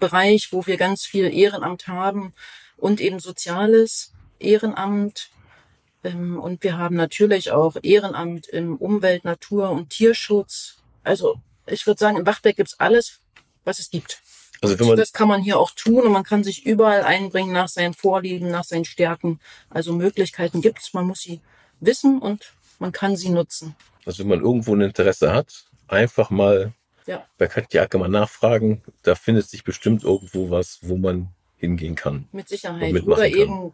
Bereich, 0.00 0.48
wo 0.50 0.66
wir 0.66 0.78
ganz 0.78 1.04
viel 1.04 1.30
Ehrenamt 1.30 1.86
haben 1.86 2.32
und 2.78 3.02
eben 3.02 3.20
soziales 3.20 4.14
Ehrenamt. 4.38 5.28
Ähm, 6.04 6.40
und 6.40 6.62
wir 6.62 6.78
haben 6.78 6.96
natürlich 6.96 7.50
auch 7.50 7.76
Ehrenamt 7.82 8.46
im 8.46 8.76
Umwelt-, 8.76 9.26
Natur- 9.26 9.72
und 9.72 9.90
Tierschutz. 9.90 10.78
Also 11.02 11.38
ich 11.66 11.86
würde 11.86 12.00
sagen, 12.00 12.16
in 12.16 12.24
Bachberg 12.24 12.56
gibt's 12.56 12.80
alles, 12.80 13.20
was 13.64 13.78
es 13.78 13.90
gibt. 13.90 14.22
Also 14.62 14.78
wenn 14.78 14.86
man 14.86 14.96
das 14.96 15.12
kann 15.12 15.28
man 15.28 15.42
hier 15.42 15.58
auch 15.58 15.72
tun 15.72 16.06
und 16.06 16.12
man 16.12 16.24
kann 16.24 16.44
sich 16.44 16.64
überall 16.64 17.02
einbringen 17.02 17.52
nach 17.52 17.68
seinen 17.68 17.92
Vorlieben, 17.92 18.50
nach 18.50 18.64
seinen 18.64 18.86
Stärken. 18.86 19.38
Also 19.68 19.92
Möglichkeiten 19.92 20.62
gibt's. 20.62 20.94
Man 20.94 21.06
muss 21.06 21.20
sie 21.20 21.42
wissen 21.80 22.18
und 22.18 22.54
man 22.78 22.92
kann 22.92 23.16
sie 23.16 23.30
nutzen. 23.30 23.74
Also 24.06 24.22
wenn 24.22 24.28
man 24.28 24.40
irgendwo 24.40 24.74
ein 24.74 24.80
Interesse 24.80 25.32
hat, 25.32 25.64
einfach 25.88 26.30
mal 26.30 26.72
ja. 27.06 27.24
bei 27.38 27.46
Katja 27.46 27.82
Ackermann 27.82 28.10
nachfragen. 28.10 28.82
Da 29.02 29.14
findet 29.14 29.48
sich 29.48 29.64
bestimmt 29.64 30.04
irgendwo 30.04 30.50
was, 30.50 30.78
wo 30.82 30.96
man 30.96 31.28
hingehen 31.56 31.94
kann. 31.94 32.28
Mit 32.32 32.48
Sicherheit. 32.48 32.94
Oder 33.02 33.28
kann. 33.28 33.38
eben, 33.38 33.72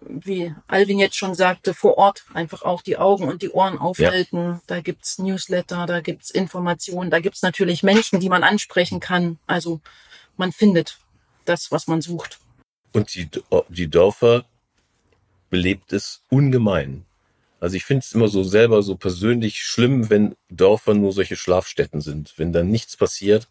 wie 0.00 0.54
Alvin 0.66 0.98
jetzt 0.98 1.16
schon 1.16 1.34
sagte, 1.34 1.74
vor 1.74 1.98
Ort 1.98 2.24
einfach 2.34 2.62
auch 2.62 2.82
die 2.82 2.96
Augen 2.96 3.28
und 3.28 3.42
die 3.42 3.50
Ohren 3.50 3.78
aufhalten. 3.78 4.38
Ja. 4.38 4.60
Da 4.66 4.80
gibt's 4.80 5.18
Newsletter, 5.18 5.86
da 5.86 6.00
gibt's 6.00 6.30
Informationen, 6.30 7.10
da 7.10 7.20
gibt's 7.20 7.42
natürlich 7.42 7.82
Menschen, 7.82 8.20
die 8.20 8.28
man 8.28 8.44
ansprechen 8.44 9.00
kann. 9.00 9.38
Also 9.46 9.80
man 10.36 10.52
findet 10.52 10.98
das, 11.44 11.70
was 11.70 11.86
man 11.86 12.00
sucht. 12.00 12.38
Und 12.92 13.14
die, 13.14 13.28
die 13.68 13.88
Dörfer 13.88 14.44
belebt 15.50 15.92
es 15.92 16.22
ungemein. 16.30 17.04
Also 17.64 17.76
ich 17.76 17.86
finde 17.86 18.00
es 18.00 18.12
immer 18.12 18.28
so 18.28 18.42
selber 18.44 18.82
so 18.82 18.94
persönlich 18.94 19.62
schlimm, 19.62 20.10
wenn 20.10 20.36
Dörfer 20.50 20.92
nur 20.92 21.12
solche 21.14 21.34
Schlafstätten 21.34 22.02
sind, 22.02 22.34
wenn 22.36 22.52
da 22.52 22.62
nichts 22.62 22.94
passiert. 22.94 23.48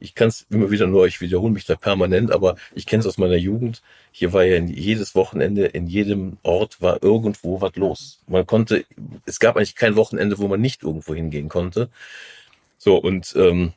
Ich 0.00 0.16
kann 0.16 0.26
es 0.26 0.44
immer 0.50 0.72
wieder 0.72 0.88
nur, 0.88 1.06
ich 1.06 1.20
wiederhole 1.20 1.52
mich 1.52 1.64
da 1.64 1.76
permanent, 1.76 2.32
aber 2.32 2.56
ich 2.74 2.84
kenne 2.84 3.02
es 3.02 3.06
aus 3.06 3.16
meiner 3.16 3.36
Jugend. 3.36 3.80
Hier 4.10 4.32
war 4.32 4.42
ja 4.42 4.58
jedes 4.58 5.14
Wochenende, 5.14 5.66
in 5.66 5.86
jedem 5.86 6.36
Ort 6.42 6.82
war 6.82 7.00
irgendwo 7.00 7.60
was 7.60 7.76
los. 7.76 8.18
Man 8.26 8.44
konnte, 8.44 8.86
es 9.24 9.38
gab 9.38 9.56
eigentlich 9.56 9.76
kein 9.76 9.94
Wochenende, 9.94 10.38
wo 10.38 10.48
man 10.48 10.60
nicht 10.60 10.82
irgendwo 10.82 11.14
hingehen 11.14 11.48
konnte. 11.48 11.90
So, 12.76 12.96
und 12.96 13.34
ähm, 13.36 13.72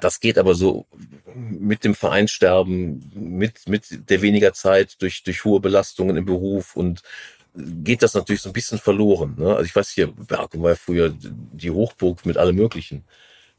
das 0.00 0.20
geht 0.20 0.38
aber 0.38 0.54
so 0.54 0.86
mit 1.34 1.84
dem 1.84 1.94
Vereinsterben, 1.94 3.12
mit, 3.14 3.68
mit 3.68 4.08
der 4.08 4.22
weniger 4.22 4.54
Zeit 4.54 5.02
durch, 5.02 5.22
durch 5.22 5.44
hohe 5.44 5.60
Belastungen 5.60 6.16
im 6.16 6.24
Beruf 6.24 6.76
und 6.76 7.02
geht 7.56 8.02
das 8.02 8.14
natürlich 8.14 8.42
so 8.42 8.50
ein 8.50 8.54
bisschen 8.54 8.78
verloren. 8.78 9.34
Ne? 9.38 9.48
Also 9.48 9.64
ich 9.64 9.74
weiß 9.74 9.90
hier, 9.90 10.08
Berkum 10.08 10.62
war 10.62 10.70
ja 10.70 10.76
früher 10.76 11.12
die 11.12 11.70
Hochburg 11.70 12.26
mit 12.26 12.36
allem 12.36 12.56
Möglichen. 12.56 13.04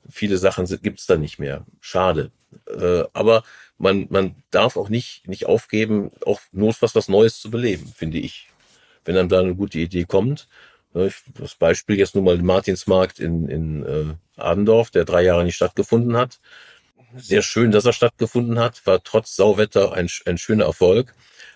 Viele 0.09 0.37
Sachen 0.37 0.65
gibt 0.81 0.99
es 0.99 1.05
da 1.05 1.17
nicht 1.17 1.39
mehr. 1.39 1.65
Schade. 1.81 2.31
Äh, 2.67 3.03
aber 3.13 3.43
man, 3.77 4.07
man 4.09 4.35
darf 4.51 4.77
auch 4.77 4.89
nicht, 4.89 5.27
nicht 5.27 5.45
aufgeben, 5.45 6.11
auch 6.25 6.39
notfalls 6.51 6.95
was 6.95 7.07
Neues 7.07 7.39
zu 7.39 7.51
beleben, 7.51 7.91
finde 7.95 8.19
ich. 8.19 8.49
Wenn 9.03 9.15
dann 9.15 9.29
da 9.29 9.39
eine 9.39 9.55
gute 9.55 9.79
Idee 9.79 10.05
kommt. 10.05 10.47
Ne? 10.93 11.11
Das 11.35 11.55
Beispiel 11.55 11.97
jetzt 11.97 12.15
nur 12.15 12.23
mal 12.23 12.37
Martinsmarkt 12.37 13.19
in, 13.19 13.49
in 13.49 13.85
äh, 13.85 14.41
Adendorf, 14.41 14.91
der 14.91 15.05
drei 15.05 15.23
Jahre 15.23 15.43
nicht 15.43 15.55
stattgefunden 15.55 16.15
hat. 16.15 16.39
sehr 17.15 17.41
schön, 17.41 17.71
dass 17.71 17.85
er 17.85 17.93
stattgefunden 17.93 18.59
hat. 18.59 18.85
War 18.85 19.03
trotz 19.03 19.35
Sauwetter 19.35 19.93
ein, 19.93 20.09
ein 20.25 20.37
schöner 20.37 20.65
Erfolg. 20.65 21.13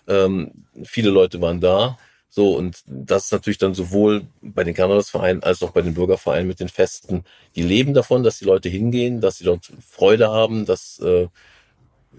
Ähm, 0.07 0.65
viele 0.83 1.09
Leute 1.11 1.41
waren 1.41 1.61
da. 1.61 1.97
So, 2.33 2.55
und 2.55 2.81
das 2.87 3.25
ist 3.25 3.31
natürlich 3.33 3.57
dann 3.57 3.73
sowohl 3.73 4.25
bei 4.41 4.63
den 4.63 4.73
Karnevalsvereinen 4.73 5.43
als 5.43 5.61
auch 5.61 5.71
bei 5.71 5.81
den 5.81 5.93
Bürgervereinen 5.93 6.47
mit 6.47 6.61
den 6.61 6.69
Festen. 6.69 7.25
Die 7.55 7.61
leben 7.61 7.93
davon, 7.93 8.23
dass 8.23 8.39
die 8.39 8.45
Leute 8.45 8.69
hingehen, 8.69 9.19
dass 9.19 9.37
sie 9.37 9.43
dort 9.43 9.69
Freude 9.85 10.31
haben. 10.31 10.65
Das 10.65 10.97
äh, 10.99 11.27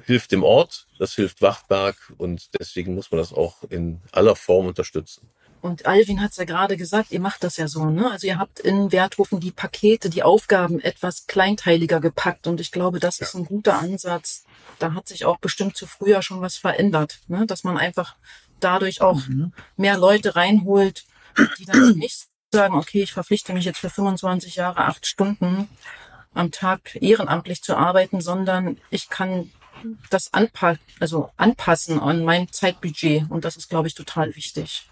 hilft 0.05 0.33
dem 0.33 0.45
Ort, 0.45 0.87
das 0.99 1.15
hilft 1.15 1.41
Wachtberg 1.41 1.97
und 2.19 2.51
deswegen 2.61 2.95
muss 2.95 3.11
man 3.11 3.19
das 3.19 3.33
auch 3.33 3.65
in 3.71 4.01
aller 4.13 4.37
Form 4.37 4.67
unterstützen. 4.67 5.31
Und 5.63 5.87
Alvin 5.87 6.21
hat 6.21 6.33
es 6.33 6.37
ja 6.37 6.45
gerade 6.45 6.77
gesagt, 6.77 7.11
ihr 7.11 7.21
macht 7.21 7.43
das 7.43 7.57
ja 7.57 7.67
so, 7.67 7.87
ne? 7.87 8.11
Also 8.11 8.27
ihr 8.27 8.39
habt 8.39 8.61
in 8.61 8.93
Werthofen 8.93 9.41
die 9.41 9.53
Pakete, 9.53 10.11
die 10.11 10.25
Aufgaben 10.25 10.79
etwas 10.81 11.27
kleinteiliger 11.27 12.01
gepackt. 12.01 12.49
Und 12.49 12.61
ich 12.61 12.73
glaube, 12.73 12.99
das 12.99 13.21
ja. 13.21 13.27
ist 13.27 13.35
ein 13.35 13.45
guter 13.45 13.79
Ansatz. 13.79 14.45
Da 14.81 14.93
hat 14.93 15.07
sich 15.07 15.25
auch 15.25 15.39
bestimmt 15.39 15.77
zu 15.77 15.87
früher 15.87 16.21
schon 16.21 16.41
was 16.41 16.57
verändert, 16.57 17.21
ne? 17.29 17.47
Dass 17.47 17.63
man 17.63 17.79
einfach 17.79 18.17
dadurch 18.65 19.01
auch 19.01 19.27
mhm. 19.27 19.53
mehr 19.77 19.99
Leute 19.99 20.37
reinholt, 20.37 21.05
die 21.59 21.65
dann 21.65 21.99
nicht 21.99 22.27
sagen, 22.53 22.75
okay, 22.75 23.03
ich 23.03 23.13
verpflichte 23.13 23.53
mich 23.53 23.65
jetzt 23.65 23.79
für 23.79 23.91
25 23.91 24.57
Jahre 24.57 24.85
acht 24.85 25.07
Stunden 25.07 25.69
am 26.35 26.51
Tag 26.51 26.97
ehrenamtlich 27.01 27.63
zu 27.63 27.77
arbeiten, 27.77 28.21
sondern 28.21 28.79
ich 28.91 29.09
kann 29.09 29.51
das 30.11 30.33
anpa 30.33 30.77
also 31.01 31.31
anpassen 31.37 31.99
an 31.99 32.25
mein 32.25 32.51
Zeitbudget. 32.53 33.31
Und 33.31 33.45
das 33.45 33.57
ist, 33.57 33.69
glaube 33.69 33.89
ich, 33.89 33.95
total 33.95 34.35
wichtig. 34.37 34.89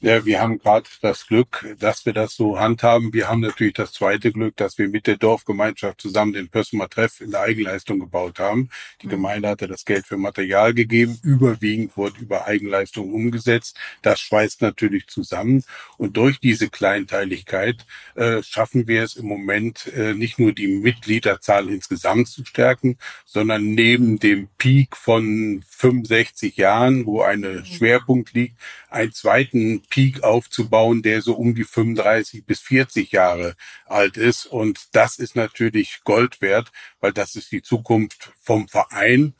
Ja, 0.00 0.24
wir 0.24 0.40
haben 0.40 0.60
gerade 0.60 0.88
das 1.02 1.26
Glück, 1.26 1.66
dass 1.80 2.06
wir 2.06 2.12
das 2.12 2.36
so 2.36 2.60
handhaben. 2.60 3.12
Wir 3.12 3.26
haben 3.26 3.40
natürlich 3.40 3.74
das 3.74 3.92
zweite 3.92 4.30
Glück, 4.30 4.56
dass 4.56 4.78
wir 4.78 4.88
mit 4.88 5.08
der 5.08 5.16
Dorfgemeinschaft 5.16 6.00
zusammen 6.00 6.34
den 6.34 6.48
Pössumer 6.48 6.88
Treff 6.88 7.20
in 7.20 7.32
der 7.32 7.40
Eigenleistung 7.40 7.98
gebaut 7.98 8.38
haben. 8.38 8.70
Die 9.02 9.06
mhm. 9.06 9.10
Gemeinde 9.10 9.48
hatte 9.48 9.66
das 9.66 9.84
Geld 9.84 10.06
für 10.06 10.16
Material 10.16 10.72
gegeben. 10.72 11.18
Überwiegend 11.24 11.96
wurde 11.96 12.20
über 12.20 12.46
Eigenleistung 12.46 13.12
umgesetzt. 13.12 13.76
Das 14.02 14.20
schweißt 14.20 14.62
natürlich 14.62 15.08
zusammen. 15.08 15.64
Und 15.96 16.16
durch 16.16 16.38
diese 16.38 16.70
Kleinteiligkeit 16.70 17.84
äh, 18.14 18.40
schaffen 18.44 18.86
wir 18.86 19.02
es 19.02 19.16
im 19.16 19.26
Moment 19.26 19.88
äh, 19.96 20.14
nicht 20.14 20.38
nur 20.38 20.52
die 20.52 20.68
Mitgliederzahl 20.68 21.68
insgesamt 21.68 22.28
zu 22.28 22.44
stärken, 22.44 22.98
sondern 23.26 23.74
neben 23.74 24.20
dem 24.20 24.46
Peak 24.58 24.96
von 24.96 25.64
65 25.68 26.56
Jahren, 26.56 27.04
wo 27.04 27.22
eine 27.22 27.48
mhm. 27.48 27.64
Schwerpunkt 27.64 28.32
liegt, 28.34 28.54
einen 28.90 29.12
zweiten 29.12 29.82
Peak 29.90 30.22
aufzubauen, 30.22 31.02
der 31.02 31.22
so 31.22 31.34
um 31.34 31.54
die 31.54 31.64
35 31.64 32.44
bis 32.44 32.60
40 32.60 33.12
Jahre 33.12 33.54
alt 33.86 34.16
ist. 34.16 34.46
Und 34.46 34.94
das 34.94 35.18
ist 35.18 35.36
natürlich 35.36 36.00
Gold 36.04 36.40
wert, 36.40 36.70
weil 37.00 37.12
das 37.12 37.36
ist 37.36 37.52
die 37.52 37.62
Zukunft 37.62 38.32
vom 38.40 38.68
Verein 38.68 39.34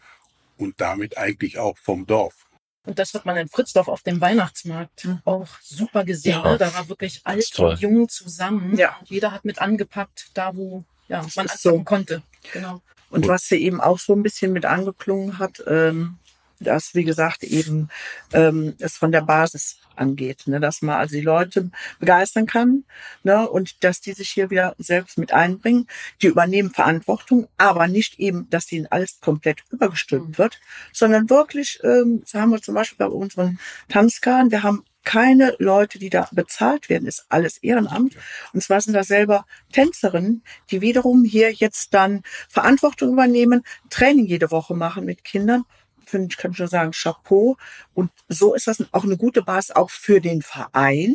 und 0.57 0.81
damit 0.81 1.17
eigentlich 1.19 1.59
auch 1.59 1.77
vom 1.79 2.07
Dorf. 2.07 2.47
Und 2.85 2.99
das 2.99 3.13
hat 3.13 3.27
man 3.27 3.37
in 3.37 3.49
Fritzdorf 3.49 3.89
auf 3.89 4.03
dem 4.03 4.21
Weihnachtsmarkt 4.21 5.05
mhm. 5.05 5.21
auch 5.25 5.47
super 5.63 6.05
gesehen. 6.05 6.41
Ja. 6.43 6.53
Ne? 6.53 6.59
Da 6.59 6.73
war 6.73 6.89
wirklich 6.89 7.21
alt 7.25 7.59
und 7.59 7.81
jung 7.81 8.09
zusammen. 8.09 8.77
Ja. 8.77 8.97
Und 8.99 9.11
jeder 9.11 9.33
hat 9.33 9.45
mit 9.45 9.61
angepackt, 9.61 10.31
da 10.33 10.57
wo 10.57 10.85
ja, 11.09 11.19
man 11.19 11.27
anfangen 11.27 11.51
so. 11.59 11.85
konnte. 11.85 12.23
Genau. 12.53 12.81
Und 13.11 13.27
was 13.29 13.47
sie 13.47 13.57
eben 13.57 13.81
auch 13.81 13.99
so 13.99 14.15
ein 14.15 14.23
bisschen 14.23 14.53
mit 14.53 14.65
angeklungen 14.65 15.39
hat, 15.39 15.63
ähm, 15.67 16.19
dass, 16.61 16.95
wie 16.95 17.05
gesagt, 17.05 17.43
eben 17.43 17.89
ähm, 18.33 18.75
es 18.79 18.97
von 18.97 19.13
der 19.13 19.23
Basis 19.23 19.79
angeht, 19.97 20.43
ne, 20.47 20.61
dass 20.61 20.83
man 20.83 20.97
also 20.97 21.17
die 21.17 21.23
Leute 21.23 21.71
begeistern 21.99 22.47
kann 22.47 22.85
ne, 23.23 23.49
und 23.49 23.83
dass 23.85 24.01
die 24.01 24.13
sich 24.13 24.31
hier 24.31 24.51
wieder 24.51 24.75
selbst 24.79 25.19
mit 25.19 25.33
einbringen. 25.33 25.87
Die 26.23 26.27
übernehmen 26.27 26.71
Verantwortung, 26.71 27.49
aber 27.57 27.89
nicht 27.89 28.19
eben, 28.19 28.49
dass 28.51 28.71
ihnen 28.73 28.87
alles 28.87 29.21
komplett 29.21 29.65
übergestülpt 29.71 30.29
mhm. 30.29 30.39
wird, 30.39 30.61
sondern 30.93 31.31
wirklich, 31.31 31.81
ähm, 31.83 32.23
so 32.25 32.39
haben 32.39 32.51
wir 32.51 32.63
zum 32.63 32.75
Beispiel 32.75 32.99
bei 32.99 33.13
unseren 33.13 33.59
Tanzkarren, 33.89 34.51
wir 34.51 34.63
haben 34.63 34.85
keine 35.05 35.57
Leute, 35.59 35.99
die 35.99 36.11
da 36.11 36.29
bezahlt 36.33 36.91
werden, 36.91 37.09
ist 37.09 37.25
alles 37.31 37.57
Ehrenamt. 37.59 38.15
Und 38.53 38.63
zwar 38.63 38.83
sind 38.83 38.93
da 38.93 39.05
selber 39.05 39.47
Tänzerinnen, 39.73 40.43
die 40.71 40.83
wiederum 40.83 41.25
hier 41.25 41.51
jetzt 41.51 41.95
dann 41.95 42.23
Verantwortung 42.51 43.15
übernehmen, 43.15 43.63
Training 43.89 44.27
jede 44.27 44.51
Woche 44.51 44.75
machen 44.75 45.07
mit 45.07 45.25
Kindern 45.25 45.65
finde 46.09 46.29
ich, 46.31 46.37
kann 46.37 46.55
schon 46.55 46.69
sagen, 46.69 46.93
Chapeau. 46.93 47.57
Und 47.95 48.11
so 48.29 48.55
ist 48.55 48.67
das 48.67 48.85
auch 48.93 49.05
eine 49.05 49.17
gute 49.17 49.43
Basis 49.43 49.75
auch 49.75 49.91
für 49.91 50.21
den 50.21 50.43
Verein, 50.43 51.15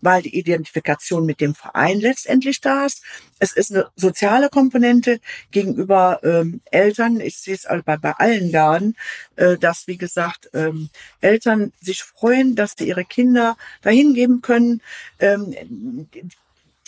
weil 0.00 0.22
die 0.22 0.38
Identifikation 0.38 1.26
mit 1.26 1.40
dem 1.40 1.54
Verein 1.54 2.00
letztendlich 2.00 2.60
da 2.60 2.86
ist. 2.86 3.02
Es 3.38 3.52
ist 3.52 3.72
eine 3.72 3.88
soziale 3.96 4.48
Komponente 4.48 5.20
gegenüber 5.50 6.20
ähm, 6.22 6.60
Eltern. 6.70 7.20
Ich 7.20 7.38
sehe 7.38 7.54
es 7.54 7.66
bei, 7.84 7.96
bei 7.96 8.12
allen 8.12 8.52
Garden, 8.52 8.96
äh, 9.36 9.56
dass, 9.58 9.86
wie 9.86 9.98
gesagt, 9.98 10.50
ähm, 10.54 10.90
Eltern 11.20 11.72
sich 11.80 12.02
freuen, 12.02 12.54
dass 12.54 12.74
sie 12.78 12.88
ihre 12.88 13.04
Kinder 13.04 13.56
dahin 13.82 14.14
geben 14.14 14.40
können. 14.42 14.82
Ähm, 15.18 15.54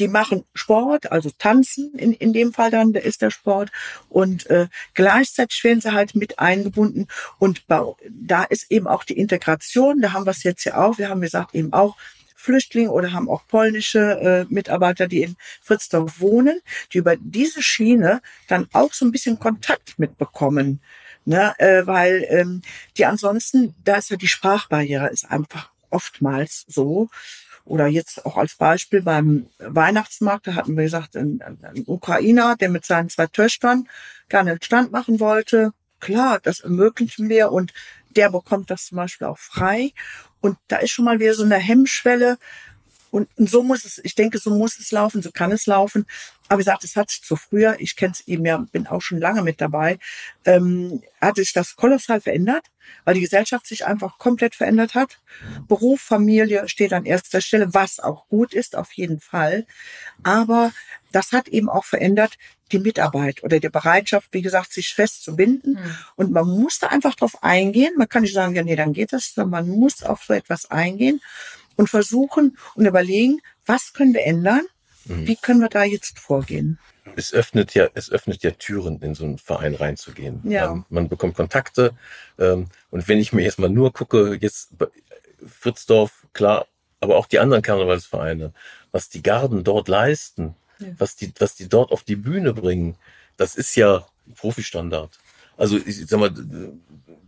die 0.00 0.08
machen 0.08 0.44
Sport, 0.54 1.12
also 1.12 1.30
tanzen 1.38 1.92
in, 1.94 2.12
in 2.14 2.32
dem 2.32 2.52
Fall 2.52 2.70
dann, 2.70 2.92
da 2.92 3.00
ist 3.00 3.22
der 3.22 3.30
Sport. 3.30 3.70
Und 4.08 4.48
äh, 4.48 4.66
gleichzeitig 4.94 5.62
werden 5.62 5.80
sie 5.80 5.92
halt 5.92 6.14
mit 6.14 6.38
eingebunden. 6.38 7.06
Und 7.38 7.66
bei, 7.66 7.82
da 8.10 8.44
ist 8.44 8.70
eben 8.70 8.86
auch 8.88 9.04
die 9.04 9.18
Integration, 9.18 10.00
da 10.00 10.12
haben 10.12 10.24
wir 10.24 10.30
es 10.30 10.42
jetzt 10.42 10.64
ja 10.64 10.82
auch, 10.82 10.98
wir 10.98 11.10
haben 11.10 11.20
gesagt 11.20 11.54
eben 11.54 11.72
auch, 11.72 11.96
Flüchtlinge 12.34 12.90
oder 12.90 13.12
haben 13.12 13.28
auch 13.28 13.46
polnische 13.46 14.00
äh, 14.00 14.46
Mitarbeiter, 14.48 15.06
die 15.06 15.22
in 15.22 15.36
Fritzdorf 15.60 16.20
wohnen, 16.20 16.60
die 16.90 16.98
über 16.98 17.16
diese 17.16 17.62
Schiene 17.62 18.22
dann 18.48 18.66
auch 18.72 18.94
so 18.94 19.04
ein 19.04 19.12
bisschen 19.12 19.38
Kontakt 19.38 19.98
mitbekommen. 19.98 20.80
Ne, 21.26 21.54
äh, 21.58 21.86
weil 21.86 22.24
ähm, 22.30 22.62
die 22.96 23.04
ansonsten, 23.04 23.74
da 23.84 23.96
ist 23.96 24.08
ja 24.08 24.16
die 24.16 24.26
Sprachbarriere 24.26 25.10
ist 25.10 25.30
einfach 25.30 25.70
oftmals 25.90 26.64
so. 26.66 27.10
Oder 27.64 27.86
jetzt 27.86 28.24
auch 28.26 28.36
als 28.36 28.56
Beispiel 28.56 29.02
beim 29.02 29.46
Weihnachtsmarkt, 29.58 30.46
da 30.46 30.54
hatten 30.54 30.76
wir 30.76 30.84
gesagt, 30.84 31.16
ein, 31.16 31.40
ein 31.42 31.84
Ukrainer, 31.86 32.56
der 32.56 32.68
mit 32.68 32.84
seinen 32.84 33.08
zwei 33.08 33.26
Töchtern 33.26 33.88
gerne 34.28 34.52
einen 34.52 34.62
Stand 34.62 34.92
machen 34.92 35.20
wollte. 35.20 35.72
Klar, 36.00 36.40
das 36.42 36.60
ermöglichen 36.60 37.28
wir 37.28 37.52
und 37.52 37.72
der 38.16 38.30
bekommt 38.30 38.70
das 38.70 38.86
zum 38.86 38.96
Beispiel 38.96 39.26
auch 39.26 39.38
frei. 39.38 39.92
Und 40.40 40.56
da 40.68 40.78
ist 40.78 40.90
schon 40.90 41.04
mal 41.04 41.20
wieder 41.20 41.34
so 41.34 41.44
eine 41.44 41.56
Hemmschwelle, 41.56 42.38
und 43.10 43.28
so 43.36 43.62
muss 43.62 43.84
es, 43.84 43.98
ich 43.98 44.14
denke, 44.14 44.38
so 44.38 44.50
muss 44.50 44.78
es 44.78 44.92
laufen, 44.92 45.22
so 45.22 45.30
kann 45.32 45.50
es 45.52 45.66
laufen. 45.66 46.06
Aber 46.48 46.58
wie 46.58 46.64
gesagt, 46.64 46.84
es 46.84 46.96
hat 46.96 47.10
sich 47.10 47.22
zu 47.22 47.36
früher, 47.36 47.76
ich 47.78 47.96
kenne 47.96 48.12
es 48.12 48.26
eben 48.26 48.44
ja, 48.44 48.58
bin 48.58 48.86
auch 48.86 49.00
schon 49.00 49.18
lange 49.18 49.42
mit 49.42 49.60
dabei, 49.60 49.98
ähm, 50.44 51.02
hat 51.20 51.36
sich 51.36 51.52
das 51.52 51.76
kolossal 51.76 52.20
verändert, 52.20 52.66
weil 53.04 53.14
die 53.14 53.20
Gesellschaft 53.20 53.66
sich 53.66 53.86
einfach 53.86 54.18
komplett 54.18 54.54
verändert 54.54 54.94
hat. 54.94 55.18
Beruf, 55.68 56.00
Familie 56.00 56.68
steht 56.68 56.92
an 56.92 57.04
erster 57.04 57.40
Stelle, 57.40 57.74
was 57.74 58.00
auch 58.00 58.28
gut 58.28 58.54
ist, 58.54 58.76
auf 58.76 58.92
jeden 58.92 59.20
Fall. 59.20 59.66
Aber 60.22 60.72
das 61.12 61.32
hat 61.32 61.48
eben 61.48 61.68
auch 61.68 61.84
verändert 61.84 62.38
die 62.72 62.78
Mitarbeit 62.78 63.42
oder 63.42 63.58
die 63.58 63.68
Bereitschaft, 63.68 64.28
wie 64.32 64.42
gesagt, 64.42 64.72
sich 64.72 64.94
festzubinden. 64.94 65.74
Mhm. 65.74 65.96
Und 66.14 66.30
man 66.30 66.46
muss 66.46 66.78
da 66.78 66.86
einfach 66.88 67.16
drauf 67.16 67.42
eingehen. 67.42 67.94
Man 67.96 68.08
kann 68.08 68.22
nicht 68.22 68.34
sagen, 68.34 68.54
ja, 68.54 68.62
nee, 68.62 68.76
dann 68.76 68.92
geht 68.92 69.12
das, 69.12 69.34
sondern 69.34 69.66
man 69.66 69.78
muss 69.78 70.04
auf 70.04 70.22
so 70.22 70.34
etwas 70.34 70.70
eingehen 70.70 71.20
und 71.80 71.88
versuchen 71.88 72.58
und 72.74 72.84
überlegen, 72.84 73.40
was 73.64 73.94
können 73.94 74.12
wir 74.12 74.26
ändern? 74.26 74.66
Mhm. 75.06 75.26
Wie 75.26 75.36
können 75.36 75.60
wir 75.60 75.70
da 75.70 75.82
jetzt 75.82 76.18
vorgehen? 76.18 76.78
Es 77.16 77.32
öffnet 77.32 77.72
ja, 77.72 77.88
es 77.94 78.12
öffnet 78.12 78.42
ja 78.42 78.50
Türen, 78.50 79.00
in 79.00 79.14
so 79.14 79.24
einen 79.24 79.38
Verein 79.38 79.74
reinzugehen. 79.74 80.42
Ja. 80.44 80.70
Ähm, 80.70 80.84
man 80.90 81.08
bekommt 81.08 81.36
Kontakte. 81.36 81.92
Ähm, 82.38 82.66
und 82.90 83.08
wenn 83.08 83.18
ich 83.18 83.32
mir 83.32 83.42
jetzt 83.42 83.58
mal 83.58 83.70
nur 83.70 83.94
gucke, 83.94 84.38
jetzt 84.38 84.72
Fritzdorf, 85.46 86.26
klar, 86.34 86.66
aber 87.00 87.16
auch 87.16 87.26
die 87.26 87.38
anderen 87.38 87.62
Karnevalsvereine, 87.62 88.52
was 88.92 89.08
die 89.08 89.22
Garden 89.22 89.64
dort 89.64 89.88
leisten, 89.88 90.54
ja. 90.80 90.88
was 90.98 91.16
die, 91.16 91.32
was 91.38 91.54
die 91.54 91.66
dort 91.66 91.92
auf 91.92 92.02
die 92.02 92.16
Bühne 92.16 92.52
bringen, 92.52 92.96
das 93.38 93.54
ist 93.54 93.74
ja 93.74 94.06
Profistandard. 94.36 95.18
Also 95.60 95.76
ich 95.76 96.06
sag 96.06 96.18
mal, 96.18 96.32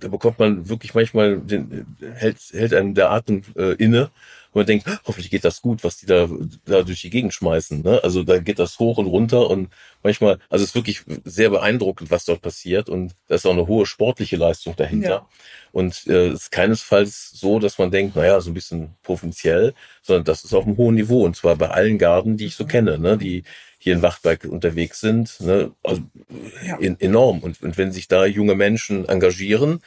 da 0.01 0.09
bekommt 0.09 0.39
man 0.39 0.67
wirklich 0.67 0.95
manchmal 0.95 1.39
den, 1.39 1.87
hält, 2.15 2.39
hält 2.53 2.73
einem 2.73 2.95
der 2.95 3.11
Atem 3.11 3.43
äh, 3.57 3.75
inne 3.75 4.11
und 4.53 4.61
man 4.61 4.67
denkt, 4.67 4.87
hoffentlich 5.05 5.31
geht 5.31 5.45
das 5.45 5.61
gut, 5.61 5.85
was 5.85 5.99
die 5.99 6.07
da, 6.07 6.29
da 6.65 6.83
durch 6.83 7.03
die 7.03 7.11
Gegend 7.11 7.35
schmeißen. 7.35 7.83
Ne? 7.83 8.01
Also 8.03 8.23
da 8.23 8.39
geht 8.39 8.59
das 8.59 8.79
hoch 8.79 8.97
und 8.97 9.07
runter 9.07 9.51
und 9.51 9.69
manchmal, 10.03 10.39
also 10.49 10.63
es 10.63 10.71
ist 10.71 10.75
wirklich 10.75 11.03
sehr 11.25 11.51
beeindruckend, 11.51 12.11
was 12.11 12.25
dort 12.25 12.41
passiert 12.41 12.89
und 12.89 13.15
da 13.29 13.35
ist 13.35 13.45
auch 13.45 13.53
eine 13.53 13.67
hohe 13.67 13.85
sportliche 13.85 14.37
Leistung 14.37 14.75
dahinter. 14.77 15.09
Ja. 15.09 15.29
Und 15.73 16.07
äh, 16.07 16.29
es 16.29 16.45
ist 16.45 16.53
keinesfalls 16.53 17.33
so, 17.33 17.59
dass 17.59 17.77
man 17.77 17.91
denkt, 17.91 18.17
naja, 18.17 18.41
so 18.41 18.51
ein 18.51 18.55
bisschen 18.55 18.95
provinziell, 19.03 19.75
sondern 20.01 20.25
das 20.25 20.43
ist 20.43 20.55
auf 20.55 20.65
einem 20.65 20.79
hohen 20.79 20.95
Niveau 20.95 21.23
und 21.25 21.37
zwar 21.37 21.55
bei 21.57 21.69
allen 21.69 21.99
Garden, 21.99 22.39
die 22.39 22.47
ich 22.47 22.57
so 22.57 22.65
kenne, 22.65 22.99
ne? 22.99 23.19
die 23.19 23.45
hier 23.83 23.95
in 23.95 24.03
Wachtberg 24.03 24.45
unterwegs 24.45 25.01
sind, 25.01 25.41
ne? 25.41 25.73
also 25.83 26.03
ja. 26.65 26.77
in, 26.77 27.01
enorm. 27.01 27.41
Und, 27.41 27.61
und 27.63 27.77
wenn 27.77 27.91
sich 27.91 28.07
da 28.07 28.25
junge 28.25 28.55
Menschen 28.55 29.09
engagieren, 29.09 29.83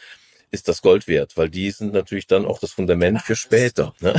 ist 0.51 0.67
das 0.67 0.81
Gold 0.81 1.08
wert, 1.08 1.38
weil 1.38 1.49
die 1.49 1.71
sind 1.71 1.93
natürlich 1.93 2.27
dann 2.27 2.45
auch 2.45 2.60
das 2.60 2.73
Fundament 2.73 3.21
für 3.21 3.38
später. 3.38 3.93
Ne? 4.01 4.13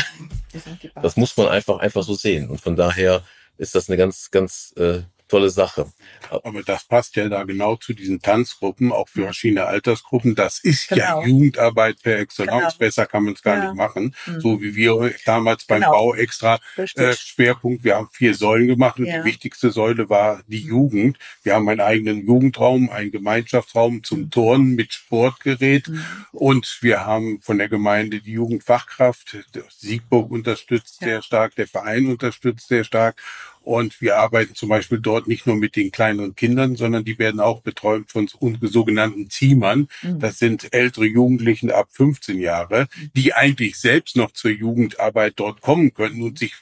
Das 1.03 1.19
muss 1.19 1.37
man 1.37 1.49
einfach 1.49 1.79
einfach 1.81 2.05
so 2.05 2.15
sehen. 2.15 2.49
Und 2.49 2.59
von 2.59 2.75
daher 2.75 3.23
ist 3.59 3.75
das 3.75 3.91
eine 3.91 3.99
ganz, 3.99 4.31
ganz 4.31 4.73
äh, 4.79 5.03
tolle 5.29 5.51
Sache. 5.51 5.87
Aber 6.31 6.63
das 6.63 6.85
passt 6.85 7.17
ja 7.17 7.29
da 7.29 7.45
genau 7.45 7.77
zu 7.77 7.93
diesen 7.95 8.21
Tanzgruppen, 8.21 8.93
auch 8.93 9.09
für 9.09 9.23
verschiedene 9.25 9.67
Altersgruppen. 9.67 10.35
Das 10.35 10.59
ist 10.61 10.89
Genau. 10.89 11.23
ja 11.23 11.27
Jugendarbeit 11.27 12.03
per 12.03 12.19
Excellence. 12.19 12.75
Genau. 12.75 12.79
Besser 12.79 13.07
kann 13.07 13.25
man 13.25 13.35
es 13.35 13.43
gar 13.43 13.57
Ja. 13.57 13.65
nicht 13.65 13.75
machen. 13.77 14.15
Mhm. 14.27 14.41
So 14.41 14.61
wie 14.63 14.75
wir 14.77 15.15
damals 15.25 15.65
beim 15.65 15.81
Genau. 15.81 15.93
Bau 15.93 16.15
extra 16.15 16.59
äh, 16.77 17.13
Schwerpunkt. 17.15 17.85
Wir 17.85 17.97
haben 17.97 18.09
vier 18.13 18.35
Säulen 18.35 18.67
gemacht 18.67 18.99
und 18.99 19.07
Ja. 19.07 19.19
die 19.19 19.25
wichtigste 19.25 19.71
Säule 19.71 20.09
war 20.09 20.43
die 20.47 20.61
Jugend. 20.63 21.19
Wir 21.43 21.55
haben 21.55 21.69
einen 21.69 21.81
eigenen 21.81 22.27
Jugendraum, 22.27 22.91
einen 22.91 23.11
Gemeinschaftsraum 23.11 24.03
zum 24.05 24.31
Turnen 24.31 24.75
mit 24.75 24.93
Sportgerät 24.93 25.89
Mhm. 25.89 26.05
und 26.33 26.79
wir 26.83 27.05
haben 27.05 27.41
von 27.43 27.59
der 27.59 27.69
Gemeinde 27.69 28.21
die 28.21 28.33
Jugendfachkraft. 28.33 29.37
Siegburg 29.77 30.31
unterstützt 30.31 30.99
Ja. 31.01 31.07
sehr 31.09 31.23
stark, 31.23 31.55
der 31.57 31.67
Verein 31.67 32.07
unterstützt 32.07 32.69
sehr 32.69 32.85
stark. 32.85 33.17
Und 33.67 34.01
wir 34.01 34.17
arbeiten 34.19 34.55
zum 34.55 34.69
Beispiel 34.69 35.01
dort 35.01 35.27
nicht 35.27 35.45
nur 35.45 35.57
mit 35.57 35.75
den 35.75 35.91
kleineren 35.91 36.37
Kindern, 36.37 36.77
sondern 36.77 37.05
die 37.05 37.19
werden 37.19 37.41
auch 37.41 37.63
betreut 37.63 38.05
von 38.13 38.29
so- 38.29 38.55
sogenannten 38.61 39.29
Teamern. 39.29 39.89
Mhm. 40.03 40.21
Das 40.21 40.39
sind 40.39 40.73
ältere 40.73 41.07
Jugendlichen 41.07 41.73
ab 41.73 41.89
15 41.91 42.39
Jahre, 42.39 42.87
die 43.17 43.35
eigentlich 43.35 43.77
selbst 43.77 44.15
noch 44.15 44.31
zur 44.31 44.53
Jugendarbeit 44.53 45.33
dort 45.35 45.63
kommen 45.63 45.93
könnten 45.93 46.23
und 46.23 46.39
sich 46.39 46.55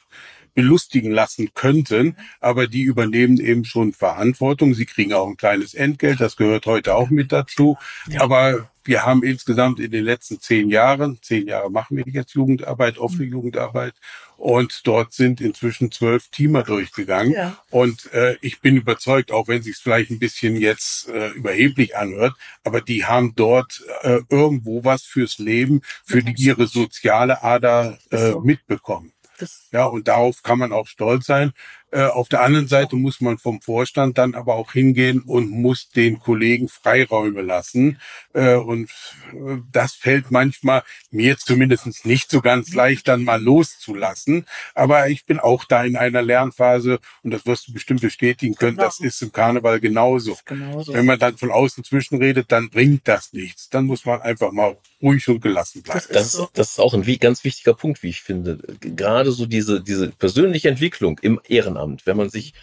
belustigen 0.55 1.13
lassen 1.13 1.51
könnten, 1.53 2.17
aber 2.41 2.69
die 2.69 2.83
übernehmen 2.83 3.39
eben 3.39 3.67
schon 3.67 3.93
Verantwortung. 3.93 4.73
Sie 4.73 4.87
kriegen 4.87 5.13
auch 5.13 5.29
ein 5.29 5.37
kleines 5.37 5.75
Entgelt, 5.75 6.21
das 6.21 6.37
gehört 6.37 6.65
heute 6.65 6.95
auch 6.95 7.11
mit 7.11 7.33
dazu. 7.33 7.77
Aber 8.19 8.71
wir 8.85 9.05
haben 9.05 9.23
insgesamt 9.23 9.81
in 9.81 9.91
den 9.91 10.05
letzten 10.05 10.41
zehn 10.41 10.69
Jahren, 10.69 11.19
zehn 11.23 11.47
Jahre 11.47 11.71
machen 11.71 11.97
wir 11.97 12.05
jetzt 12.07 12.35
Jugendarbeit, 12.35 12.99
offene 12.99 13.25
Jugendarbeit, 13.25 13.95
und 14.37 14.87
dort 14.87 15.13
sind 15.13 15.41
inzwischen 15.41 15.91
zwölf 15.91 16.29
Teamer 16.29 16.65
durchgegangen. 16.65 17.33
Ja. 17.33 17.57
Und 17.71 18.13
äh, 18.13 18.37
ich 18.41 18.61
bin 18.61 18.77
überzeugt, 18.77 19.33
auch 19.33 19.49
wenn 19.49 19.63
sich 19.63 19.77
vielleicht 19.77 20.11
ein 20.11 20.19
bisschen 20.19 20.57
jetzt 20.57 21.09
äh, 21.09 21.31
überheblich 21.31 21.97
anhört, 21.97 22.35
aber 22.63 22.81
die 22.81 23.05
haben 23.05 23.35
dort 23.37 23.83
äh, 24.03 24.21
irgendwo 24.29 24.85
was 24.85 25.03
fürs 25.03 25.39
Leben, 25.39 25.83
für 26.05 26.23
die 26.23 26.35
ihre 26.43 26.67
soziale 26.67 27.43
Ader 27.43 27.99
äh, 28.11 28.35
mitbekommen. 28.43 29.13
Das, 29.39 29.69
Ja, 29.73 29.87
und 29.87 30.07
darauf 30.07 30.43
kann 30.43 30.59
man 30.59 30.73
auch 30.73 30.87
stolz 30.87 31.27
sein. 31.27 31.53
Äh, 31.95 32.07
auf 32.07 32.29
der 32.29 32.43
anderen 32.43 32.67
Seite 32.67 32.97
muss 32.97 33.21
man 33.21 33.39
vom 33.39 33.61
Vorstand 33.61 34.19
dann 34.19 34.35
aber 34.35 34.57
auch 34.57 34.73
hingehen 34.73 35.21
und 35.21 35.49
muss 35.49 35.91
den 35.91 36.19
Kollegen 36.19 36.69
Freiräume 36.69 37.41
lassen. 37.43 38.01
Äh, 38.33 38.57
und 38.57 38.91
äh, 39.33 39.59
das 39.71 39.95
fällt 39.95 40.33
manchmal 40.33 40.83
mir 41.13 41.39
zumindest 41.39 42.05
nicht 42.05 42.33
so 42.33 42.41
ganz 42.41 42.75
leicht, 42.75 43.07
dann 43.07 43.23
mal 43.23 43.41
loszulassen. 43.41 44.45
Aber 44.75 45.09
ich 45.09 45.25
bin 45.25 45.39
auch 45.39 45.65
da 45.65 45.85
in 45.85 45.97
einer 45.97 46.23
Lernphase 46.23 46.99
und 47.23 47.31
das 47.31 47.47
wirst 47.47 47.69
du 47.69 47.73
bestimmt 47.73 48.01
bestätigen 48.01 48.57
können. 48.57 48.77
Genau. 48.77 48.89
Das 48.89 48.99
ist 48.99 49.23
im 49.23 49.31
Karneval 49.31 49.79
genauso. 49.79 50.37
genauso. 50.47 50.95
Wenn 50.95 51.07
man 51.07 51.21
dann 51.21 51.39
von 51.39 51.53
außen 51.53 51.85
zwischenredet, 51.85 52.51
dann 52.51 52.71
bringt 52.71 53.07
das 53.07 53.33
nichts. 53.33 53.69
Dann 53.69 53.85
muss 53.85 54.05
man 54.05 54.21
einfach 54.21 54.51
mal 54.51 54.77
ruhig 55.01 55.29
und 55.29 55.41
gelassen 55.41 55.83
bleiben. 55.83 56.01
Das 56.01 56.09
Das, 56.09 56.27
ist 56.27 56.33
so. 56.33 56.49
das 56.55 56.71
ist 56.71 56.79
auch 56.81 56.95
ein 56.95 57.05
ganz 57.21 57.45
wichtiger 57.45 57.75
Punkt, 57.75 58.03
wie 58.03 58.09
ich 58.09 58.23
finde. 58.23 58.59
Gerade 58.81 59.31
so 59.31 59.47
diese, 59.47 59.81
diese 59.81 60.09
persönliche 60.09 60.69
Entwicklung 60.69 61.19
im 61.21 61.41
Ehrenamt, 61.47 61.84
wenn 62.05 62.17
man 62.17 62.31
sich 62.31 62.55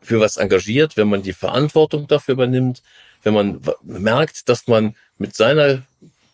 für 0.00 0.20
was 0.20 0.36
engagiert, 0.36 0.96
wenn 0.96 1.08
man 1.08 1.22
die 1.22 1.32
Verantwortung 1.32 2.06
dafür 2.06 2.34
übernimmt, 2.34 2.82
wenn 3.22 3.34
man 3.34 3.60
merkt, 3.82 4.48
dass 4.48 4.68
man 4.68 4.94
mit 5.18 5.34
seiner 5.34 5.82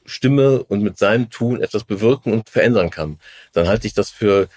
Stimme 0.04 0.62
und 0.64 0.82
mit 0.82 0.98
seinem 0.98 1.30
Tun 1.30 1.62
etwas 1.62 1.84
bewirken 1.84 2.32
und 2.32 2.50
verändern 2.50 2.90
kann, 2.90 3.18
dann 3.52 3.68
halte 3.68 3.86
ich 3.86 3.94
das 3.94 4.10
für 4.10 4.48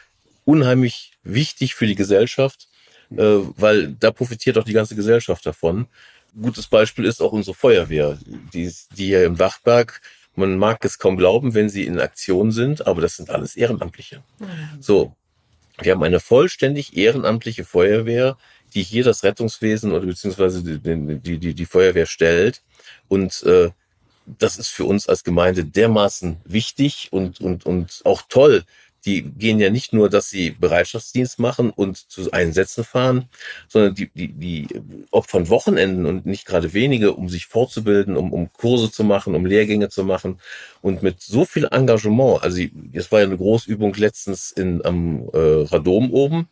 unheimlich 0.43 1.13
wichtig 1.24 1.76
für 1.76 1.88
die 1.88 1.95
Gesellschaft, 1.95 2.67
äh, 3.12 3.17
weil 3.17 3.93
da 3.93 4.12
profitiert 4.12 4.58
auch 4.58 4.63
die 4.63 4.74
ganze 4.74 4.95
Gesellschaft 4.95 5.45
davon. 5.45 5.88
Gutes 6.39 6.67
Beispiel 6.67 7.06
ist 7.06 7.21
auch 7.21 7.32
unsere 7.32 7.56
Feuerwehr, 7.56 8.17
die, 8.54 8.71
die 8.98 9.06
hier 9.06 9.26
im 9.26 9.39
Wachberg, 9.39 10.02
man 10.36 10.58
mag 10.58 10.84
es 10.84 11.00
kaum 11.00 11.15
glauben, 11.15 11.54
wenn 11.54 11.69
sie 11.69 11.86
in 11.86 12.00
Aktion 12.00 12.52
sind, 12.52 12.86
aber 12.86 13.02
das 13.02 13.15
sind 13.15 13.30
alles 13.30 13.56
Ehrenamtliche. 13.56 14.21
So, 14.82 15.15
wir 15.81 15.91
haben 15.91 16.03
eine 16.03 16.19
vollständig 16.19 16.95
ehrenamtliche 16.95 17.65
Feuerwehr, 17.65 18.38
die 18.73 18.83
hier 18.83 19.03
das 19.03 19.23
Rettungswesen 19.23 19.91
oder 19.91 20.05
beziehungsweise 20.05 20.63
die, 20.63 21.19
die, 21.19 21.38
die, 21.38 21.53
die 21.53 21.65
Feuerwehr 21.65 22.05
stellt. 22.05 22.61
Und 23.07 23.43
äh, 23.43 23.71
das 24.25 24.57
ist 24.57 24.69
für 24.69 24.85
uns 24.85 25.07
als 25.07 25.23
Gemeinde 25.23 25.63
dermaßen 25.63 26.38
wichtig 26.45 27.09
und, 27.11 27.39
und, 27.41 27.65
und 27.65 28.01
auch 28.05 28.23
toll. 28.27 28.63
Die 29.05 29.21
gehen 29.23 29.59
ja 29.59 29.69
nicht 29.69 29.93
nur, 29.93 30.09
dass 30.09 30.29
sie 30.29 30.51
Bereitschaftsdienst 30.51 31.39
machen 31.39 31.69
und 31.69 31.97
zu 31.97 32.31
Einsätzen 32.31 32.83
fahren, 32.83 33.29
sondern 33.67 33.95
die, 33.95 34.09
die, 34.13 34.29
die 34.29 34.67
opfern 35.11 35.49
Wochenenden 35.49 36.05
und 36.05 36.25
nicht 36.25 36.45
gerade 36.45 36.73
wenige, 36.73 37.13
um 37.13 37.29
sich 37.29 37.45
fortzubilden, 37.45 38.17
um, 38.17 38.33
um 38.33 38.51
Kurse 38.51 38.91
zu 38.91 39.03
machen, 39.03 39.35
um 39.35 39.45
Lehrgänge 39.45 39.89
zu 39.89 40.03
machen 40.03 40.39
und 40.81 41.03
mit 41.03 41.21
so 41.21 41.45
viel 41.45 41.67
Engagement. 41.71 42.43
Also 42.43 42.61
es 42.93 43.11
war 43.11 43.19
ja 43.19 43.25
eine 43.25 43.37
Großübung 43.37 43.93
letztens 43.95 44.51
in, 44.51 44.85
am 44.85 45.29
äh, 45.33 45.37
Radom 45.37 46.11
oben. 46.11 46.47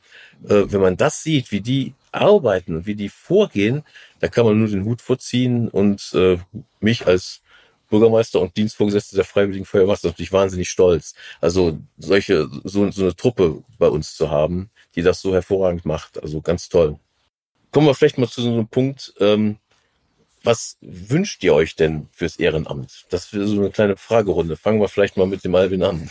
Äh, 0.47 0.65
wenn 0.67 0.81
man 0.81 0.97
das 0.97 1.23
sieht, 1.23 1.51
wie 1.51 1.61
die 1.61 1.93
arbeiten 2.11 2.75
und 2.75 2.85
wie 2.85 2.95
die 2.95 3.09
vorgehen, 3.09 3.83
da 4.19 4.27
kann 4.27 4.45
man 4.45 4.59
nur 4.59 4.67
den 4.67 4.85
Hut 4.85 5.01
vorziehen 5.01 5.67
und 5.67 6.11
äh, 6.13 6.37
mich 6.79 7.07
als 7.07 7.42
Bürgermeister 7.93 8.41
und 8.41 8.57
Dienstvorgesetzte 8.57 9.15
der 9.15 9.23
Freiwilligen 9.23 9.65
Feuerwehr 9.65 9.89
macht 9.89 10.03
das 10.03 10.11
natürlich 10.11 10.31
wahnsinnig 10.31 10.67
stolz. 10.67 11.13
Also 11.41 11.77
solche, 11.99 12.49
so, 12.63 12.89
so 12.89 13.03
eine 13.03 13.15
Truppe 13.15 13.63
bei 13.77 13.87
uns 13.87 14.15
zu 14.15 14.31
haben, 14.31 14.71
die 14.95 15.03
das 15.03 15.21
so 15.21 15.31
hervorragend 15.31 15.85
macht. 15.85 16.19
Also 16.23 16.41
ganz 16.41 16.69
toll. 16.69 16.97
Kommen 17.69 17.85
wir 17.85 17.93
vielleicht 17.93 18.17
mal 18.17 18.27
zu 18.27 18.41
so 18.41 18.51
einem 18.51 18.67
Punkt, 18.67 19.13
ähm, 19.19 19.57
was 20.43 20.77
wünscht 20.81 21.43
ihr 21.43 21.53
euch 21.53 21.75
denn 21.75 22.07
fürs 22.11 22.37
Ehrenamt? 22.37 23.05
Das 23.11 23.31
wäre 23.31 23.45
so 23.45 23.59
eine 23.59 23.69
kleine 23.69 23.95
Fragerunde. 23.95 24.57
Fangen 24.57 24.81
wir 24.81 24.89
vielleicht 24.89 25.15
mal 25.15 25.27
mit 25.27 25.43
dem 25.43 25.53
Alvin 25.53 25.83
an. 25.83 26.09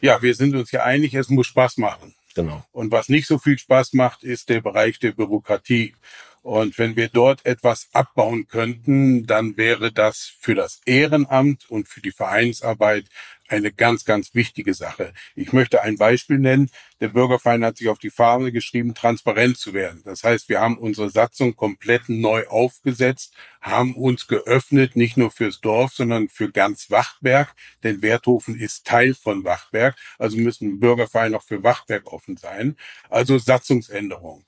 Ja, 0.00 0.22
wir 0.22 0.34
sind 0.34 0.56
uns 0.56 0.72
ja 0.72 0.84
einig, 0.84 1.12
es 1.12 1.28
muss 1.28 1.48
Spaß 1.48 1.76
machen. 1.76 2.14
Genau. 2.34 2.64
Und 2.72 2.92
was 2.92 3.10
nicht 3.10 3.26
so 3.26 3.38
viel 3.38 3.58
Spaß 3.58 3.92
macht, 3.92 4.24
ist 4.24 4.48
der 4.48 4.62
Bereich 4.62 4.98
der 4.98 5.12
Bürokratie. 5.12 5.94
Und 6.44 6.76
wenn 6.76 6.94
wir 6.94 7.08
dort 7.08 7.46
etwas 7.46 7.88
abbauen 7.94 8.46
könnten, 8.48 9.24
dann 9.26 9.56
wäre 9.56 9.90
das 9.90 10.30
für 10.40 10.54
das 10.54 10.82
Ehrenamt 10.84 11.70
und 11.70 11.88
für 11.88 12.02
die 12.02 12.10
Vereinsarbeit 12.10 13.06
eine 13.48 13.72
ganz, 13.72 14.04
ganz 14.04 14.34
wichtige 14.34 14.74
Sache. 14.74 15.14
Ich 15.34 15.54
möchte 15.54 15.80
ein 15.80 15.96
Beispiel 15.96 16.38
nennen. 16.38 16.68
Der 17.00 17.08
Bürgerverein 17.08 17.64
hat 17.64 17.78
sich 17.78 17.88
auf 17.88 17.98
die 17.98 18.10
Fahne 18.10 18.52
geschrieben, 18.52 18.94
transparent 18.94 19.56
zu 19.56 19.72
werden. 19.72 20.02
Das 20.04 20.22
heißt, 20.22 20.50
wir 20.50 20.60
haben 20.60 20.76
unsere 20.76 21.08
Satzung 21.08 21.56
komplett 21.56 22.10
neu 22.10 22.46
aufgesetzt, 22.46 23.32
haben 23.62 23.94
uns 23.94 24.26
geöffnet, 24.26 24.96
nicht 24.96 25.16
nur 25.16 25.30
fürs 25.30 25.62
Dorf, 25.62 25.94
sondern 25.94 26.28
für 26.28 26.50
ganz 26.50 26.90
Wachtberg, 26.90 27.54
denn 27.84 28.02
Werthofen 28.02 28.60
ist 28.60 28.84
Teil 28.84 29.14
von 29.14 29.44
Wachtberg. 29.44 29.96
Also 30.18 30.36
müssen 30.36 30.78
Bürgerverein 30.78 31.34
auch 31.34 31.42
für 31.42 31.62
Wachtberg 31.62 32.12
offen 32.12 32.36
sein. 32.36 32.76
Also 33.08 33.38
Satzungsänderung. 33.38 34.44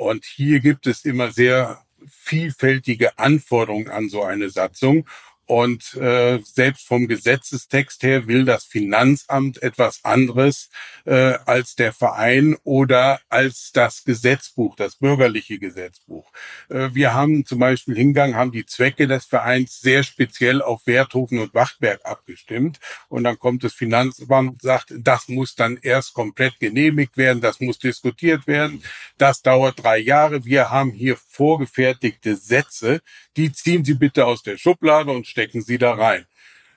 Und 0.00 0.24
hier 0.24 0.60
gibt 0.60 0.86
es 0.86 1.04
immer 1.04 1.30
sehr 1.30 1.84
vielfältige 2.08 3.18
Anforderungen 3.18 3.90
an 3.90 4.08
so 4.08 4.22
eine 4.22 4.48
Satzung. 4.48 5.06
Und 5.50 5.94
äh, 5.94 6.38
selbst 6.44 6.86
vom 6.86 7.08
Gesetzestext 7.08 8.04
her 8.04 8.28
will 8.28 8.44
das 8.44 8.62
Finanzamt 8.62 9.60
etwas 9.64 10.04
anderes 10.04 10.70
äh, 11.06 11.38
als 11.44 11.74
der 11.74 11.92
Verein 11.92 12.56
oder 12.62 13.20
als 13.28 13.72
das 13.72 14.04
Gesetzbuch, 14.04 14.76
das 14.76 14.94
bürgerliche 14.94 15.58
Gesetzbuch. 15.58 16.30
Äh, 16.68 16.90
wir 16.92 17.14
haben 17.14 17.44
zum 17.44 17.58
Beispiel 17.58 17.96
hingegangen, 17.96 18.36
haben 18.36 18.52
die 18.52 18.64
Zwecke 18.64 19.08
des 19.08 19.24
Vereins 19.24 19.80
sehr 19.80 20.04
speziell 20.04 20.62
auf 20.62 20.86
Werthofen 20.86 21.40
und 21.40 21.52
Wachtberg 21.52 21.98
abgestimmt. 22.04 22.78
Und 23.08 23.24
dann 23.24 23.36
kommt 23.36 23.64
das 23.64 23.72
Finanzamt, 23.72 24.62
sagt, 24.62 24.94
das 24.96 25.26
muss 25.26 25.56
dann 25.56 25.80
erst 25.82 26.14
komplett 26.14 26.60
genehmigt 26.60 27.16
werden, 27.16 27.40
das 27.40 27.58
muss 27.58 27.80
diskutiert 27.80 28.46
werden. 28.46 28.84
Das 29.18 29.42
dauert 29.42 29.82
drei 29.82 29.98
Jahre. 29.98 30.44
Wir 30.44 30.70
haben 30.70 30.92
hier 30.92 31.16
vorgefertigte 31.16 32.36
Sätze, 32.36 33.00
die 33.36 33.50
ziehen 33.52 33.84
Sie 33.84 33.94
bitte 33.94 34.26
aus 34.26 34.44
der 34.44 34.56
Schublade 34.56 35.10
und 35.10 35.26
stecken 35.40 35.62
Sie 35.62 35.78
da 35.78 35.94
rein. 35.94 36.26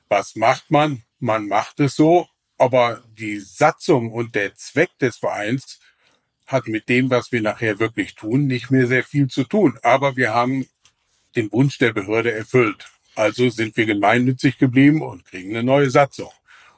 Was 0.08 0.36
macht 0.36 0.72
man? 0.72 1.04
Man 1.20 1.48
macht 1.48 1.82
es 1.82 1.96
so, 1.98 2.28
aber 2.58 3.04
die 3.18 3.40
Satzung 3.40 4.12
und 4.12 4.36
der 4.36 4.56
Zweck 4.56 4.90
des 5.00 5.18
Vereins 5.18 5.80
hat 6.48 6.68
mit 6.68 6.88
dem, 6.88 7.10
was 7.10 7.32
wir 7.34 7.42
nachher 7.42 7.80
wirklich 7.80 8.16
tun, 8.16 8.48
nicht 8.48 8.72
mehr 8.72 8.88
sehr 8.88 9.04
viel 9.04 9.28
zu 9.28 9.44
tun. 9.44 9.78
Aber 9.84 10.16
wir 10.16 10.34
haben 10.34 10.66
den 11.36 11.52
Wunsch 11.52 11.78
der 11.78 11.92
Behörde 11.94 12.32
erfüllt. 12.32 12.86
Also 13.16 13.50
sind 13.50 13.76
wir 13.76 13.86
gemeinnützig 13.86 14.58
geblieben 14.58 15.02
und 15.02 15.26
kriegen 15.26 15.50
eine 15.52 15.64
neue 15.64 15.90
Satzung. 15.90 16.32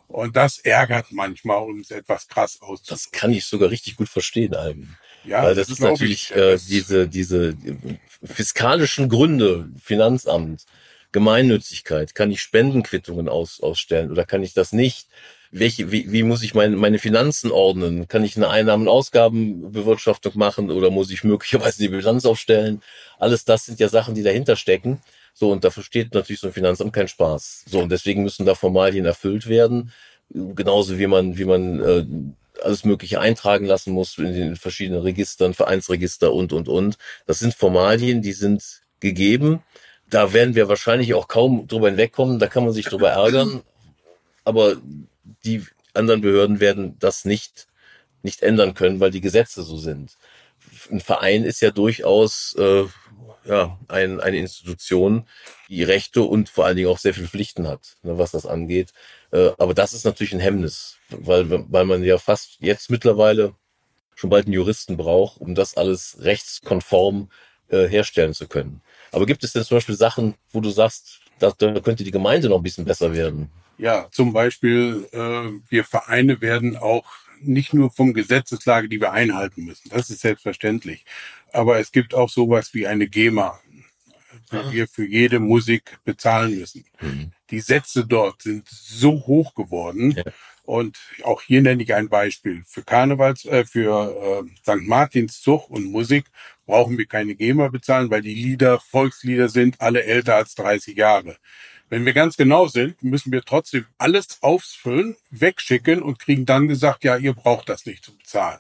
Und 0.08 0.36
das 0.36 0.58
ärgert 0.60 1.12
manchmal, 1.12 1.58
um 1.64 1.80
es 1.82 1.92
etwas 1.92 2.28
krass 2.28 2.54
Das 2.60 2.68
auszudrücken. 2.68 3.12
kann 3.12 3.32
ich 3.32 3.46
sogar 3.46 3.70
richtig 3.70 3.96
gut 3.96 4.10
verstehen, 4.10 4.56
Alvin. 4.56 4.96
Ja, 5.24 5.44
Weil 5.44 5.56
das 5.56 5.70
ist 5.70 5.78
glaub 5.78 5.92
natürlich 5.92 6.30
ich, 6.32 6.36
äh, 6.36 6.52
das- 6.52 6.66
diese, 6.66 7.08
diese 7.08 7.56
fiskalischen 8.24 9.10
Gründe, 9.10 9.70
Finanzamt, 9.84 10.66
Gemeinnützigkeit, 11.16 12.14
kann 12.14 12.30
ich 12.30 12.42
Spendenquittungen 12.42 13.30
aus, 13.30 13.62
ausstellen 13.62 14.12
oder 14.12 14.26
kann 14.26 14.44
ich 14.44 14.54
das 14.54 14.74
nicht? 14.74 15.08
welche, 15.58 15.90
wie, 15.90 16.12
wie 16.12 16.24
muss 16.24 16.44
ich 16.44 16.54
meine, 16.54 16.76
meine 16.76 17.00
Finanzen 17.00 17.50
ordnen? 17.50 18.10
Kann 18.10 18.26
ich 18.26 18.36
eine 18.36 18.50
Einnahmen-Ausgabenbewirtschaftung 18.50 20.34
machen 20.36 20.70
oder 20.70 20.92
muss 20.92 21.12
ich 21.12 21.24
möglicherweise 21.24 21.80
die 21.80 21.88
Bilanz 21.88 22.26
aufstellen? 22.26 22.82
Alles 23.20 23.46
das 23.46 23.66
sind 23.66 23.80
ja 23.80 23.88
Sachen, 23.88 24.16
die 24.16 24.24
dahinter 24.24 24.58
stecken. 24.58 25.00
So, 25.34 25.52
und 25.52 25.64
da 25.64 25.70
versteht 25.70 26.14
natürlich 26.14 26.42
so 26.42 26.48
ein 26.48 26.54
Finanzamt 26.54 26.92
keinen 26.92 27.08
Spaß. 27.08 27.66
So, 27.68 27.80
und 27.80 27.90
deswegen 27.90 28.24
müssen 28.24 28.46
da 28.46 28.54
Formalien 28.54 29.06
erfüllt 29.06 29.48
werden. 29.48 29.94
Genauso 30.30 30.98
wie 31.00 31.08
man, 31.08 31.38
wie 31.38 31.46
man 31.46 31.82
äh, 31.82 32.06
alles 32.62 32.84
Mögliche 32.84 33.22
eintragen 33.22 33.66
lassen 33.66 33.94
muss 33.94 34.18
in 34.18 34.34
den 34.34 34.56
verschiedenen 34.58 35.02
Registern, 35.02 35.54
Vereinsregister 35.54 36.34
und, 36.34 36.52
und, 36.52 36.68
und. 36.68 36.98
Das 37.28 37.40
sind 37.40 37.54
Formalien, 37.54 38.22
die 38.22 38.34
sind 38.34 38.82
gegeben. 39.00 39.62
Da 40.10 40.34
werden 40.34 40.56
wir 40.56 40.70
wahrscheinlich 40.70 41.14
auch 41.14 41.28
kaum 41.28 41.68
drüber 41.68 41.90
hinwegkommen. 41.90 42.40
Da 42.40 42.48
kann 42.48 42.64
man 42.64 42.74
sich 42.74 42.86
drüber 42.86 43.10
ärgern. 43.12 43.64
Aber 44.44 44.78
die 45.44 45.66
anderen 45.94 46.22
Behörden 46.22 46.60
werden 46.60 46.98
das 47.00 47.26
nicht, 47.26 47.68
nicht 48.22 48.42
ändern 48.42 48.74
können, 48.74 49.00
weil 49.00 49.12
die 49.12 49.22
Gesetze 49.22 49.64
so 49.64 49.78
sind. 49.78 50.18
Ein 50.92 51.00
Verein 51.00 51.44
ist 51.44 51.62
ja 51.62 51.72
durchaus 51.72 52.56
äh, 52.60 52.86
ja, 53.46 53.80
ein, 53.88 54.20
eine 54.20 54.38
Institution, 54.38 55.28
die 55.70 55.84
Rechte 55.84 56.24
und 56.24 56.50
vor 56.50 56.66
allen 56.66 56.76
Dingen 56.76 56.90
auch 56.90 56.98
sehr 56.98 57.14
viele 57.14 57.28
Pflichten 57.28 57.68
hat, 57.68 57.98
ne, 58.04 58.18
was 58.18 58.32
das 58.32 58.46
angeht. 58.46 58.94
Äh, 59.32 59.52
aber 59.58 59.74
das 59.74 59.94
ist 59.94 60.06
natürlich 60.06 60.34
ein 60.34 60.40
Hemmnis, 60.40 60.98
weil, 61.10 61.50
weil 61.72 61.86
man 61.86 62.04
ja 62.04 62.18
fast 62.18 62.58
jetzt 62.60 62.90
mittlerweile 62.90 63.56
schon 64.16 64.30
bald 64.30 64.46
einen 64.46 64.54
Juristen 64.54 64.98
braucht, 64.98 65.40
um 65.40 65.56
das 65.56 65.78
alles 65.78 66.18
rechtskonform 66.22 67.30
äh, 67.70 67.88
herstellen 67.88 68.34
zu 68.34 68.48
können. 68.48 68.82
Aber 69.16 69.26
gibt 69.26 69.46
es 69.46 69.54
denn 69.54 69.64
zum 69.64 69.78
Beispiel 69.78 69.96
Sachen, 69.96 70.36
wo 70.52 70.60
du 70.60 70.70
sagst, 70.70 71.22
da, 71.40 71.50
da 71.58 71.80
könnte 71.80 72.04
die 72.04 72.12
Gemeinde 72.12 72.50
noch 72.50 72.58
ein 72.58 72.64
bisschen 72.64 72.84
besser 72.84 73.14
werden? 73.14 73.50
Ja, 73.78 74.10
zum 74.12 74.34
Beispiel, 74.34 75.08
äh, 75.14 75.52
wir 75.70 75.86
Vereine 75.86 76.42
werden 76.42 76.76
auch 76.76 77.06
nicht 77.40 77.74
nur 77.74 77.92
vom 77.92 78.14
Gesetzeslage, 78.14 78.90
die 78.90 79.00
wir 79.00 79.14
einhalten 79.14 79.64
müssen. 79.64 79.90
Das 79.90 80.10
ist 80.10 80.20
selbstverständlich. 80.20 81.06
Aber 81.54 81.80
es 81.80 81.94
gibt 81.94 82.14
auch 82.14 82.30
sowas 82.30 82.74
wie 82.74 82.88
eine 82.88 83.08
GEMA, 83.08 83.58
die 84.52 84.58
ah. 84.58 84.72
wir 84.74 84.88
für 84.90 85.06
jede 85.06 85.40
Musik 85.40 85.98
bezahlen 86.04 86.60
müssen. 86.60 86.84
Mhm. 87.00 87.32
Die 87.52 87.62
Sätze 87.62 88.06
dort 88.06 88.42
sind 88.42 88.68
so 88.68 89.12
hoch 89.26 89.56
geworden. 89.56 90.12
Ja. 90.12 90.24
Und 90.66 90.98
auch 91.24 91.44
hier 91.44 91.62
nenne 91.62 91.84
ich 91.84 91.94
ein 91.94 92.10
Beispiel. 92.10 92.64
Für 92.66 92.84
Karnevals, 92.84 93.46
äh, 93.46 93.66
für 93.66 94.44
äh, 94.44 94.50
St. 94.62 94.88
Martins 94.88 95.42
Zug 95.42 95.70
und 95.70 95.86
Musik 95.86 96.26
brauchen 96.66 96.98
wir 96.98 97.06
keine 97.06 97.36
GEMA 97.36 97.68
bezahlen, 97.68 98.10
weil 98.10 98.24
die 98.24 98.34
Lieder 98.34 98.80
Volkslieder 98.80 99.48
sind, 99.48 99.80
alle 99.80 100.04
älter 100.04 100.36
als 100.36 100.56
30 100.56 100.98
Jahre. 100.98 101.38
Wenn 101.90 102.04
wir 102.06 102.14
ganz 102.14 102.36
genau 102.36 102.68
sind, 102.68 103.04
müssen 103.04 103.32
wir 103.32 103.44
trotzdem 103.44 103.86
alles 104.00 104.40
ausfüllen, 104.42 105.16
wegschicken 105.30 106.02
und 106.02 106.18
kriegen 106.18 106.48
dann 106.48 106.68
gesagt, 106.68 107.04
ja, 107.04 107.16
ihr 107.16 107.34
braucht 107.34 107.70
das 107.70 107.86
nicht 107.86 108.04
zu 108.04 108.18
bezahlen. 108.18 108.60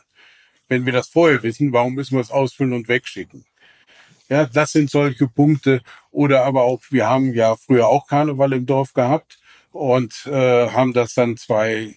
Wenn 0.67 0.85
wir 0.85 0.93
das 0.93 1.07
vorher 1.07 1.41
wissen, 1.41 1.73
warum 1.73 1.95
müssen 1.95 2.15
wir 2.15 2.21
es 2.21 2.29
ausfüllen 2.29 2.73
und 2.73 2.87
wegschicken? 2.87 3.45
Ja, 4.29 4.45
das 4.45 4.71
sind 4.73 4.91
solche 4.91 5.27
Punkte. 5.27 5.81
Oder 6.11 6.45
aber 6.45 6.63
auch, 6.63 6.81
wir 6.89 7.07
haben 7.07 7.33
ja 7.33 7.55
früher 7.55 7.87
auch 7.87 8.07
Karneval 8.07 8.53
im 8.53 8.65
Dorf 8.67 8.93
gehabt 8.93 9.39
und 9.75 10.25
äh, 10.25 10.69
haben 10.69 10.93
das 10.93 11.13
dann 11.13 11.37
zwei 11.37 11.95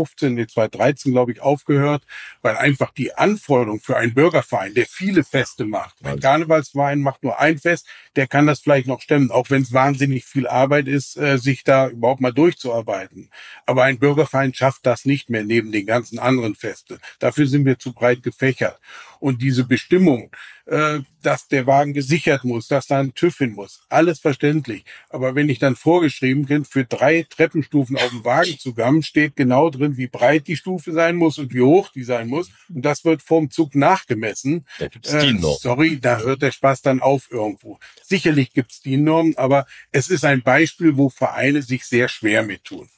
2015, 0.00 0.34
nee, 0.34 0.46
2013, 0.46 1.12
glaube 1.12 1.32
ich, 1.32 1.40
aufgehört, 1.40 2.04
weil 2.42 2.56
einfach 2.56 2.92
die 2.92 3.14
Anforderung 3.14 3.80
für 3.80 3.96
einen 3.96 4.14
Bürgerverein, 4.14 4.74
der 4.74 4.86
viele 4.86 5.24
Feste 5.24 5.64
macht, 5.64 5.96
ein 6.04 6.20
Karnevalsverein 6.20 7.00
macht 7.00 7.22
nur 7.22 7.38
ein 7.38 7.58
Fest, 7.58 7.86
der 8.16 8.26
kann 8.26 8.46
das 8.46 8.60
vielleicht 8.60 8.86
noch 8.86 9.00
stemmen, 9.00 9.30
auch 9.30 9.50
wenn 9.50 9.62
es 9.62 9.72
wahnsinnig 9.72 10.24
viel 10.24 10.46
Arbeit 10.46 10.88
ist, 10.88 11.16
äh, 11.16 11.38
sich 11.38 11.64
da 11.64 11.88
überhaupt 11.88 12.20
mal 12.20 12.32
durchzuarbeiten. 12.32 13.30
Aber 13.66 13.84
ein 13.84 13.98
Bürgerverein 13.98 14.54
schafft 14.54 14.86
das 14.86 15.04
nicht 15.04 15.30
mehr 15.30 15.44
neben 15.44 15.72
den 15.72 15.86
ganzen 15.86 16.18
anderen 16.18 16.54
Feste. 16.54 16.98
Dafür 17.18 17.46
sind 17.46 17.64
wir 17.64 17.78
zu 17.78 17.92
breit 17.92 18.22
gefächert. 18.22 18.78
Und 19.20 19.42
diese 19.42 19.64
Bestimmung, 19.64 20.30
äh, 20.66 21.00
dass 21.22 21.46
der 21.48 21.66
Wagen 21.66 21.92
gesichert 21.92 22.44
muss, 22.44 22.68
dass 22.68 22.86
da 22.86 22.98
ein 22.98 23.14
TÜV 23.14 23.38
hin 23.38 23.52
muss, 23.52 23.82
alles 23.88 24.18
verständlich. 24.18 24.84
Aber 25.10 25.34
wenn 25.34 25.48
ich 25.48 25.58
dann 25.58 25.76
vorgeschrieben 25.76 26.46
bin, 26.46 26.64
für 26.64 26.84
drei 26.84 27.26
Treppenstufen 27.28 27.96
auf 27.96 28.08
dem 28.08 28.24
Wagenzugang 28.24 29.02
steht 29.02 29.36
genau 29.36 29.68
drin, 29.70 29.96
wie 29.96 30.06
breit 30.06 30.46
die 30.46 30.56
Stufe 30.56 30.92
sein 30.92 31.16
muss 31.16 31.38
und 31.38 31.52
wie 31.52 31.60
hoch 31.60 31.90
die 31.90 32.04
sein 32.04 32.28
muss. 32.28 32.50
Und 32.68 32.82
das 32.82 33.04
wird 33.04 33.22
vorm 33.22 33.50
Zug 33.50 33.74
nachgemessen. 33.74 34.66
Da 34.78 34.88
gibt's 34.88 35.12
äh, 35.12 35.34
sorry, 35.60 36.00
da 36.00 36.18
hört 36.20 36.42
der 36.42 36.52
Spaß 36.52 36.82
dann 36.82 37.00
auf 37.00 37.30
irgendwo. 37.30 37.78
Sicherlich 38.02 38.52
gibt's 38.52 38.80
die 38.80 38.96
Normen, 38.96 39.36
aber 39.36 39.66
es 39.92 40.08
ist 40.08 40.24
ein 40.24 40.42
Beispiel, 40.42 40.96
wo 40.96 41.10
Vereine 41.10 41.62
sich 41.62 41.84
sehr 41.84 42.08
schwer 42.08 42.42
mit 42.42 42.64
tun. 42.64 42.88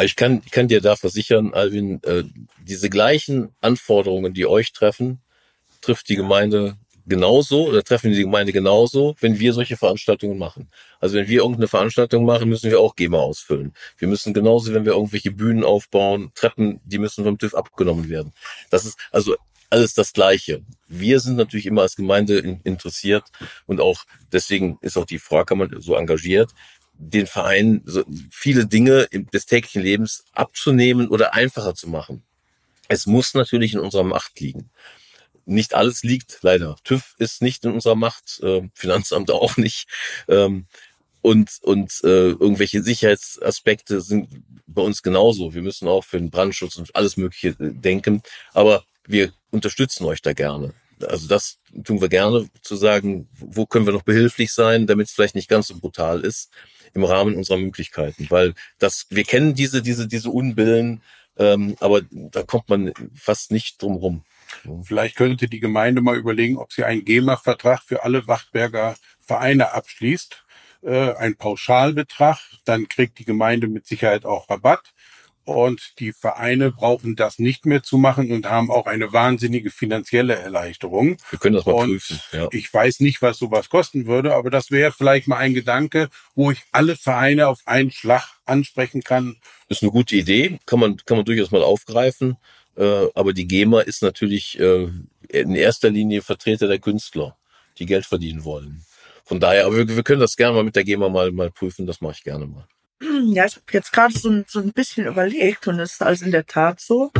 Ich 0.00 0.14
kann, 0.14 0.42
ich 0.44 0.52
kann 0.52 0.68
dir 0.68 0.80
da 0.80 0.94
versichern, 0.94 1.54
Alvin, 1.54 2.00
äh, 2.04 2.22
diese 2.62 2.88
gleichen 2.88 3.50
Anforderungen, 3.60 4.32
die 4.32 4.46
euch 4.46 4.72
treffen, 4.72 5.20
trifft 5.88 6.10
die 6.10 6.16
Gemeinde 6.16 6.76
genauso 7.06 7.66
oder 7.68 7.82
treffen 7.82 8.12
die 8.12 8.20
Gemeinde 8.20 8.52
genauso, 8.52 9.16
wenn 9.20 9.38
wir 9.38 9.54
solche 9.54 9.78
Veranstaltungen 9.78 10.36
machen. 10.36 10.68
Also 11.00 11.16
wenn 11.16 11.26
wir 11.26 11.38
irgendeine 11.38 11.66
Veranstaltung 11.66 12.26
machen, 12.26 12.50
müssen 12.50 12.70
wir 12.70 12.78
auch 12.78 12.94
GEMA 12.94 13.16
ausfüllen. 13.16 13.72
Wir 13.96 14.06
müssen 14.06 14.34
genauso, 14.34 14.74
wenn 14.74 14.84
wir 14.84 14.92
irgendwelche 14.92 15.30
Bühnen 15.30 15.64
aufbauen, 15.64 16.30
Treppen, 16.34 16.80
die 16.84 16.98
müssen 16.98 17.24
vom 17.24 17.38
TÜV 17.38 17.54
abgenommen 17.54 18.10
werden. 18.10 18.34
Das 18.68 18.84
ist 18.84 18.98
also 19.10 19.34
alles 19.70 19.94
das 19.94 20.12
Gleiche. 20.12 20.62
Wir 20.88 21.20
sind 21.20 21.36
natürlich 21.36 21.64
immer 21.64 21.80
als 21.80 21.96
Gemeinde 21.96 22.60
interessiert 22.64 23.24
und 23.64 23.80
auch 23.80 24.04
deswegen 24.30 24.76
ist 24.82 24.98
auch 24.98 25.06
die 25.06 25.18
Fraukammer 25.18 25.68
so 25.78 25.94
engagiert, 25.94 26.50
den 26.98 27.26
Verein 27.26 27.80
so 27.86 28.04
viele 28.30 28.66
Dinge 28.66 29.08
des 29.32 29.46
täglichen 29.46 29.80
Lebens 29.80 30.24
abzunehmen 30.34 31.08
oder 31.08 31.32
einfacher 31.32 31.74
zu 31.74 31.88
machen. 31.88 32.24
Es 32.88 33.06
muss 33.06 33.32
natürlich 33.32 33.72
in 33.72 33.80
unserer 33.80 34.04
Macht 34.04 34.38
liegen 34.40 34.70
nicht 35.48 35.74
alles 35.74 36.02
liegt, 36.02 36.38
leider. 36.42 36.76
TÜV 36.84 37.14
ist 37.18 37.42
nicht 37.42 37.64
in 37.64 37.72
unserer 37.72 37.94
Macht, 37.94 38.40
äh, 38.42 38.68
Finanzamt 38.74 39.30
auch 39.32 39.56
nicht. 39.56 39.88
Ähm, 40.28 40.66
und 41.20 41.58
und 41.62 42.00
äh, 42.04 42.30
irgendwelche 42.30 42.82
Sicherheitsaspekte 42.82 44.00
sind 44.00 44.28
bei 44.66 44.82
uns 44.82 45.02
genauso. 45.02 45.54
Wir 45.54 45.62
müssen 45.62 45.88
auch 45.88 46.04
für 46.04 46.18
den 46.18 46.30
Brandschutz 46.30 46.76
und 46.76 46.94
alles 46.94 47.16
Mögliche 47.16 47.48
äh, 47.48 47.72
denken. 47.72 48.22
Aber 48.52 48.84
wir 49.06 49.32
unterstützen 49.50 50.04
euch 50.04 50.22
da 50.22 50.32
gerne. 50.32 50.74
Also 51.06 51.28
das 51.28 51.58
tun 51.84 52.00
wir 52.00 52.08
gerne, 52.08 52.48
zu 52.62 52.76
sagen, 52.76 53.28
wo 53.32 53.66
können 53.66 53.86
wir 53.86 53.92
noch 53.92 54.02
behilflich 54.02 54.52
sein, 54.52 54.86
damit 54.86 55.08
es 55.08 55.12
vielleicht 55.12 55.34
nicht 55.34 55.48
ganz 55.48 55.68
so 55.68 55.78
brutal 55.78 56.20
ist 56.20 56.50
im 56.94 57.04
Rahmen 57.04 57.36
unserer 57.36 57.58
Möglichkeiten. 57.58 58.26
Weil 58.30 58.54
das, 58.78 59.06
wir 59.10 59.24
kennen 59.24 59.54
diese, 59.54 59.82
diese, 59.82 60.08
diese 60.08 60.30
Unbillen, 60.30 61.02
ähm, 61.36 61.76
aber 61.80 62.02
da 62.10 62.42
kommt 62.42 62.68
man 62.68 62.92
fast 63.14 63.52
nicht 63.52 63.80
drum 63.82 63.96
rum. 63.96 64.24
Vielleicht 64.82 65.16
könnte 65.16 65.48
die 65.48 65.60
Gemeinde 65.60 66.00
mal 66.00 66.16
überlegen, 66.16 66.56
ob 66.56 66.72
sie 66.72 66.84
einen 66.84 67.04
GEMA-Vertrag 67.04 67.82
für 67.82 68.04
alle 68.04 68.26
Wachtberger 68.26 68.96
Vereine 69.20 69.72
abschließt. 69.72 70.44
Äh, 70.82 71.14
ein 71.14 71.36
Pauschalbetrag, 71.36 72.38
dann 72.64 72.88
kriegt 72.88 73.18
die 73.18 73.24
Gemeinde 73.24 73.66
mit 73.66 73.86
Sicherheit 73.86 74.24
auch 74.24 74.48
Rabatt. 74.48 74.92
Und 75.48 75.98
die 75.98 76.12
Vereine 76.12 76.70
brauchen 76.70 77.16
das 77.16 77.38
nicht 77.38 77.64
mehr 77.64 77.82
zu 77.82 77.96
machen 77.96 78.30
und 78.30 78.50
haben 78.50 78.70
auch 78.70 78.84
eine 78.86 79.14
wahnsinnige 79.14 79.70
finanzielle 79.70 80.34
Erleichterung. 80.34 81.16
Wir 81.30 81.38
können 81.38 81.54
das 81.54 81.64
mal 81.64 81.72
und 81.72 81.88
prüfen. 81.88 82.20
Ja. 82.32 82.48
Ich 82.52 82.72
weiß 82.72 83.00
nicht, 83.00 83.22
was 83.22 83.38
sowas 83.38 83.70
kosten 83.70 84.06
würde, 84.06 84.34
aber 84.34 84.50
das 84.50 84.70
wäre 84.70 84.92
vielleicht 84.92 85.26
mal 85.26 85.38
ein 85.38 85.54
Gedanke, 85.54 86.10
wo 86.34 86.50
ich 86.50 86.64
alle 86.70 86.96
Vereine 86.96 87.48
auf 87.48 87.60
einen 87.64 87.90
Schlag 87.90 88.28
ansprechen 88.44 89.02
kann. 89.02 89.36
Das 89.70 89.78
ist 89.78 89.82
eine 89.82 89.90
gute 89.92 90.16
Idee, 90.16 90.58
kann 90.66 90.80
man, 90.80 90.98
kann 90.98 91.16
man 91.16 91.24
durchaus 91.24 91.50
mal 91.50 91.62
aufgreifen. 91.62 92.36
Äh, 92.78 93.08
aber 93.14 93.32
die 93.32 93.48
GEMA 93.48 93.80
ist 93.80 94.02
natürlich 94.02 94.58
äh, 94.60 94.88
in 95.28 95.54
erster 95.54 95.90
Linie 95.90 96.22
Vertreter 96.22 96.68
der 96.68 96.78
Künstler, 96.78 97.36
die 97.78 97.86
Geld 97.86 98.06
verdienen 98.06 98.44
wollen. 98.44 98.84
Von 99.24 99.40
daher, 99.40 99.66
aber 99.66 99.76
wir, 99.76 99.88
wir 99.88 100.02
können 100.04 100.20
das 100.20 100.36
gerne 100.36 100.54
mal 100.54 100.64
mit 100.64 100.76
der 100.76 100.84
GEMA 100.84 101.08
mal, 101.08 101.32
mal 101.32 101.50
prüfen, 101.50 101.86
das 101.86 102.00
mache 102.00 102.14
ich 102.18 102.24
gerne 102.24 102.46
mal. 102.46 102.68
Ja, 103.28 103.44
ich 103.46 103.56
habe 103.56 103.64
jetzt 103.72 103.92
gerade 103.92 104.16
so, 104.16 104.42
so 104.46 104.60
ein 104.60 104.72
bisschen 104.72 105.06
überlegt 105.06 105.68
und 105.68 105.78
es 105.80 105.92
ist 105.94 106.02
also 106.02 106.24
in 106.24 106.32
der 106.32 106.46
Tat 106.46 106.80
so, 106.80 107.12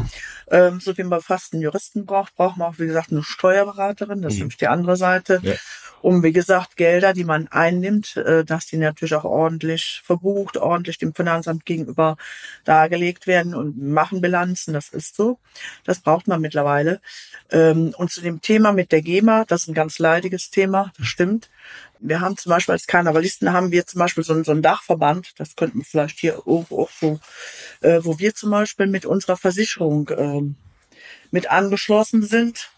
ähm, 0.50 0.80
so 0.80 0.96
wie 0.96 1.04
man 1.04 1.20
fast 1.20 1.52
einen 1.52 1.62
Juristen 1.62 2.06
braucht, 2.06 2.34
braucht 2.34 2.56
man 2.56 2.68
auch, 2.68 2.78
wie 2.78 2.86
gesagt, 2.86 3.12
eine 3.12 3.22
Steuerberaterin, 3.22 4.22
das 4.22 4.32
ist 4.32 4.38
mhm. 4.38 4.42
nämlich 4.42 4.56
die 4.56 4.68
andere 4.68 4.96
Seite. 4.96 5.40
Ja 5.42 5.54
um, 6.00 6.22
wie 6.22 6.32
gesagt, 6.32 6.76
Gelder, 6.76 7.12
die 7.12 7.24
man 7.24 7.48
einnimmt, 7.48 8.16
äh, 8.16 8.44
dass 8.44 8.66
die 8.66 8.76
natürlich 8.76 9.14
auch 9.14 9.24
ordentlich 9.24 10.00
verbucht, 10.04 10.56
ordentlich 10.56 10.98
dem 10.98 11.14
Finanzamt 11.14 11.64
gegenüber 11.64 12.16
dargelegt 12.64 13.26
werden 13.26 13.54
und 13.54 13.80
machen 13.80 14.20
Bilanzen. 14.20 14.74
Das 14.74 14.88
ist 14.88 15.16
so. 15.16 15.38
Das 15.84 16.00
braucht 16.00 16.28
man 16.28 16.40
mittlerweile. 16.40 17.00
Ähm, 17.50 17.94
und 17.96 18.10
zu 18.10 18.20
dem 18.20 18.40
Thema 18.40 18.72
mit 18.72 18.92
der 18.92 19.02
GEMA, 19.02 19.44
das 19.46 19.62
ist 19.62 19.68
ein 19.68 19.74
ganz 19.74 19.98
leidiges 19.98 20.50
Thema, 20.50 20.92
das 20.98 21.06
stimmt. 21.06 21.50
Wir 22.01 22.20
haben 22.20 22.36
zum 22.36 22.51
Beispiel 22.51 22.72
als 22.72 22.86
Karnevalisten 22.86 23.53
haben 23.53 23.72
wir 23.72 23.86
zum 23.86 23.99
Beispiel 23.99 24.24
so, 24.24 24.32
einen, 24.32 24.44
so 24.44 24.53
einen 24.53 24.62
Dachverband, 24.62 25.32
das 25.38 25.57
könnten 25.57 25.78
wir 25.78 25.84
vielleicht 25.84 26.18
hier 26.18 26.46
auch, 26.46 26.90
so, 26.90 27.18
äh, 27.80 28.01
wo 28.03 28.18
wir 28.18 28.34
zum 28.34 28.51
Beispiel 28.51 28.86
mit 28.86 29.07
unserer 29.07 29.36
Versicherung 29.36 30.09
äh, 30.09 30.55
mit 31.30 31.51
angeschlossen 31.51 32.22
sind. 32.22 32.70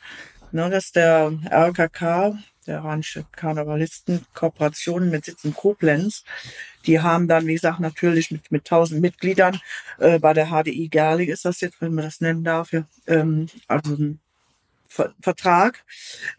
Ne, 0.52 0.74
ist 0.74 0.96
der 0.96 1.32
RKK, 1.48 2.36
der 2.66 2.80
Rheinische 2.80 3.24
Karnevalisten-Kooperation 3.32 5.08
mit 5.08 5.24
Sitz 5.26 5.44
in 5.44 5.54
Koblenz. 5.54 6.24
Die 6.86 7.00
haben 7.00 7.28
dann, 7.28 7.46
wie 7.46 7.54
gesagt, 7.54 7.78
natürlich 7.80 8.30
mit, 8.30 8.50
mit 8.50 8.62
1000 8.62 9.00
Mitgliedern, 9.00 9.60
äh, 9.98 10.18
bei 10.18 10.32
der 10.32 10.46
HDI 10.46 10.88
Gerling 10.88 11.28
ist 11.28 11.44
das 11.44 11.60
jetzt, 11.60 11.80
wenn 11.80 11.94
man 11.94 12.04
das 12.04 12.20
nennen 12.20 12.42
darf, 12.42 12.72
ja, 12.72 12.84
ähm, 13.06 13.46
also 13.68 13.94
ein 13.94 14.20
Ver 14.88 15.14
Vertrag, 15.20 15.84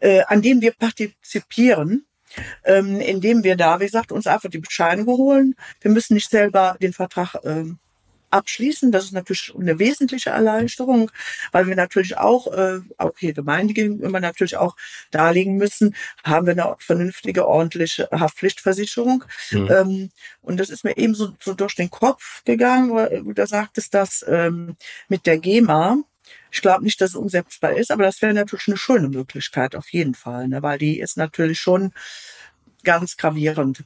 äh, 0.00 0.24
an 0.26 0.42
dem 0.42 0.60
wir 0.60 0.72
partizipieren 0.72 2.04
ähm, 2.64 3.00
indem 3.00 3.44
wir 3.44 3.56
da, 3.56 3.80
wie 3.80 3.86
gesagt, 3.86 4.12
uns 4.12 4.26
einfach 4.26 4.50
die 4.50 4.58
Bescheinigung 4.58 5.16
holen. 5.16 5.54
Wir 5.80 5.90
müssen 5.90 6.14
nicht 6.14 6.30
selber 6.30 6.76
den 6.80 6.92
Vertrag 6.92 7.36
ähm, 7.44 7.78
abschließen. 8.32 8.90
Das 8.90 9.04
ist 9.04 9.12
natürlich 9.12 9.52
eine 9.58 9.78
wesentliche 9.78 10.30
Erleichterung, 10.30 11.10
weil 11.52 11.66
wir 11.66 11.76
natürlich 11.76 12.16
auch, 12.16 12.46
äh, 12.52 12.80
auch 12.96 13.12
hier 13.18 13.34
Gemeinde 13.34 13.74
gegenüber 13.74 14.20
natürlich 14.20 14.56
auch 14.56 14.76
darlegen 15.10 15.56
müssen, 15.56 15.94
haben 16.24 16.46
wir 16.46 16.52
eine 16.52 16.74
vernünftige, 16.78 17.46
ordentliche 17.46 18.08
Haftpflichtversicherung. 18.10 19.24
Mhm. 19.50 19.70
Ähm, 19.70 20.10
und 20.40 20.58
das 20.58 20.70
ist 20.70 20.84
mir 20.84 20.96
eben 20.96 21.14
so, 21.14 21.32
so 21.40 21.54
durch 21.54 21.74
den 21.74 21.90
Kopf 21.90 22.42
gegangen, 22.44 22.90
wo 22.90 23.32
da 23.32 23.46
sagt 23.46 23.78
es, 23.78 23.90
dass 23.90 24.24
ähm, 24.26 24.76
mit 25.08 25.26
der 25.26 25.38
GEMA, 25.38 25.98
ich 26.52 26.60
glaube 26.60 26.84
nicht, 26.84 27.00
dass 27.00 27.10
es 27.10 27.16
umsetzbar 27.16 27.72
ist, 27.72 27.90
aber 27.90 28.04
das 28.04 28.20
wäre 28.22 28.34
natürlich 28.34 28.68
eine 28.68 28.76
schöne 28.76 29.08
Möglichkeit 29.08 29.74
auf 29.74 29.88
jeden 29.88 30.14
Fall, 30.14 30.48
ne, 30.48 30.62
weil 30.62 30.78
die 30.78 31.00
ist 31.00 31.16
natürlich 31.16 31.58
schon 31.58 31.92
ganz 32.84 33.16
gravierend. 33.16 33.84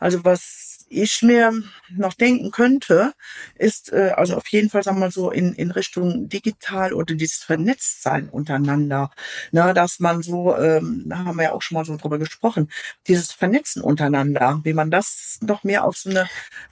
Also 0.00 0.24
was 0.24 0.86
ich 0.90 1.22
mir 1.22 1.52
noch 1.90 2.14
denken 2.14 2.50
könnte, 2.50 3.12
ist 3.56 3.92
äh, 3.92 4.12
also 4.16 4.36
auf 4.36 4.48
jeden 4.48 4.70
Fall, 4.70 4.82
sagen 4.82 4.96
wir 4.96 5.06
mal 5.06 5.10
so, 5.10 5.30
in, 5.30 5.52
in 5.54 5.70
Richtung 5.70 6.28
digital 6.28 6.92
oder 6.92 7.14
dieses 7.14 7.44
Vernetztsein 7.44 8.28
untereinander. 8.28 9.10
Na, 9.52 9.72
dass 9.74 10.00
man 10.00 10.22
so, 10.22 10.56
ähm, 10.56 11.04
da 11.06 11.18
haben 11.18 11.36
wir 11.36 11.44
ja 11.44 11.52
auch 11.52 11.62
schon 11.62 11.76
mal 11.76 11.84
so 11.84 11.96
drüber 11.96 12.18
gesprochen, 12.18 12.70
dieses 13.06 13.32
Vernetzen 13.32 13.82
untereinander, 13.82 14.60
wie 14.64 14.72
man 14.72 14.90
das 14.90 15.38
noch 15.42 15.62
mehr 15.62 15.84
auf 15.84 15.96
so 15.98 16.10
eine 16.10 16.28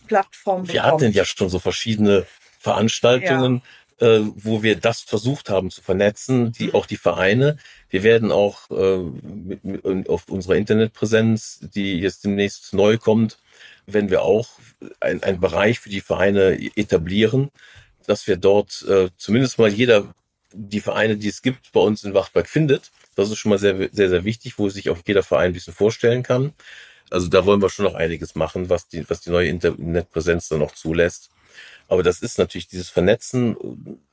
Plattform 0.07 0.63
bekommt. 0.63 0.73
Wir 0.73 0.83
hatten 0.83 1.13
ja 1.13 1.25
schon 1.25 1.51
so 1.51 1.59
verschiedene 1.59 2.27
Veranstaltungen, 2.59 3.57
ja. 3.57 3.63
Äh, 4.01 4.21
wo 4.35 4.63
wir 4.63 4.77
das 4.77 5.01
versucht 5.01 5.49
haben 5.49 5.71
zu 5.71 5.83
vernetzen, 5.83 6.53
die 6.53 6.69
mhm. 6.69 6.75
auch 6.75 6.87
die 6.87 6.97
Vereine. 6.97 7.57
Wir 7.89 8.03
werden 8.03 8.33
auch 8.33 8.71
äh, 8.71 8.99
mit, 8.99 9.65
mit, 9.65 10.09
auf 10.09 10.29
unserer 10.29 10.57
Internetpräsenz, 10.57 11.61
die 11.75 11.99
jetzt 12.01 12.25
demnächst 12.25 12.75
neu 12.75 12.99
kommt, 12.99 13.39
wenn 13.87 14.11
wir 14.11 14.23
auch 14.23 14.49
einen 15.01 15.41
Bereich 15.41 15.81
für 15.81 15.89
die 15.89 16.01
Vereine 16.01 16.59
etablieren, 16.77 17.51
dass 18.07 18.27
wir 18.27 18.37
dort 18.37 18.85
äh, 18.89 19.09
zumindest 19.17 19.59
mal 19.59 19.71
jeder 19.71 20.15
die 20.53 20.81
Vereine, 20.81 21.17
die 21.17 21.29
es 21.29 21.43
gibt, 21.43 21.73
bei 21.73 21.81
uns 21.81 22.05
in 22.05 22.15
Wachtberg 22.15 22.49
findet. 22.49 22.91
Das 23.15 23.31
ist 23.31 23.39
schon 23.39 23.51
mal 23.51 23.59
sehr, 23.59 23.89
sehr, 23.93 24.09
sehr 24.09 24.25
wichtig, 24.25 24.59
wo 24.59 24.69
sich 24.69 24.91
auch 24.91 24.99
jeder 25.07 25.23
Verein 25.23 25.51
ein 25.51 25.53
bisschen 25.53 25.75
vorstellen 25.75 26.23
kann. 26.23 26.53
Also 27.11 27.29
da 27.29 27.47
wollen 27.47 27.63
wir 27.63 27.71
schon 27.71 27.85
noch 27.85 27.95
einiges 27.95 28.35
machen, 28.35 28.69
was 28.69 28.89
die, 28.89 29.09
was 29.09 29.21
die 29.21 29.31
neue 29.31 29.49
Internetpräsenz 29.49 30.49
dann 30.49 30.63
auch 30.63 30.73
zulässt. 30.73 31.31
Aber 31.89 32.03
das 32.03 32.21
ist 32.21 32.39
natürlich 32.39 32.69
dieses 32.69 32.89
Vernetzen 32.89 33.57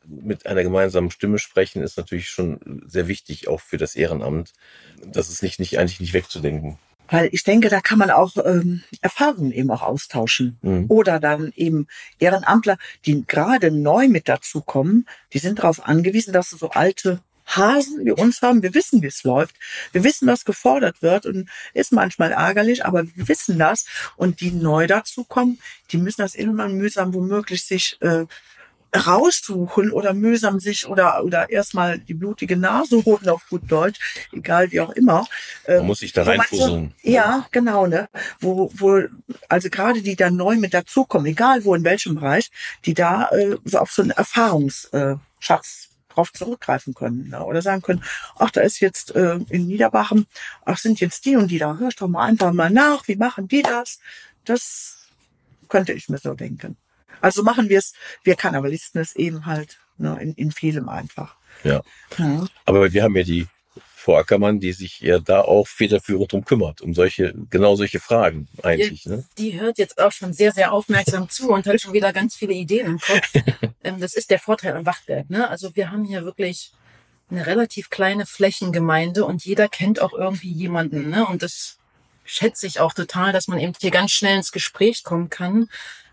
mit 0.05 0.45
einer 0.45 0.63
gemeinsamen 0.63 1.11
Stimme 1.11 1.39
sprechen 1.39 1.81
ist 1.81 1.97
natürlich 1.97 2.29
schon 2.29 2.83
sehr 2.85 3.07
wichtig, 3.07 3.47
auch 3.47 3.61
für 3.61 3.77
das 3.77 3.95
Ehrenamt. 3.95 4.53
Das 5.05 5.29
ist 5.29 5.43
nicht, 5.43 5.59
nicht 5.59 5.79
eigentlich 5.79 5.99
nicht 5.99 6.13
wegzudenken. 6.13 6.77
Weil 7.09 7.29
ich 7.31 7.43
denke, 7.43 7.69
da 7.69 7.81
kann 7.81 7.99
man 7.99 8.11
auch 8.11 8.31
ähm, 8.43 8.83
Erfahrungen 9.01 9.51
eben 9.51 9.69
auch 9.71 9.81
austauschen. 9.81 10.57
Mhm. 10.61 10.85
Oder 10.87 11.19
dann 11.19 11.51
eben 11.55 11.87
Ehrenamtler, 12.19 12.77
die 13.05 13.23
gerade 13.27 13.71
neu 13.71 14.07
mit 14.07 14.29
dazukommen, 14.29 15.07
die 15.33 15.39
sind 15.39 15.59
darauf 15.59 15.85
angewiesen, 15.85 16.33
dass 16.33 16.49
sie 16.49 16.57
so 16.57 16.69
alte 16.71 17.19
Hasen 17.45 18.05
wie 18.05 18.11
uns 18.11 18.41
haben. 18.41 18.63
Wir 18.63 18.73
wissen, 18.73 19.01
wie 19.01 19.07
es 19.07 19.23
läuft. 19.23 19.55
Wir 19.91 20.03
wissen, 20.03 20.27
was 20.27 20.45
gefordert 20.45 21.01
wird 21.01 21.25
und 21.25 21.49
ist 21.73 21.91
manchmal 21.91 22.31
ärgerlich, 22.31 22.85
aber 22.85 23.03
wir 23.15 23.27
wissen 23.27 23.59
das. 23.59 23.85
Und 24.15 24.41
die 24.41 24.51
neu 24.51 24.87
dazukommen, 24.87 25.59
die 25.91 25.97
müssen 25.97 26.21
das 26.21 26.35
immer 26.35 26.67
mühsam 26.69 27.13
womöglich 27.13 27.63
sich 27.65 27.97
äh, 28.01 28.25
raussuchen 28.95 29.91
oder 29.91 30.13
mühsam 30.13 30.59
sich 30.59 30.87
oder, 30.87 31.23
oder 31.23 31.49
erstmal 31.49 31.99
die 31.99 32.13
blutige 32.13 32.57
Nase 32.57 33.03
holen 33.05 33.27
auf 33.29 33.47
gut 33.49 33.63
Deutsch, 33.67 34.27
egal 34.31 34.71
wie 34.71 34.81
auch 34.81 34.91
immer. 34.91 35.25
Man 35.67 35.77
ähm, 35.77 35.85
muss 35.87 35.99
sich 35.99 36.13
da 36.13 36.23
reinfuseln. 36.23 36.93
So, 37.03 37.09
ja, 37.09 37.47
genau, 37.51 37.87
ne? 37.87 38.07
Wo, 38.39 38.71
wo, 38.75 39.01
also 39.49 39.69
gerade 39.69 40.01
die 40.01 40.15
da 40.15 40.29
neu 40.29 40.57
mit 40.57 40.73
dazukommen, 40.73 41.27
egal 41.27 41.65
wo, 41.65 41.73
in 41.75 41.83
welchem 41.83 42.15
Bereich, 42.15 42.51
die 42.85 42.93
da 42.93 43.29
äh, 43.29 43.57
so 43.65 43.79
auf 43.79 43.91
so 43.91 44.01
einen 44.01 44.11
Erfahrungsschatz 44.11 45.89
drauf 46.13 46.31
zurückgreifen 46.33 46.93
können 46.93 47.29
ne? 47.29 47.43
oder 47.43 47.61
sagen 47.61 47.81
können, 47.81 48.03
ach, 48.37 48.51
da 48.51 48.61
ist 48.61 48.79
jetzt 48.79 49.15
äh, 49.15 49.39
in 49.49 49.67
Niederbachen, 49.67 50.27
ach, 50.65 50.77
sind 50.77 50.99
jetzt 50.99 51.25
die 51.25 51.35
und 51.35 51.49
die 51.49 51.59
da, 51.59 51.77
hörst 51.77 52.01
doch 52.01 52.07
mal 52.07 52.25
einfach 52.25 52.53
mal 52.53 52.69
nach, 52.69 53.07
wie 53.07 53.15
machen 53.15 53.47
die 53.47 53.61
das? 53.61 53.99
Das 54.45 55.09
könnte 55.69 55.93
ich 55.93 56.09
mir 56.09 56.17
so 56.17 56.33
denken. 56.33 56.77
Also 57.21 57.43
machen 57.43 57.69
wir 57.69 57.79
es, 57.79 57.93
wir 58.23 58.35
Karnevalisten 58.35 58.99
es 58.99 59.15
eben 59.15 59.45
halt 59.45 59.79
ne, 59.97 60.17
in, 60.21 60.33
in 60.33 60.51
vielem 60.51 60.89
einfach. 60.89 61.35
Ja. 61.63 61.81
ja. 62.17 62.45
Aber 62.65 62.91
wir 62.91 63.03
haben 63.03 63.15
ja 63.15 63.23
die 63.23 63.47
Frau 64.03 64.17
Ackermann, 64.17 64.59
die 64.59 64.73
sich 64.73 64.99
ja 64.99 65.19
da 65.19 65.41
auch 65.41 65.65
federführend 65.65 66.33
drum 66.33 66.43
kümmert, 66.43 66.81
um 66.81 66.93
solche, 66.93 67.33
genau 67.49 67.77
solche 67.77 68.01
Fragen 68.01 68.49
eigentlich. 68.61 69.03
Die, 69.03 69.09
ne? 69.09 69.25
die 69.37 69.61
hört 69.61 69.77
jetzt 69.77 69.97
auch 69.97 70.11
schon 70.11 70.33
sehr, 70.33 70.51
sehr 70.51 70.73
aufmerksam 70.73 71.29
zu 71.29 71.49
und 71.51 71.65
hat 71.65 71.79
schon 71.79 71.93
wieder 71.93 72.11
ganz 72.11 72.35
viele 72.35 72.53
Ideen 72.53 72.85
im 72.87 72.99
Kopf. 72.99 73.33
Ähm, 73.85 73.99
das 73.99 74.13
ist 74.13 74.31
der 74.31 74.39
Vorteil 74.39 74.77
am 74.77 74.85
Wachtberg. 74.85 75.29
Ne? 75.29 75.49
Also 75.49 75.75
wir 75.75 75.91
haben 75.91 76.05
hier 76.05 76.23
wirklich 76.23 76.71
eine 77.29 77.45
relativ 77.45 77.89
kleine 77.89 78.25
Flächengemeinde 78.25 79.25
und 79.25 79.43
jeder 79.43 79.67
kennt 79.67 80.01
auch 80.01 80.13
irgendwie 80.13 80.51
jemanden. 80.51 81.09
Ne? 81.09 81.25
Und 81.25 81.43
das 81.43 81.79
schätze 82.23 82.65
ich 82.65 82.79
auch 82.79 82.93
total, 82.93 83.33
dass 83.33 83.49
man 83.49 83.59
eben 83.59 83.73
hier 83.79 83.91
ganz 83.91 84.11
schnell 84.11 84.37
ins 84.37 84.53
Gespräch 84.53 85.03
kommen 85.03 85.29
kann. 85.29 85.69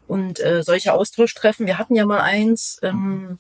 Und 0.09 0.41
äh, 0.41 0.65
solche 0.65 0.93
Austauschtreffen, 0.93 1.67
wir 1.67 1.79
hatten 1.79 1.95
ja 1.95 2.05
mal 2.05 2.21
eins, 2.21 2.81
ähm, 2.83 3.39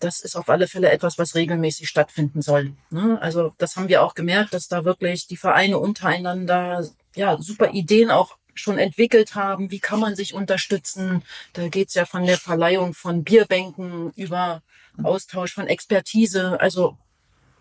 das 0.00 0.20
ist 0.20 0.36
auf 0.36 0.48
alle 0.48 0.68
Fälle 0.68 0.90
etwas, 0.90 1.18
was 1.18 1.34
regelmäßig 1.34 1.88
stattfinden 1.88 2.42
soll. 2.42 2.72
Ne? 2.90 3.18
Also 3.20 3.52
das 3.58 3.76
haben 3.76 3.88
wir 3.88 4.02
auch 4.02 4.14
gemerkt, 4.14 4.54
dass 4.54 4.68
da 4.68 4.84
wirklich 4.84 5.26
die 5.26 5.36
Vereine 5.36 5.78
untereinander 5.78 6.86
ja 7.14 7.40
super 7.40 7.70
Ideen 7.70 8.10
auch 8.10 8.36
schon 8.54 8.78
entwickelt 8.78 9.34
haben. 9.34 9.70
Wie 9.70 9.80
kann 9.80 10.00
man 10.00 10.16
sich 10.16 10.34
unterstützen? 10.34 11.22
Da 11.52 11.68
geht's 11.68 11.94
ja 11.94 12.04
von 12.04 12.24
der 12.24 12.38
Verleihung 12.38 12.94
von 12.94 13.24
Bierbänken 13.24 14.12
über 14.16 14.62
Austausch 15.02 15.52
von 15.52 15.66
Expertise. 15.66 16.60
Also 16.60 16.96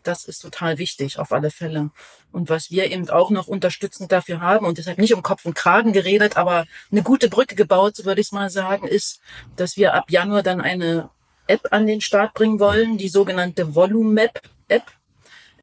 das 0.04 0.26
ist 0.26 0.40
total 0.40 0.78
wichtig, 0.78 1.20
auf 1.20 1.32
alle 1.32 1.52
Fälle. 1.52 1.90
Und 2.32 2.50
was 2.50 2.70
wir 2.70 2.92
eben 2.92 3.10
auch 3.10 3.32
noch 3.32 3.48
unterstützend 3.48 4.12
dafür 4.12 4.40
haben 4.40 4.66
und 4.66 4.78
deshalb 4.78 4.98
nicht 4.98 5.14
um 5.14 5.24
Kopf 5.24 5.46
und 5.46 5.56
Kragen 5.56 5.94
geredet, 5.94 6.38
aber 6.38 6.66
eine 6.92 7.02
gute 7.02 7.30
Brücke 7.30 7.56
gebaut, 7.56 8.06
würde 8.06 8.22
ich 8.22 8.32
mal 8.32 8.50
sagen, 8.50 8.88
ist, 8.88 9.20
dass 9.56 9.78
wir 9.78 9.94
ab 9.94 10.12
Januar 10.12 10.44
dann 10.44 10.62
eine 10.62 11.10
App 11.48 11.68
an 11.72 11.88
den 11.88 12.02
Start 12.02 12.34
bringen 12.34 12.60
wollen, 12.60 12.98
die 12.98 13.10
sogenannte 13.10 13.76
Volumap 13.76 14.42
App. 14.68 14.92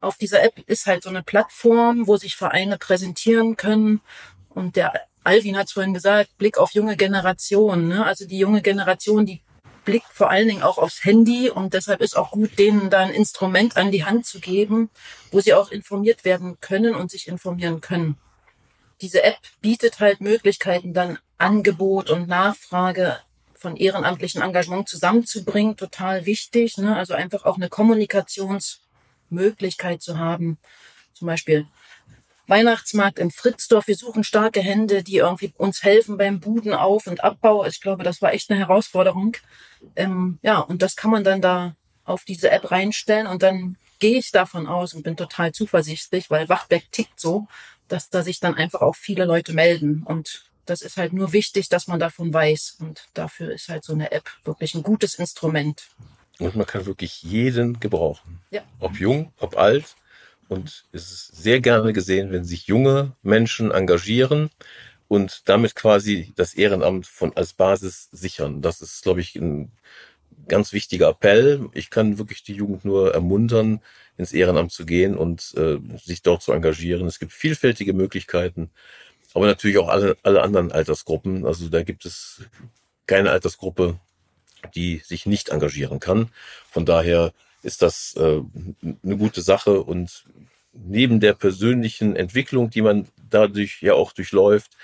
Auf 0.01 0.17
dieser 0.17 0.43
App 0.43 0.59
ist 0.67 0.87
halt 0.87 1.03
so 1.03 1.11
eine 1.11 1.23
Plattform, 1.23 2.07
wo 2.07 2.17
sich 2.17 2.37
Vereine 2.37 2.79
präsentieren 2.79 3.57
können. 3.57 4.01
Und 4.49 4.77
der 4.77 4.93
Alvin 5.25 5.57
hat 5.57 5.67
es 5.67 5.73
vorhin 5.73 5.95
gesagt, 5.95 6.37
Blick 6.39 6.59
auf 6.59 6.73
junge 6.73 6.97
Generationen. 6.97 7.89
Ne? 7.89 8.05
Also 8.05 8.27
die 8.27 8.39
junge 8.39 8.63
Generation, 8.63 9.27
die 9.27 9.43
blickt 9.85 10.13
vor 10.13 10.31
allen 10.31 10.49
Dingen 10.49 10.63
auch 10.63 10.79
aufs 10.79 11.05
Handy 11.05 11.51
und 11.51 11.75
deshalb 11.75 12.01
ist 12.01 12.17
auch 12.17 12.31
gut, 12.33 12.59
denen 12.59 12.91
da 12.91 13.01
ein 13.01 13.11
Instrument 13.11 13.77
an 13.77 13.91
die 13.91 14.05
Hand 14.05 14.27
zu 14.27 14.41
geben, 14.41 14.91
wo 15.31 15.41
sie 15.41 15.55
auch 15.55 15.71
informiert 15.71 16.25
werden 16.25 16.59
können 16.61 16.95
und 16.95 17.11
sich 17.11 17.29
informieren 17.29 17.81
können. 17.81 18.17
Diese 19.01 19.23
App 19.25 19.39
bietet 19.61 19.99
halt 19.99 20.21
Möglichkeiten, 20.21 20.95
dann 20.95 21.19
Angebot 21.39 22.11
und 22.11 22.29
Nachfrage 22.29 23.19
von 23.63 23.77
ehrenamtlichen 23.77 24.43
Engagement 24.43 24.89
zusammenzubringen, 24.89 25.77
total 25.77 26.27
wichtig. 26.27 26.77
Ne? 26.77 26.97
Also 26.97 27.15
einfach 27.15 27.47
auch 27.47 27.57
eine 27.57 27.71
Kommunikationsmöglichkeit 27.71 30.03
zu 30.03 30.19
haben. 30.19 30.59
Zum 31.15 31.27
Beispiel 31.27 31.67
Weihnachtsmarkt 32.49 33.19
in 33.19 33.31
Fritzdorf. 33.31 33.87
Wir 33.87 33.97
suchen 33.97 34.25
starke 34.25 34.61
Hände, 34.61 35.03
die 35.03 35.17
irgendwie 35.17 35.55
uns 35.57 35.83
helfen 35.83 36.19
beim 36.19 36.41
Budenauf- 36.41 37.07
und 37.07 37.25
Abbau. 37.25 37.65
Ich 37.65 37.81
glaube, 37.81 38.05
das 38.05 38.21
war 38.21 38.35
echt 38.35 38.51
eine 38.51 38.59
Herausforderung. 38.59 39.39
Ähm, 39.97 40.39
ja, 40.43 40.59
und 40.59 40.83
das 40.83 40.97
kann 40.97 41.11
man 41.11 41.25
dann 41.25 41.41
da 41.41 41.75
auf 42.05 42.25
diese 42.25 42.51
App 42.51 42.71
reinstellen 42.71 43.29
und 43.29 43.43
dann 43.43 43.77
gehe 44.01 44.19
ich 44.19 44.33
davon 44.33 44.67
aus 44.67 44.93
und 44.95 45.05
bin 45.05 45.17
total 45.17 45.53
zuversichtlich, 45.53 46.29
weil 46.29 46.49
Wachberg 46.49 46.91
tickt 46.91 47.21
so, 47.21 47.47
dass 47.87 48.11
da 48.11 48.23
sich 48.23 48.41
dann 48.41 48.57
einfach 48.57 48.81
auch 48.81 48.97
viele 48.97 49.25
Leute 49.25 49.53
melden. 49.53 50.03
Und 50.05 50.51
das 50.67 50.83
ist 50.83 50.97
halt 50.97 51.13
nur 51.13 51.33
wichtig, 51.33 51.69
dass 51.69 51.87
man 51.87 52.01
davon 52.01 52.33
weiß. 52.33 52.77
Und 52.81 53.05
dafür 53.15 53.53
ist 53.53 53.69
halt 53.69 53.85
so 53.85 53.93
eine 53.93 54.13
App 54.13 54.31
wirklich 54.45 54.75
ein 54.75 54.83
gutes 54.83 55.15
Instrument. 55.15 55.89
Und 56.39 56.57
man 56.57 56.67
kann 56.67 56.87
wirklich 56.87 57.23
jeden 57.23 57.81
gebrauchen. 57.81 58.41
Ja. 58.51 58.63
Ob 58.81 58.99
jung, 58.99 59.33
ob 59.39 59.57
alt. 59.57 59.97
Und 60.49 60.85
es 60.93 61.11
ist 61.11 61.37
sehr 61.37 61.61
gerne 61.61 61.93
gesehen, 61.93 62.31
wenn 62.31 62.45
sich 62.45 62.67
junge 62.67 63.13
Menschen 63.23 63.71
engagieren 63.71 64.51
und 65.09 65.49
damit 65.49 65.75
quasi 65.75 66.33
das 66.37 66.55
Ehrenamt 66.55 67.07
von 67.07 67.37
als 67.37 67.53
Basis 67.53 68.09
sichern. 68.13 68.63
Das 68.63 68.81
ist, 68.81 69.03
glaube 69.03 69.21
ich, 69.21 69.37
ein 69.37 69.73
ganz 70.49 70.73
wichtiger 70.73 71.09
Appell. 71.09 71.69
Ich 71.75 71.91
kann 71.91 72.19
wirklich 72.19 72.43
die 72.43 72.55
Jugend 72.55 72.85
nur 72.85 73.15
ermuntern, 73.15 73.81
ins 74.17 74.33
Ehrenamt 74.33 74.73
zu 74.73 74.85
gehen 74.85 75.17
und 75.17 75.55
äh, 75.57 75.79
sich 75.99 76.23
dort 76.23 76.43
zu 76.43 76.53
engagieren. 76.53 77.07
Es 77.07 77.19
gibt 77.19 77.33
vielfältige 77.33 77.93
Möglichkeiten, 77.93 78.71
aber 79.35 79.47
natürlich 79.47 79.79
auch 79.79 79.89
alle, 79.89 80.17
alle 80.23 80.43
anderen 80.43 80.73
Altersgruppen. 80.73 81.47
Also 81.47 81.69
da 81.69 81.83
gibt 81.83 82.05
es 82.05 82.43
keine 83.07 83.31
Altersgruppe, 83.31 83.99
die 84.75 84.99
sich 85.05 85.27
nicht 85.27 85.49
engagieren 85.49 86.01
kann. 86.01 86.31
Von 86.71 86.87
daher 86.87 87.33
ist 87.63 87.83
das 87.83 88.15
äh, 88.17 88.41
eine 89.03 89.17
gute 89.17 89.43
Sache 89.43 89.83
und 89.83 90.25
neben 90.73 91.21
der 91.21 91.35
persönlichen 91.35 92.17
Entwicklung, 92.17 92.71
die 92.71 92.83
man 92.83 93.09
dadurch 93.31 93.83
ja 93.83 93.95
auch 93.95 94.13
durchläuft, 94.13 94.77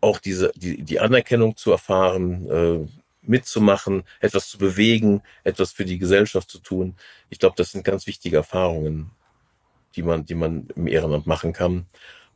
auch 0.00 0.18
diese 0.18 0.52
die, 0.54 0.82
die 0.82 1.00
Anerkennung 1.00 1.56
zu 1.56 1.70
erfahren, 1.70 2.50
äh, 2.50 2.88
mitzumachen, 3.22 4.04
etwas 4.20 4.48
zu 4.48 4.58
bewegen, 4.58 5.22
etwas 5.44 5.72
für 5.72 5.84
die 5.84 5.98
Gesellschaft 5.98 6.50
zu 6.50 6.58
tun. 6.58 6.96
Ich 7.28 7.38
glaube, 7.38 7.54
das 7.56 7.72
sind 7.72 7.84
ganz 7.84 8.06
wichtige 8.06 8.36
Erfahrungen, 8.36 9.10
die 9.94 10.02
man, 10.02 10.24
die 10.24 10.34
man 10.34 10.68
im 10.74 10.86
Ehrenamt 10.86 11.26
machen 11.26 11.52
kann. 11.52 11.86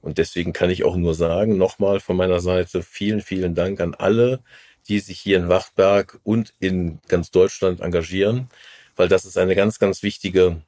Und 0.05 0.19
deswegen 0.19 0.53
kann 0.53 0.69
ich 0.69 0.85
auch 0.85 0.97
nur 0.97 1.15
sagen, 1.15 1.57
nochmal 1.57 1.99
von 1.99 2.19
meiner 2.19 2.41
Seite, 2.41 2.83
vielen, 2.83 3.23
vielen 3.23 3.55
Dank 3.55 3.81
an 3.81 3.95
alle, 3.95 4.41
die 4.87 5.01
sich 5.01 5.19
hier 5.19 5.39
in 5.39 5.49
Wachtberg 5.49 6.21
und 6.25 6.53
in 6.61 7.01
ganz 7.09 7.31
Deutschland 7.31 7.81
engagieren, 7.81 8.49
weil 8.97 9.09
das 9.09 9.25
ist 9.25 9.39
eine 9.39 9.55
ganz, 9.55 9.79
ganz 9.79 10.03
wichtige 10.03 10.61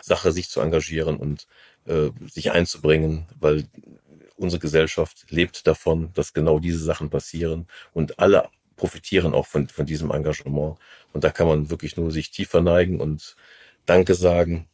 Sache, 0.00 0.30
sich 0.30 0.48
zu 0.48 0.60
engagieren 0.60 1.16
und 1.16 1.48
äh, 1.86 2.10
sich 2.30 2.52
einzubringen, 2.52 3.26
weil 3.40 3.64
unsere 4.36 4.60
Gesellschaft 4.60 5.26
lebt 5.28 5.66
davon, 5.66 6.12
dass 6.14 6.32
genau 6.32 6.60
diese 6.60 6.84
Sachen 6.84 7.10
passieren 7.10 7.66
und 7.92 8.20
alle 8.20 8.48
profitieren 8.76 9.34
auch 9.34 9.46
von, 9.46 9.66
von 9.66 9.86
diesem 9.86 10.12
Engagement. 10.12 10.78
Und 11.12 11.24
da 11.24 11.30
kann 11.30 11.48
man 11.48 11.68
wirklich 11.68 11.96
nur 11.96 12.12
sich 12.12 12.30
tiefer 12.30 12.60
neigen 12.60 13.00
und 13.00 13.34
Danke 13.86 14.14
sagen. 14.14 14.68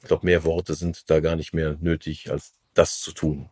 Ich 0.00 0.08
glaube, 0.08 0.26
mehr 0.26 0.42
Worte 0.42 0.74
sind 0.74 1.08
da 1.08 1.20
gar 1.20 1.36
nicht 1.36 1.54
mehr 1.54 1.76
nötig, 1.80 2.32
als 2.32 2.54
das 2.74 3.00
zu 3.00 3.12
tun. 3.12 3.50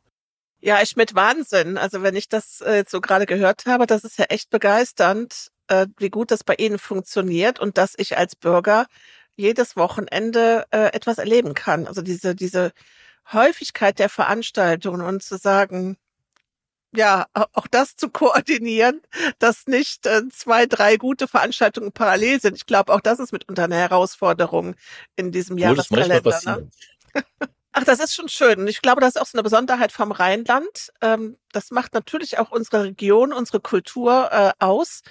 Ja, 0.61 0.83
ich 0.83 0.97
mit 0.97 1.15
Wahnsinn. 1.15 1.79
Also 1.79 2.03
wenn 2.03 2.17
ich 2.17 2.29
das 2.29 2.61
äh, 2.61 2.77
jetzt 2.77 2.91
so 2.91 3.01
gerade 3.01 3.27
gehört 3.27 3.67
habe, 3.67 3.87
das 3.87 4.05
ist 4.05 4.19
ja 4.19 4.27
echt 4.27 4.51
begeisternd, 4.51 5.51
äh, 5.69 5.87
wie 5.99 6.11
gut 6.11 6.31
das 6.31 6.45
bei 6.45 6.55
Ihnen 6.55 6.79
funktioniert 6.79 7.59
und 7.61 7.79
dass 7.79 7.95
ich 7.97 8.19
als 8.19 8.37
Bürger 8.37 8.87
jedes 9.37 9.77
Wochenende 9.77 10.67
äh, 10.71 10.93
etwas 10.93 11.19
erleben 11.19 11.55
kann. 11.55 11.87
Also 11.87 12.03
diese, 12.03 12.35
diese 12.35 12.73
Häufigkeit 13.33 13.99
der 13.99 14.11
Veranstaltungen 14.11 15.01
und 15.01 15.23
zu 15.23 15.39
sagen, 15.39 15.97
ja, 16.93 17.27
auch 17.33 17.69
das 17.69 17.95
zu 17.97 18.11
koordinieren, 18.11 19.01
dass 19.39 19.67
nicht 19.67 20.07
äh, 20.07 20.29
zwei, 20.31 20.67
drei 20.67 20.97
gute 20.97 21.29
Veranstaltungen 21.29 21.93
parallel 21.93 22.41
sind. 22.41 22.57
Ich 22.57 22.67
glaube, 22.67 22.93
auch 22.93 23.01
das 23.01 23.21
ist 23.21 23.33
mitunter 23.33 23.65
eine 23.65 23.77
Herausforderung 23.77 24.75
in 25.17 25.31
diesem 25.31 25.57
Jahr. 25.57 25.71
Ne? 26.45 26.69
Ach, 27.73 27.85
das 27.85 28.01
ist 28.01 28.15
schon 28.15 28.29
schön. 28.29 28.67
Ich 28.67 28.83
glaube, 28.83 29.01
das 29.01 29.15
ist 29.15 29.21
auch 29.21 29.27
so 29.27 29.39
eine 29.39 29.45
Besonderheit 29.45 29.93
vom 29.93 30.11
Rheinland. 30.11 30.93
Ähm, 31.03 31.37
das 31.53 31.71
macht 31.71 31.95
natürlich 31.95 32.39
auch 32.39 32.51
unsere 32.51 32.83
Region, 32.85 33.33
unsere 33.33 33.61
Kultur 33.61 34.29
äh, 34.33 34.53
aus. 34.59 35.03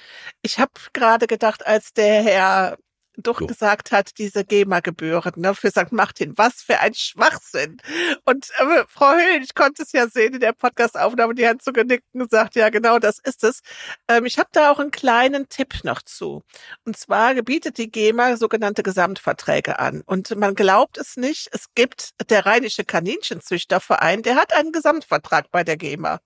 Ich 0.41 0.59
habe 0.59 0.71
gerade 0.91 1.27
gedacht, 1.27 1.65
als 1.65 1.93
der 1.93 2.21
Herr 2.23 2.77
doch 3.23 3.39
so. 3.39 3.47
gesagt 3.47 3.91
hat, 3.91 4.17
diese 4.17 4.45
GEMA-Gebühren 4.45 5.33
ne, 5.37 5.55
für 5.55 5.69
St. 5.69 5.91
Martin. 5.91 6.37
Was 6.37 6.61
für 6.61 6.79
ein 6.79 6.93
Schwachsinn. 6.93 7.77
Und 8.25 8.49
äh, 8.57 8.83
Frau 8.87 9.11
Höhlen, 9.13 9.43
ich 9.43 9.55
konnte 9.55 9.83
es 9.83 9.91
ja 9.91 10.07
sehen 10.07 10.33
in 10.33 10.39
der 10.39 10.53
Podcast-Aufnahme, 10.53 11.35
die 11.35 11.47
hat 11.47 11.61
so 11.61 11.71
genickt 11.71 12.05
und 12.13 12.21
gesagt, 12.21 12.55
ja 12.55 12.69
genau, 12.69 12.99
das 12.99 13.19
ist 13.19 13.43
es. 13.43 13.61
Ähm, 14.07 14.25
ich 14.25 14.37
habe 14.37 14.49
da 14.51 14.71
auch 14.71 14.79
einen 14.79 14.91
kleinen 14.91 15.49
Tipp 15.49 15.83
noch 15.83 16.01
zu. 16.01 16.43
Und 16.85 16.97
zwar 16.97 17.35
gebietet 17.35 17.77
die 17.77 17.91
GEMA 17.91 18.37
sogenannte 18.37 18.83
Gesamtverträge 18.83 19.79
an. 19.79 20.01
Und 20.05 20.35
man 20.35 20.55
glaubt 20.55 20.97
es 20.97 21.17
nicht, 21.17 21.49
es 21.51 21.65
gibt 21.75 22.11
der 22.29 22.45
Rheinische 22.45 22.83
Kaninchenzüchterverein, 22.83 24.23
der 24.23 24.35
hat 24.35 24.53
einen 24.53 24.71
Gesamtvertrag 24.71 25.51
bei 25.51 25.63
der 25.63 25.77
GEMA. 25.77 26.19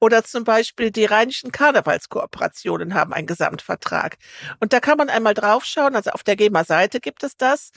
Oder 0.00 0.24
zum 0.24 0.44
Beispiel 0.44 0.90
die 0.90 1.04
Rheinischen 1.04 1.52
Karnevalskooperationen 1.52 2.94
haben 2.94 3.12
einen 3.12 3.26
Gesamtvertrag. 3.26 4.16
Und 4.60 4.72
da 4.72 4.80
kann 4.80 4.98
man 4.98 5.08
einmal 5.08 5.34
draufschauen, 5.34 5.96
also 5.96 6.10
auf 6.10 6.22
der 6.22 6.35
der 6.36 6.48
GEMA-Seite 6.48 7.00
gibt 7.00 7.22
es 7.22 7.36
das. 7.36 7.72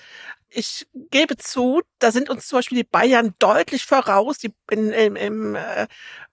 Ich 0.49 0.87
gebe 1.11 1.37
zu, 1.37 1.81
da 1.99 2.11
sind 2.11 2.29
uns 2.29 2.47
zum 2.47 2.57
Beispiel 2.57 2.79
die 2.79 2.83
Bayern 2.83 3.35
deutlich 3.39 3.85
voraus. 3.85 4.37
Die, 4.39 4.53
in, 4.71 4.91
im, 4.91 5.15
im 5.15 5.55
äh, 5.55 5.87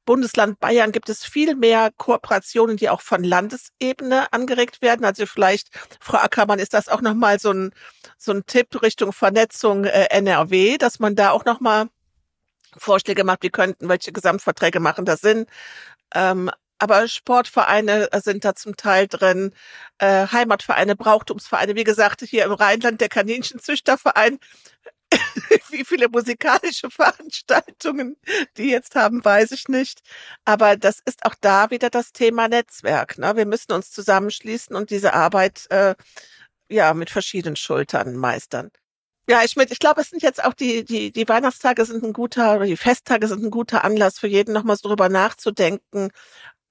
Bundesland 0.06 0.58
Bayern 0.58 0.92
gibt 0.92 1.08
es 1.08 1.24
viel 1.24 1.54
mehr 1.54 1.90
Kooperationen, 1.96 2.76
die 2.76 2.88
auch 2.88 3.02
von 3.02 3.22
Landesebene 3.24 4.32
angeregt 4.32 4.80
werden. 4.80 5.04
Also 5.04 5.26
vielleicht, 5.26 5.68
Frau 6.00 6.18
Ackermann, 6.18 6.58
ist 6.58 6.74
das 6.74 6.88
auch 6.88 7.02
nochmal 7.02 7.38
so 7.38 7.52
ein, 7.52 7.72
so 8.16 8.32
ein 8.32 8.46
Tipp 8.46 8.82
Richtung 8.82 9.12
Vernetzung 9.12 9.84
äh, 9.84 10.06
NRW, 10.10 10.78
dass 10.78 10.98
man 10.98 11.14
da 11.14 11.30
auch 11.30 11.44
nochmal 11.44 11.88
Vorschläge 12.78 13.24
macht, 13.24 13.42
wie 13.42 13.50
könnten, 13.50 13.88
welche 13.88 14.12
Gesamtverträge 14.12 14.80
machen 14.80 15.04
da 15.04 15.16
Sinn. 15.16 15.46
Ähm, 16.14 16.50
aber 16.78 17.08
Sportvereine 17.08 18.12
äh, 18.12 18.20
sind 18.20 18.44
da 18.44 18.54
zum 18.54 18.76
Teil 18.76 19.08
drin, 19.08 19.52
äh, 19.98 20.26
Heimatvereine, 20.28 20.96
Brauchtumsvereine, 20.96 21.74
wie 21.74 21.84
gesagt, 21.84 22.22
hier 22.22 22.44
im 22.44 22.52
Rheinland 22.52 23.00
der 23.00 23.08
Kaninchenzüchterverein. 23.08 24.38
wie 25.70 25.84
viele 25.84 26.08
musikalische 26.08 26.90
Veranstaltungen 26.90 28.16
die 28.56 28.70
jetzt 28.70 28.96
haben, 28.96 29.24
weiß 29.24 29.52
ich 29.52 29.68
nicht. 29.68 30.00
Aber 30.44 30.76
das 30.76 31.00
ist 31.04 31.24
auch 31.24 31.34
da 31.40 31.70
wieder 31.70 31.90
das 31.90 32.12
Thema 32.12 32.48
Netzwerk. 32.48 33.18
Ne? 33.18 33.36
Wir 33.36 33.46
müssen 33.46 33.72
uns 33.72 33.92
zusammenschließen 33.92 34.74
und 34.74 34.90
diese 34.90 35.14
Arbeit 35.14 35.66
äh, 35.70 35.94
ja 36.68 36.94
mit 36.94 37.10
verschiedenen 37.10 37.56
Schultern 37.56 38.16
meistern. 38.16 38.70
Ja, 39.28 39.42
ich 39.44 39.56
mit, 39.56 39.72
ich 39.72 39.80
glaube, 39.80 40.00
es 40.00 40.10
sind 40.10 40.22
jetzt 40.22 40.44
auch 40.44 40.54
die, 40.54 40.84
die, 40.84 41.10
die 41.10 41.28
Weihnachtstage 41.28 41.84
sind 41.84 42.04
ein 42.04 42.12
guter, 42.12 42.56
oder 42.56 42.66
die 42.66 42.76
Festtage 42.76 43.26
sind 43.26 43.42
ein 43.44 43.50
guter 43.50 43.82
Anlass 43.82 44.20
für 44.20 44.28
jeden 44.28 44.52
nochmal 44.54 44.76
so 44.76 44.88
drüber 44.88 45.08
nachzudenken, 45.08 46.10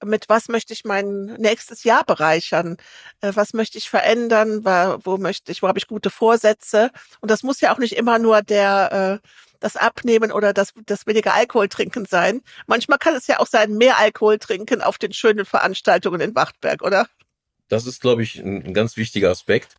mit 0.06 0.28
was 0.28 0.48
möchte 0.48 0.72
ich 0.72 0.84
mein 0.84 1.36
nächstes 1.38 1.84
Jahr 1.84 2.04
bereichern? 2.04 2.76
Äh, 3.20 3.32
was 3.34 3.52
möchte 3.52 3.78
ich 3.78 3.90
verändern? 3.90 4.64
Wo 4.64 5.18
möchte 5.18 5.52
ich, 5.52 5.62
wo 5.62 5.68
habe 5.68 5.78
ich 5.78 5.86
gute 5.86 6.10
Vorsätze? 6.10 6.90
Und 7.20 7.30
das 7.30 7.42
muss 7.42 7.60
ja 7.60 7.74
auch 7.74 7.78
nicht 7.78 7.96
immer 7.96 8.18
nur 8.18 8.42
der, 8.42 9.20
äh, 9.22 9.28
das 9.60 9.76
Abnehmen 9.76 10.32
oder 10.32 10.52
das, 10.52 10.72
das 10.86 11.06
weniger 11.06 11.34
Alkohol 11.34 11.68
trinken 11.68 12.06
sein. 12.06 12.42
Manchmal 12.66 12.98
kann 12.98 13.14
es 13.14 13.26
ja 13.26 13.40
auch 13.40 13.46
sein, 13.46 13.74
mehr 13.74 13.98
Alkohol 13.98 14.38
trinken 14.38 14.82
auf 14.82 14.98
den 14.98 15.12
schönen 15.12 15.44
Veranstaltungen 15.44 16.20
in 16.20 16.34
Wachtberg, 16.34 16.82
oder? 16.82 17.06
Das 17.68 17.86
ist, 17.86 18.00
glaube 18.00 18.22
ich, 18.22 18.38
ein, 18.38 18.74
ganz 18.74 18.96
wichtiger 18.96 19.30
Aspekt. 19.30 19.74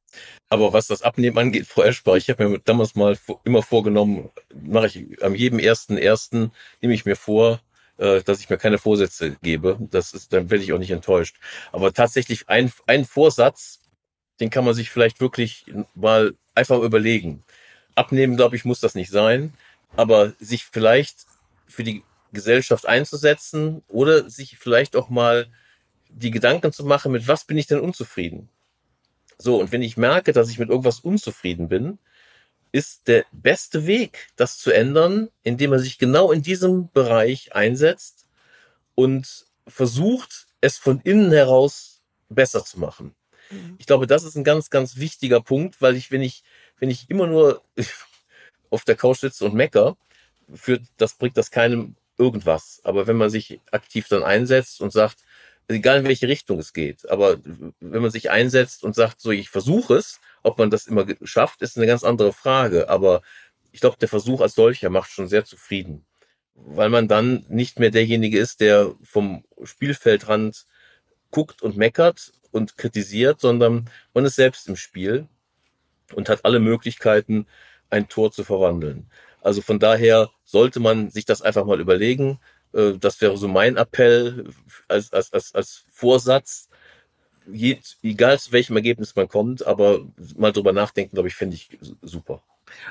Aber 0.49 0.73
was 0.73 0.87
das 0.87 1.03
Abnehmen 1.03 1.37
angeht, 1.37 1.67
Frau 1.67 1.83
Eschbach, 1.83 2.15
ich 2.15 2.29
habe 2.29 2.49
mir 2.49 2.59
damals 2.59 2.95
mal 2.95 3.17
immer 3.45 3.63
vorgenommen, 3.63 4.29
mache 4.53 4.87
ich 4.87 5.23
am 5.23 5.35
jedem 5.35 5.59
ersten 5.59 5.97
ersten 5.97 6.51
nehme 6.81 6.93
ich 6.93 7.05
mir 7.05 7.15
vor, 7.15 7.61
äh, 7.97 8.21
dass 8.21 8.39
ich 8.39 8.49
mir 8.49 8.57
keine 8.57 8.77
Vorsätze 8.77 9.37
gebe. 9.41 9.77
Das 9.91 10.13
ist, 10.13 10.33
dann 10.33 10.49
werde 10.49 10.63
ich 10.63 10.73
auch 10.73 10.79
nicht 10.79 10.91
enttäuscht. 10.91 11.37
Aber 11.71 11.93
tatsächlich 11.93 12.47
ein, 12.49 12.71
ein 12.85 13.05
Vorsatz, 13.05 13.81
den 14.39 14.49
kann 14.49 14.65
man 14.65 14.73
sich 14.73 14.89
vielleicht 14.89 15.19
wirklich 15.19 15.65
mal 15.95 16.35
einfach 16.55 16.79
überlegen. 16.81 17.43
Abnehmen, 17.95 18.37
glaube 18.37 18.55
ich, 18.55 18.65
muss 18.65 18.79
das 18.79 18.95
nicht 18.95 19.09
sein, 19.09 19.53
aber 19.95 20.33
sich 20.39 20.65
vielleicht 20.65 21.25
für 21.67 21.83
die 21.83 22.03
Gesellschaft 22.33 22.87
einzusetzen 22.87 23.83
oder 23.87 24.29
sich 24.29 24.57
vielleicht 24.57 24.95
auch 24.95 25.09
mal 25.09 25.47
die 26.09 26.31
Gedanken 26.31 26.71
zu 26.71 26.85
machen, 26.85 27.11
mit 27.11 27.27
was 27.27 27.45
bin 27.45 27.57
ich 27.57 27.67
denn 27.67 27.79
unzufrieden? 27.79 28.49
So, 29.37 29.59
und 29.59 29.71
wenn 29.71 29.81
ich 29.81 29.97
merke, 29.97 30.33
dass 30.33 30.49
ich 30.49 30.59
mit 30.59 30.69
irgendwas 30.69 30.99
unzufrieden 30.99 31.67
bin, 31.67 31.99
ist 32.71 33.07
der 33.07 33.25
beste 33.31 33.87
Weg, 33.87 34.27
das 34.35 34.57
zu 34.57 34.71
ändern, 34.71 35.29
indem 35.43 35.73
er 35.73 35.79
sich 35.79 35.97
genau 35.97 36.31
in 36.31 36.41
diesem 36.41 36.89
Bereich 36.91 37.53
einsetzt 37.55 38.27
und 38.95 39.45
versucht, 39.67 40.47
es 40.61 40.77
von 40.77 40.99
innen 41.01 41.31
heraus 41.31 42.01
besser 42.29 42.63
zu 42.63 42.79
machen. 42.79 43.15
Mhm. 43.49 43.75
Ich 43.77 43.85
glaube, 43.85 44.07
das 44.07 44.23
ist 44.23 44.35
ein 44.35 44.43
ganz, 44.43 44.69
ganz 44.69 44.97
wichtiger 44.97 45.41
Punkt, 45.41 45.81
weil 45.81 45.95
ich, 45.95 46.11
wenn 46.11 46.21
ich, 46.21 46.43
wenn 46.79 46.89
ich 46.89 47.09
immer 47.09 47.27
nur 47.27 47.61
auf 48.69 48.83
der 48.83 48.95
Couch 48.95 49.19
sitze 49.19 49.45
und 49.45 49.53
mecker, 49.53 49.97
führt, 50.53 50.83
das 50.97 51.15
bringt 51.15 51.37
das 51.37 51.51
keinem 51.51 51.95
irgendwas. 52.17 52.81
Aber 52.83 53.07
wenn 53.07 53.17
man 53.17 53.29
sich 53.29 53.59
aktiv 53.71 54.07
dann 54.07 54.23
einsetzt 54.23 54.81
und 54.81 54.91
sagt, 54.91 55.23
egal 55.67 55.99
in 55.99 56.05
welche 56.05 56.27
Richtung 56.27 56.59
es 56.59 56.73
geht, 56.73 57.09
aber 57.09 57.37
wenn 57.43 58.01
man 58.01 58.11
sich 58.11 58.31
einsetzt 58.31 58.83
und 58.83 58.95
sagt, 58.95 59.19
so, 59.21 59.31
ich 59.31 59.49
versuche 59.49 59.95
es, 59.95 60.19
ob 60.43 60.57
man 60.57 60.69
das 60.69 60.87
immer 60.87 61.05
schafft, 61.23 61.61
ist 61.61 61.77
eine 61.77 61.87
ganz 61.87 62.03
andere 62.03 62.31
Frage. 62.33 62.89
Aber 62.89 63.21
ich 63.71 63.81
glaube, 63.81 63.97
der 63.99 64.07
Versuch 64.07 64.41
als 64.41 64.55
solcher 64.55 64.89
macht 64.89 65.11
schon 65.11 65.27
sehr 65.27 65.43
zufrieden, 65.45 66.05
weil 66.55 66.89
man 66.89 67.07
dann 67.07 67.45
nicht 67.49 67.79
mehr 67.79 67.91
derjenige 67.91 68.39
ist, 68.39 68.61
der 68.61 68.95
vom 69.03 69.43
Spielfeldrand 69.63 70.65
guckt 71.31 71.61
und 71.61 71.75
meckert 71.77 72.31
und 72.51 72.77
kritisiert, 72.77 73.41
sondern 73.41 73.89
man 74.13 74.25
ist 74.25 74.35
selbst 74.35 74.67
im 74.69 74.77
Spiel 74.77 75.27
und 76.13 76.29
hat 76.29 76.45
alle 76.45 76.59
Möglichkeiten, 76.59 77.45
ein 77.89 78.07
Tor 78.07 78.31
zu 78.31 78.43
verwandeln. 78.43 79.09
Also 79.41 79.61
von 79.61 79.79
daher 79.79 80.29
sollte 80.43 80.79
man 80.79 81.09
sich 81.09 81.25
das 81.25 81.41
einfach 81.41 81.65
mal 81.65 81.79
überlegen. 81.79 82.39
Äh, 82.73 82.93
das 82.97 83.19
wäre 83.21 83.37
so 83.37 83.47
mein 83.47 83.77
Appell 83.77 84.49
als, 84.87 85.11
als, 85.13 85.33
als, 85.33 85.55
als 85.55 85.85
Vorsatz 85.89 86.69
je, 87.51 87.79
egal 88.03 88.39
zu 88.39 88.51
welchem 88.51 88.75
Ergebnis 88.75 89.15
man 89.15 89.27
kommt, 89.27 89.65
aber 89.65 90.01
mal 90.35 90.51
drüber 90.51 90.73
nachdenken, 90.73 91.15
glaube 91.15 91.29
ich, 91.29 91.35
fände 91.35 91.55
ich 91.55 91.77
super. 92.01 92.43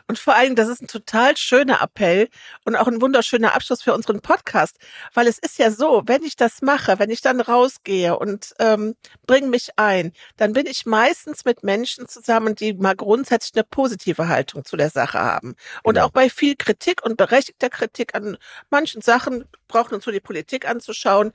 Und 0.08 0.18
vor 0.18 0.34
allem, 0.34 0.54
das 0.54 0.68
ist 0.68 0.82
ein 0.82 0.86
total 0.88 1.36
schöner 1.36 1.80
Appell 1.82 2.28
und 2.64 2.76
auch 2.76 2.86
ein 2.86 3.00
wunderschöner 3.00 3.54
Abschluss 3.54 3.82
für 3.82 3.94
unseren 3.94 4.20
Podcast, 4.20 4.76
weil 5.14 5.26
es 5.26 5.38
ist 5.38 5.58
ja 5.58 5.70
so, 5.70 6.02
wenn 6.06 6.22
ich 6.22 6.36
das 6.36 6.62
mache, 6.62 6.98
wenn 6.98 7.10
ich 7.10 7.20
dann 7.20 7.40
rausgehe 7.40 8.18
und 8.18 8.54
ähm, 8.58 8.94
bringe 9.26 9.48
mich 9.48 9.70
ein, 9.76 10.12
dann 10.36 10.52
bin 10.52 10.66
ich 10.66 10.86
meistens 10.86 11.44
mit 11.44 11.62
Menschen 11.62 12.08
zusammen, 12.08 12.54
die 12.54 12.74
mal 12.74 12.94
grundsätzlich 12.96 13.54
eine 13.54 13.64
positive 13.64 14.28
Haltung 14.28 14.64
zu 14.64 14.76
der 14.76 14.90
Sache 14.90 15.18
haben. 15.20 15.54
Und 15.82 15.94
Genau. 15.96 16.06
auch 16.08 16.10
bei 16.10 16.28
viel 16.30 16.56
Kritik 16.56 17.04
und 17.04 17.16
berechtigter 17.16 17.70
Kritik 17.70 18.14
an 18.14 18.36
manchen 18.70 19.00
Sachen, 19.02 19.44
braucht 19.68 19.92
uns 19.92 20.04
so 20.04 20.10
die 20.10 20.20
Politik 20.20 20.68
anzuschauen, 20.68 21.32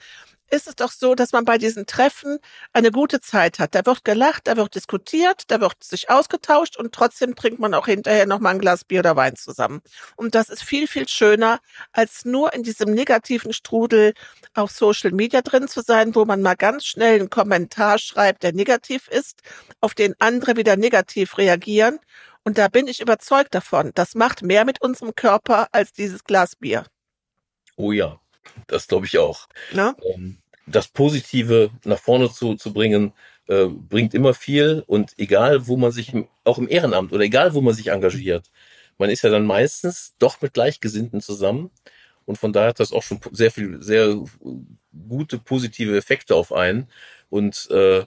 ist 0.52 0.68
es 0.68 0.76
doch 0.76 0.92
so, 0.92 1.16
dass 1.16 1.32
man 1.32 1.46
bei 1.46 1.58
diesen 1.58 1.86
Treffen 1.86 2.38
eine 2.74 2.92
gute 2.92 3.22
Zeit 3.22 3.58
hat. 3.58 3.74
Da 3.74 3.86
wird 3.86 4.04
gelacht, 4.04 4.48
da 4.48 4.58
wird 4.58 4.76
diskutiert, 4.76 5.44
da 5.48 5.62
wird 5.62 5.84
sich 5.84 6.10
ausgetauscht 6.10 6.78
und 6.78 6.94
trotzdem 6.94 7.36
trinkt 7.36 7.60
man 7.60 7.74
auch 7.74 7.88
hinterher 7.88 8.26
noch 8.26 8.40
mal 8.40 8.52
ein 8.52 8.60
Glas 8.60 8.84
Bier 8.84 9.00
oder 9.00 9.16
Wein 9.16 9.36
zusammen. 9.36 9.82
Und 10.16 10.36
das 10.36 10.50
ist 10.50 10.64
viel, 10.64 10.88
viel 10.88 11.08
schöner, 11.08 11.60
als 11.94 12.26
nur 12.26 12.54
in 12.54 12.64
diesem 12.64 12.94
negativen 12.94 13.54
Strudel 13.54 14.14
auf 14.54 14.72
Social 14.72 15.12
Media 15.12 15.42
drin 15.42 15.68
zu 15.68 15.82
sein, 15.82 16.14
wo 16.16 16.26
man 16.26 16.42
mal 16.42 16.56
ganz 16.56 16.86
schnell 16.86 17.20
einen 17.20 17.30
Kommentar 17.30 17.98
schreibt, 17.98 18.44
der 18.44 18.54
negativ 18.54 19.08
ist, 19.08 19.42
auf 19.80 19.94
den 19.94 20.16
andere 20.20 20.58
wieder 20.58 20.76
negativ 20.76 21.38
reagieren. 21.38 22.00
Und 22.44 22.58
da 22.58 22.68
bin 22.68 22.88
ich 22.88 23.02
überzeugt 23.02 23.54
davon. 23.54 23.92
Das 23.94 24.16
macht 24.16 24.42
mehr 24.42 24.66
mit 24.66 24.82
unserem 24.82 25.16
Körper 25.16 25.68
als 25.72 25.94
dieses 25.94 26.24
Glas 26.24 26.56
Bier. 26.56 26.86
Oh 27.78 27.92
ja, 27.92 28.20
das 28.68 28.88
glaube 28.88 29.06
ich 29.06 29.18
auch. 29.18 29.48
Ne? 29.72 29.96
Ähm, 30.04 30.41
das 30.76 30.88
Positive 30.88 31.72
nach 31.86 32.00
vorne 32.00 32.32
zu, 32.32 32.56
zu 32.56 32.74
bringen, 32.74 33.14
äh, 33.48 33.66
bringt 33.68 34.14
immer 34.14 34.34
viel. 34.34 34.84
Und 34.88 35.14
egal, 35.18 35.68
wo 35.68 35.78
man 35.78 35.92
sich, 35.92 36.14
im- 36.14 36.28
auch 36.44 36.58
im 36.58 36.70
Ehrenamt 36.70 37.14
oder 37.14 37.24
egal, 37.24 37.54
wo 37.54 37.62
man 37.62 37.74
sich 37.74 37.88
engagiert, 37.90 38.50
man 38.98 39.10
ist 39.10 39.24
ja 39.24 39.30
dann 39.30 39.46
meistens 39.46 40.16
doch 40.20 40.42
mit 40.42 40.54
Gleichgesinnten 40.54 41.22
zusammen. 41.22 41.72
Und 42.26 42.38
von 42.38 42.54
daher 42.54 42.70
hat 42.70 42.80
das 42.80 42.94
auch 42.94 43.04
schon 43.04 43.20
sehr 43.32 43.52
viel, 43.52 43.82
sehr 43.82 44.16
gute 45.10 45.38
positive 45.40 45.98
Effekte 45.98 46.36
auf 46.36 46.54
einen. 46.54 46.88
Und 47.30 47.70
äh, 47.72 48.06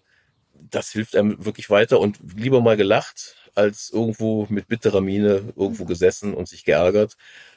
das 0.71 0.91
hilft 0.91 1.17
einem 1.17 1.45
wirklich 1.45 1.71
weiter 1.71 2.01
und 2.01 2.19
lieber 2.37 2.61
mal 2.61 2.77
gelacht, 2.77 3.37
als 3.55 3.91
irgendwo 3.91 4.47
mit 4.49 4.69
bitterer 4.69 5.01
Miene 5.01 5.53
irgendwo 5.57 5.85
gesessen 5.85 6.35
und 6.35 6.49
sich 6.49 6.65
geärgert. 6.65 7.17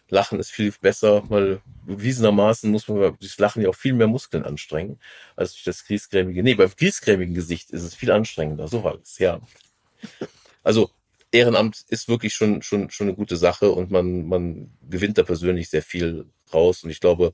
Lachen 0.10 0.40
ist 0.40 0.52
viel 0.52 0.74
besser, 0.80 1.30
weil 1.30 1.62
bewiesenermaßen 1.86 2.72
muss 2.72 2.88
man 2.88 3.18
durchs 3.20 3.40
Lachen 3.40 3.62
ja 3.62 3.70
auch 3.70 3.76
viel 3.76 3.94
mehr 3.94 4.08
Muskeln 4.08 4.46
anstrengen, 4.46 5.00
als 5.36 5.54
durch 5.54 5.64
das 5.64 5.86
griesgrämige. 5.86 6.44
Nee, 6.44 6.56
beim 6.56 6.70
griesgrämigen 6.70 7.34
Gesicht 7.34 7.72
ist 7.72 7.84
es 7.84 7.96
viel 7.96 8.12
anstrengender, 8.12 8.68
so 8.68 8.84
war 8.84 9.00
es, 9.02 9.18
ja. 9.18 9.42
Also 10.64 10.92
Ehrenamt 11.32 11.84
ist 11.90 12.08
wirklich 12.08 12.34
schon, 12.34 12.62
schon, 12.62 12.90
schon 12.90 13.08
eine 13.08 13.16
gute 13.16 13.36
Sache 13.36 13.72
und 13.72 13.92
man, 13.92 14.28
man 14.28 14.72
gewinnt 14.90 15.18
da 15.18 15.24
persönlich 15.24 15.70
sehr 15.70 15.82
viel 15.82 16.26
raus. 16.54 16.84
Und 16.84 16.90
ich 16.90 17.02
glaube, 17.02 17.34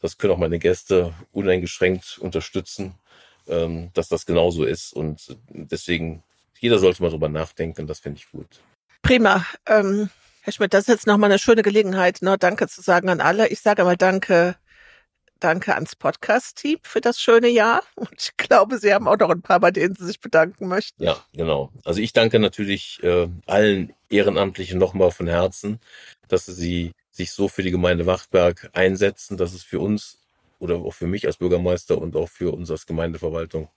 das 0.00 0.16
können 0.16 0.32
auch 0.32 0.38
meine 0.38 0.58
Gäste 0.58 1.12
uneingeschränkt 1.30 2.18
unterstützen, 2.18 2.94
ähm, 3.48 3.90
dass 3.94 4.08
das 4.08 4.26
genauso 4.26 4.64
ist. 4.64 4.92
Und 4.92 5.36
deswegen, 5.50 6.22
jeder 6.58 6.78
sollte 6.78 7.02
mal 7.02 7.10
drüber 7.10 7.28
nachdenken, 7.28 7.86
das 7.86 8.00
finde 8.00 8.18
ich 8.18 8.30
gut. 8.30 8.60
Prima. 9.02 9.44
Ähm, 9.66 10.10
Herr 10.42 10.52
Schmidt, 10.52 10.74
das 10.74 10.82
ist 10.82 10.88
jetzt 10.88 11.06
nochmal 11.06 11.30
eine 11.30 11.38
schöne 11.38 11.62
Gelegenheit, 11.62 12.20
ne, 12.20 12.36
Danke 12.38 12.68
zu 12.68 12.82
sagen 12.82 13.08
an 13.08 13.20
alle. 13.20 13.48
Ich 13.48 13.60
sage 13.60 13.84
mal 13.84 13.96
Danke, 13.96 14.56
danke 15.40 15.74
ans 15.74 15.96
Podcast-Team 15.96 16.78
für 16.82 17.00
das 17.00 17.20
schöne 17.20 17.48
Jahr. 17.48 17.82
Und 17.94 18.14
ich 18.18 18.36
glaube, 18.36 18.78
Sie 18.78 18.92
haben 18.92 19.08
auch 19.08 19.18
noch 19.18 19.30
ein 19.30 19.42
paar, 19.42 19.60
bei 19.60 19.70
denen 19.70 19.94
Sie 19.94 20.06
sich 20.06 20.20
bedanken 20.20 20.68
möchten. 20.68 21.02
Ja, 21.02 21.16
genau. 21.34 21.70
Also 21.84 22.00
ich 22.00 22.12
danke 22.12 22.38
natürlich 22.38 23.02
äh, 23.02 23.28
allen 23.46 23.94
Ehrenamtlichen 24.08 24.78
nochmal 24.78 25.10
von 25.10 25.26
Herzen, 25.26 25.80
dass 26.28 26.46
sie 26.46 26.92
sich 27.10 27.32
so 27.32 27.48
für 27.48 27.62
die 27.62 27.70
Gemeinde 27.70 28.06
Wachtberg 28.06 28.70
einsetzen. 28.72 29.36
Das 29.36 29.52
ist 29.52 29.64
für 29.64 29.80
uns 29.80 30.18
oder 30.64 30.76
auch 30.76 30.94
für 30.94 31.06
mich 31.06 31.26
als 31.26 31.36
Bürgermeister 31.36 31.98
und 31.98 32.16
auch 32.16 32.28
für 32.28 32.52
uns 32.52 32.70
als 32.70 32.86
Gemeindeverwaltung 32.86 33.68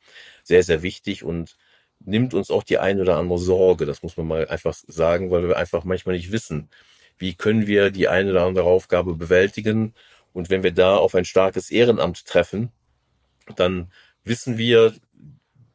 sehr, 0.43 0.63
sehr 0.63 0.81
wichtig 0.81 1.23
und 1.23 1.57
nimmt 1.99 2.33
uns 2.33 2.49
auch 2.49 2.63
die 2.63 2.79
ein 2.79 2.99
oder 2.99 3.17
andere 3.17 3.39
Sorge. 3.39 3.85
Das 3.85 4.01
muss 4.03 4.17
man 4.17 4.27
mal 4.27 4.47
einfach 4.47 4.73
sagen, 4.87 5.29
weil 5.29 5.47
wir 5.47 5.57
einfach 5.57 5.83
manchmal 5.83 6.15
nicht 6.15 6.31
wissen, 6.31 6.69
wie 7.17 7.35
können 7.35 7.67
wir 7.67 7.91
die 7.91 8.07
eine 8.07 8.31
oder 8.31 8.45
andere 8.45 8.65
Aufgabe 8.65 9.15
bewältigen. 9.15 9.93
Und 10.33 10.49
wenn 10.49 10.63
wir 10.63 10.71
da 10.71 10.97
auf 10.97 11.15
ein 11.15 11.25
starkes 11.25 11.69
Ehrenamt 11.69 12.25
treffen, 12.25 12.71
dann 13.55 13.91
wissen 14.23 14.57
wir, 14.57 14.93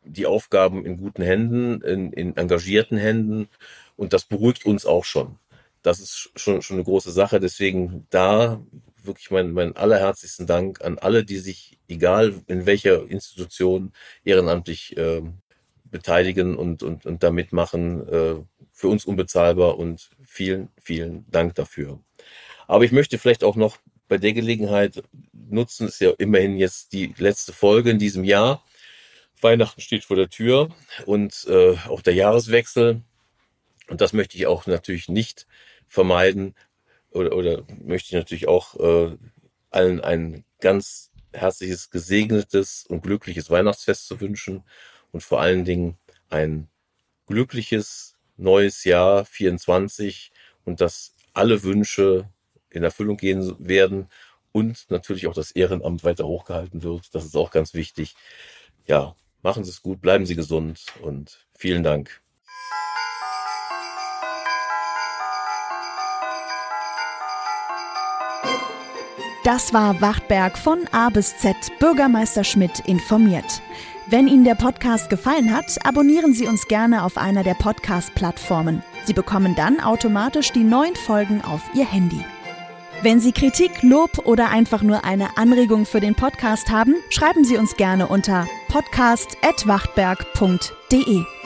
die 0.04 0.26
Aufgaben 0.26 0.84
in 0.84 0.96
guten 0.96 1.22
Händen, 1.22 1.80
in, 1.80 2.12
in 2.12 2.36
engagierten 2.36 2.98
Händen 2.98 3.48
und 3.96 4.12
das 4.12 4.24
beruhigt 4.24 4.66
uns 4.66 4.84
auch 4.84 5.04
schon. 5.04 5.38
Das 5.82 6.00
ist 6.00 6.30
schon, 6.36 6.62
schon 6.62 6.76
eine 6.76 6.84
große 6.84 7.10
Sache. 7.10 7.40
Deswegen 7.40 8.06
da 8.10 8.60
wirklich 9.04 9.30
mein, 9.30 9.52
mein 9.52 9.76
allerherzlichsten 9.76 10.46
Dank 10.46 10.82
an 10.82 10.98
alle, 10.98 11.24
die 11.24 11.38
sich, 11.38 11.78
egal 11.88 12.34
in 12.46 12.66
welcher 12.66 13.08
Institution, 13.08 13.92
ehrenamtlich 14.24 14.96
äh, 14.96 15.22
beteiligen 15.84 16.56
und, 16.56 16.82
und, 16.82 17.06
und 17.06 17.22
da 17.22 17.30
mitmachen. 17.30 18.08
Äh, 18.08 18.34
für 18.72 18.88
uns 18.88 19.04
unbezahlbar 19.04 19.78
und 19.78 20.10
vielen, 20.24 20.70
vielen 20.82 21.30
Dank 21.30 21.54
dafür. 21.54 22.00
Aber 22.66 22.84
ich 22.84 22.90
möchte 22.90 23.16
vielleicht 23.16 23.44
auch 23.44 23.54
noch 23.54 23.76
bei 24.08 24.18
der 24.18 24.32
Gelegenheit 24.32 25.02
nutzen, 25.32 25.86
ist 25.86 26.00
ja 26.00 26.10
immerhin 26.18 26.56
jetzt 26.56 26.92
die 26.92 27.14
letzte 27.16 27.52
Folge 27.52 27.90
in 27.90 28.00
diesem 28.00 28.24
Jahr. 28.24 28.64
Weihnachten 29.40 29.80
steht 29.80 30.04
vor 30.04 30.16
der 30.16 30.30
Tür 30.30 30.74
und 31.06 31.46
äh, 31.48 31.76
auch 31.86 32.02
der 32.02 32.14
Jahreswechsel. 32.14 33.02
Und 33.88 34.00
das 34.00 34.12
möchte 34.12 34.36
ich 34.36 34.46
auch 34.46 34.66
natürlich 34.66 35.08
nicht 35.08 35.46
vermeiden 35.86 36.54
oder, 37.12 37.34
oder 37.36 37.64
möchte 37.82 38.08
ich 38.08 38.14
natürlich 38.14 38.48
auch 38.48 38.78
äh, 38.80 39.16
allen 39.70 40.00
ein 40.00 40.44
ganz 40.60 41.10
herzliches, 41.32 41.90
gesegnetes 41.90 42.84
und 42.88 43.02
glückliches 43.02 43.50
Weihnachtsfest 43.50 44.06
zu 44.06 44.20
wünschen 44.20 44.64
und 45.12 45.22
vor 45.22 45.40
allen 45.40 45.64
Dingen 45.64 45.98
ein 46.28 46.68
glückliches 47.26 48.16
neues 48.36 48.84
Jahr 48.84 49.24
24 49.24 50.32
und 50.64 50.80
dass 50.80 51.14
alle 51.32 51.62
Wünsche 51.62 52.28
in 52.70 52.82
Erfüllung 52.82 53.16
gehen 53.16 53.54
werden 53.58 54.08
und 54.52 54.90
natürlich 54.90 55.26
auch 55.26 55.34
das 55.34 55.50
Ehrenamt 55.52 56.04
weiter 56.04 56.26
hochgehalten 56.26 56.82
wird. 56.82 57.14
Das 57.14 57.24
ist 57.24 57.36
auch 57.36 57.50
ganz 57.50 57.74
wichtig. 57.74 58.14
Ja, 58.86 59.16
machen 59.42 59.64
Sie 59.64 59.70
es 59.70 59.82
gut, 59.82 60.00
bleiben 60.00 60.26
Sie 60.26 60.36
gesund 60.36 60.84
und 61.02 61.46
vielen 61.54 61.82
Dank. 61.82 62.21
Das 69.44 69.72
war 69.74 70.00
Wachtberg 70.00 70.56
von 70.56 70.78
A 70.92 71.08
bis 71.08 71.36
Z 71.38 71.56
Bürgermeister 71.80 72.44
Schmidt 72.44 72.78
informiert. 72.86 73.60
Wenn 74.06 74.28
Ihnen 74.28 74.44
der 74.44 74.54
Podcast 74.54 75.10
gefallen 75.10 75.52
hat, 75.54 75.84
abonnieren 75.84 76.32
Sie 76.32 76.46
uns 76.46 76.68
gerne 76.68 77.02
auf 77.02 77.16
einer 77.16 77.42
der 77.42 77.54
Podcast-Plattformen. 77.54 78.84
Sie 79.04 79.14
bekommen 79.14 79.56
dann 79.56 79.80
automatisch 79.80 80.52
die 80.52 80.62
neuen 80.62 80.94
Folgen 80.94 81.42
auf 81.42 81.62
Ihr 81.74 81.86
Handy. 81.86 82.24
Wenn 83.02 83.18
Sie 83.18 83.32
Kritik, 83.32 83.82
Lob 83.82 84.26
oder 84.26 84.50
einfach 84.50 84.82
nur 84.82 85.04
eine 85.04 85.36
Anregung 85.36 85.86
für 85.86 85.98
den 85.98 86.14
Podcast 86.14 86.70
haben, 86.70 86.94
schreiben 87.10 87.44
Sie 87.44 87.56
uns 87.56 87.74
gerne 87.76 88.06
unter 88.06 88.46
podcast.wachtberg.de. 88.68 91.41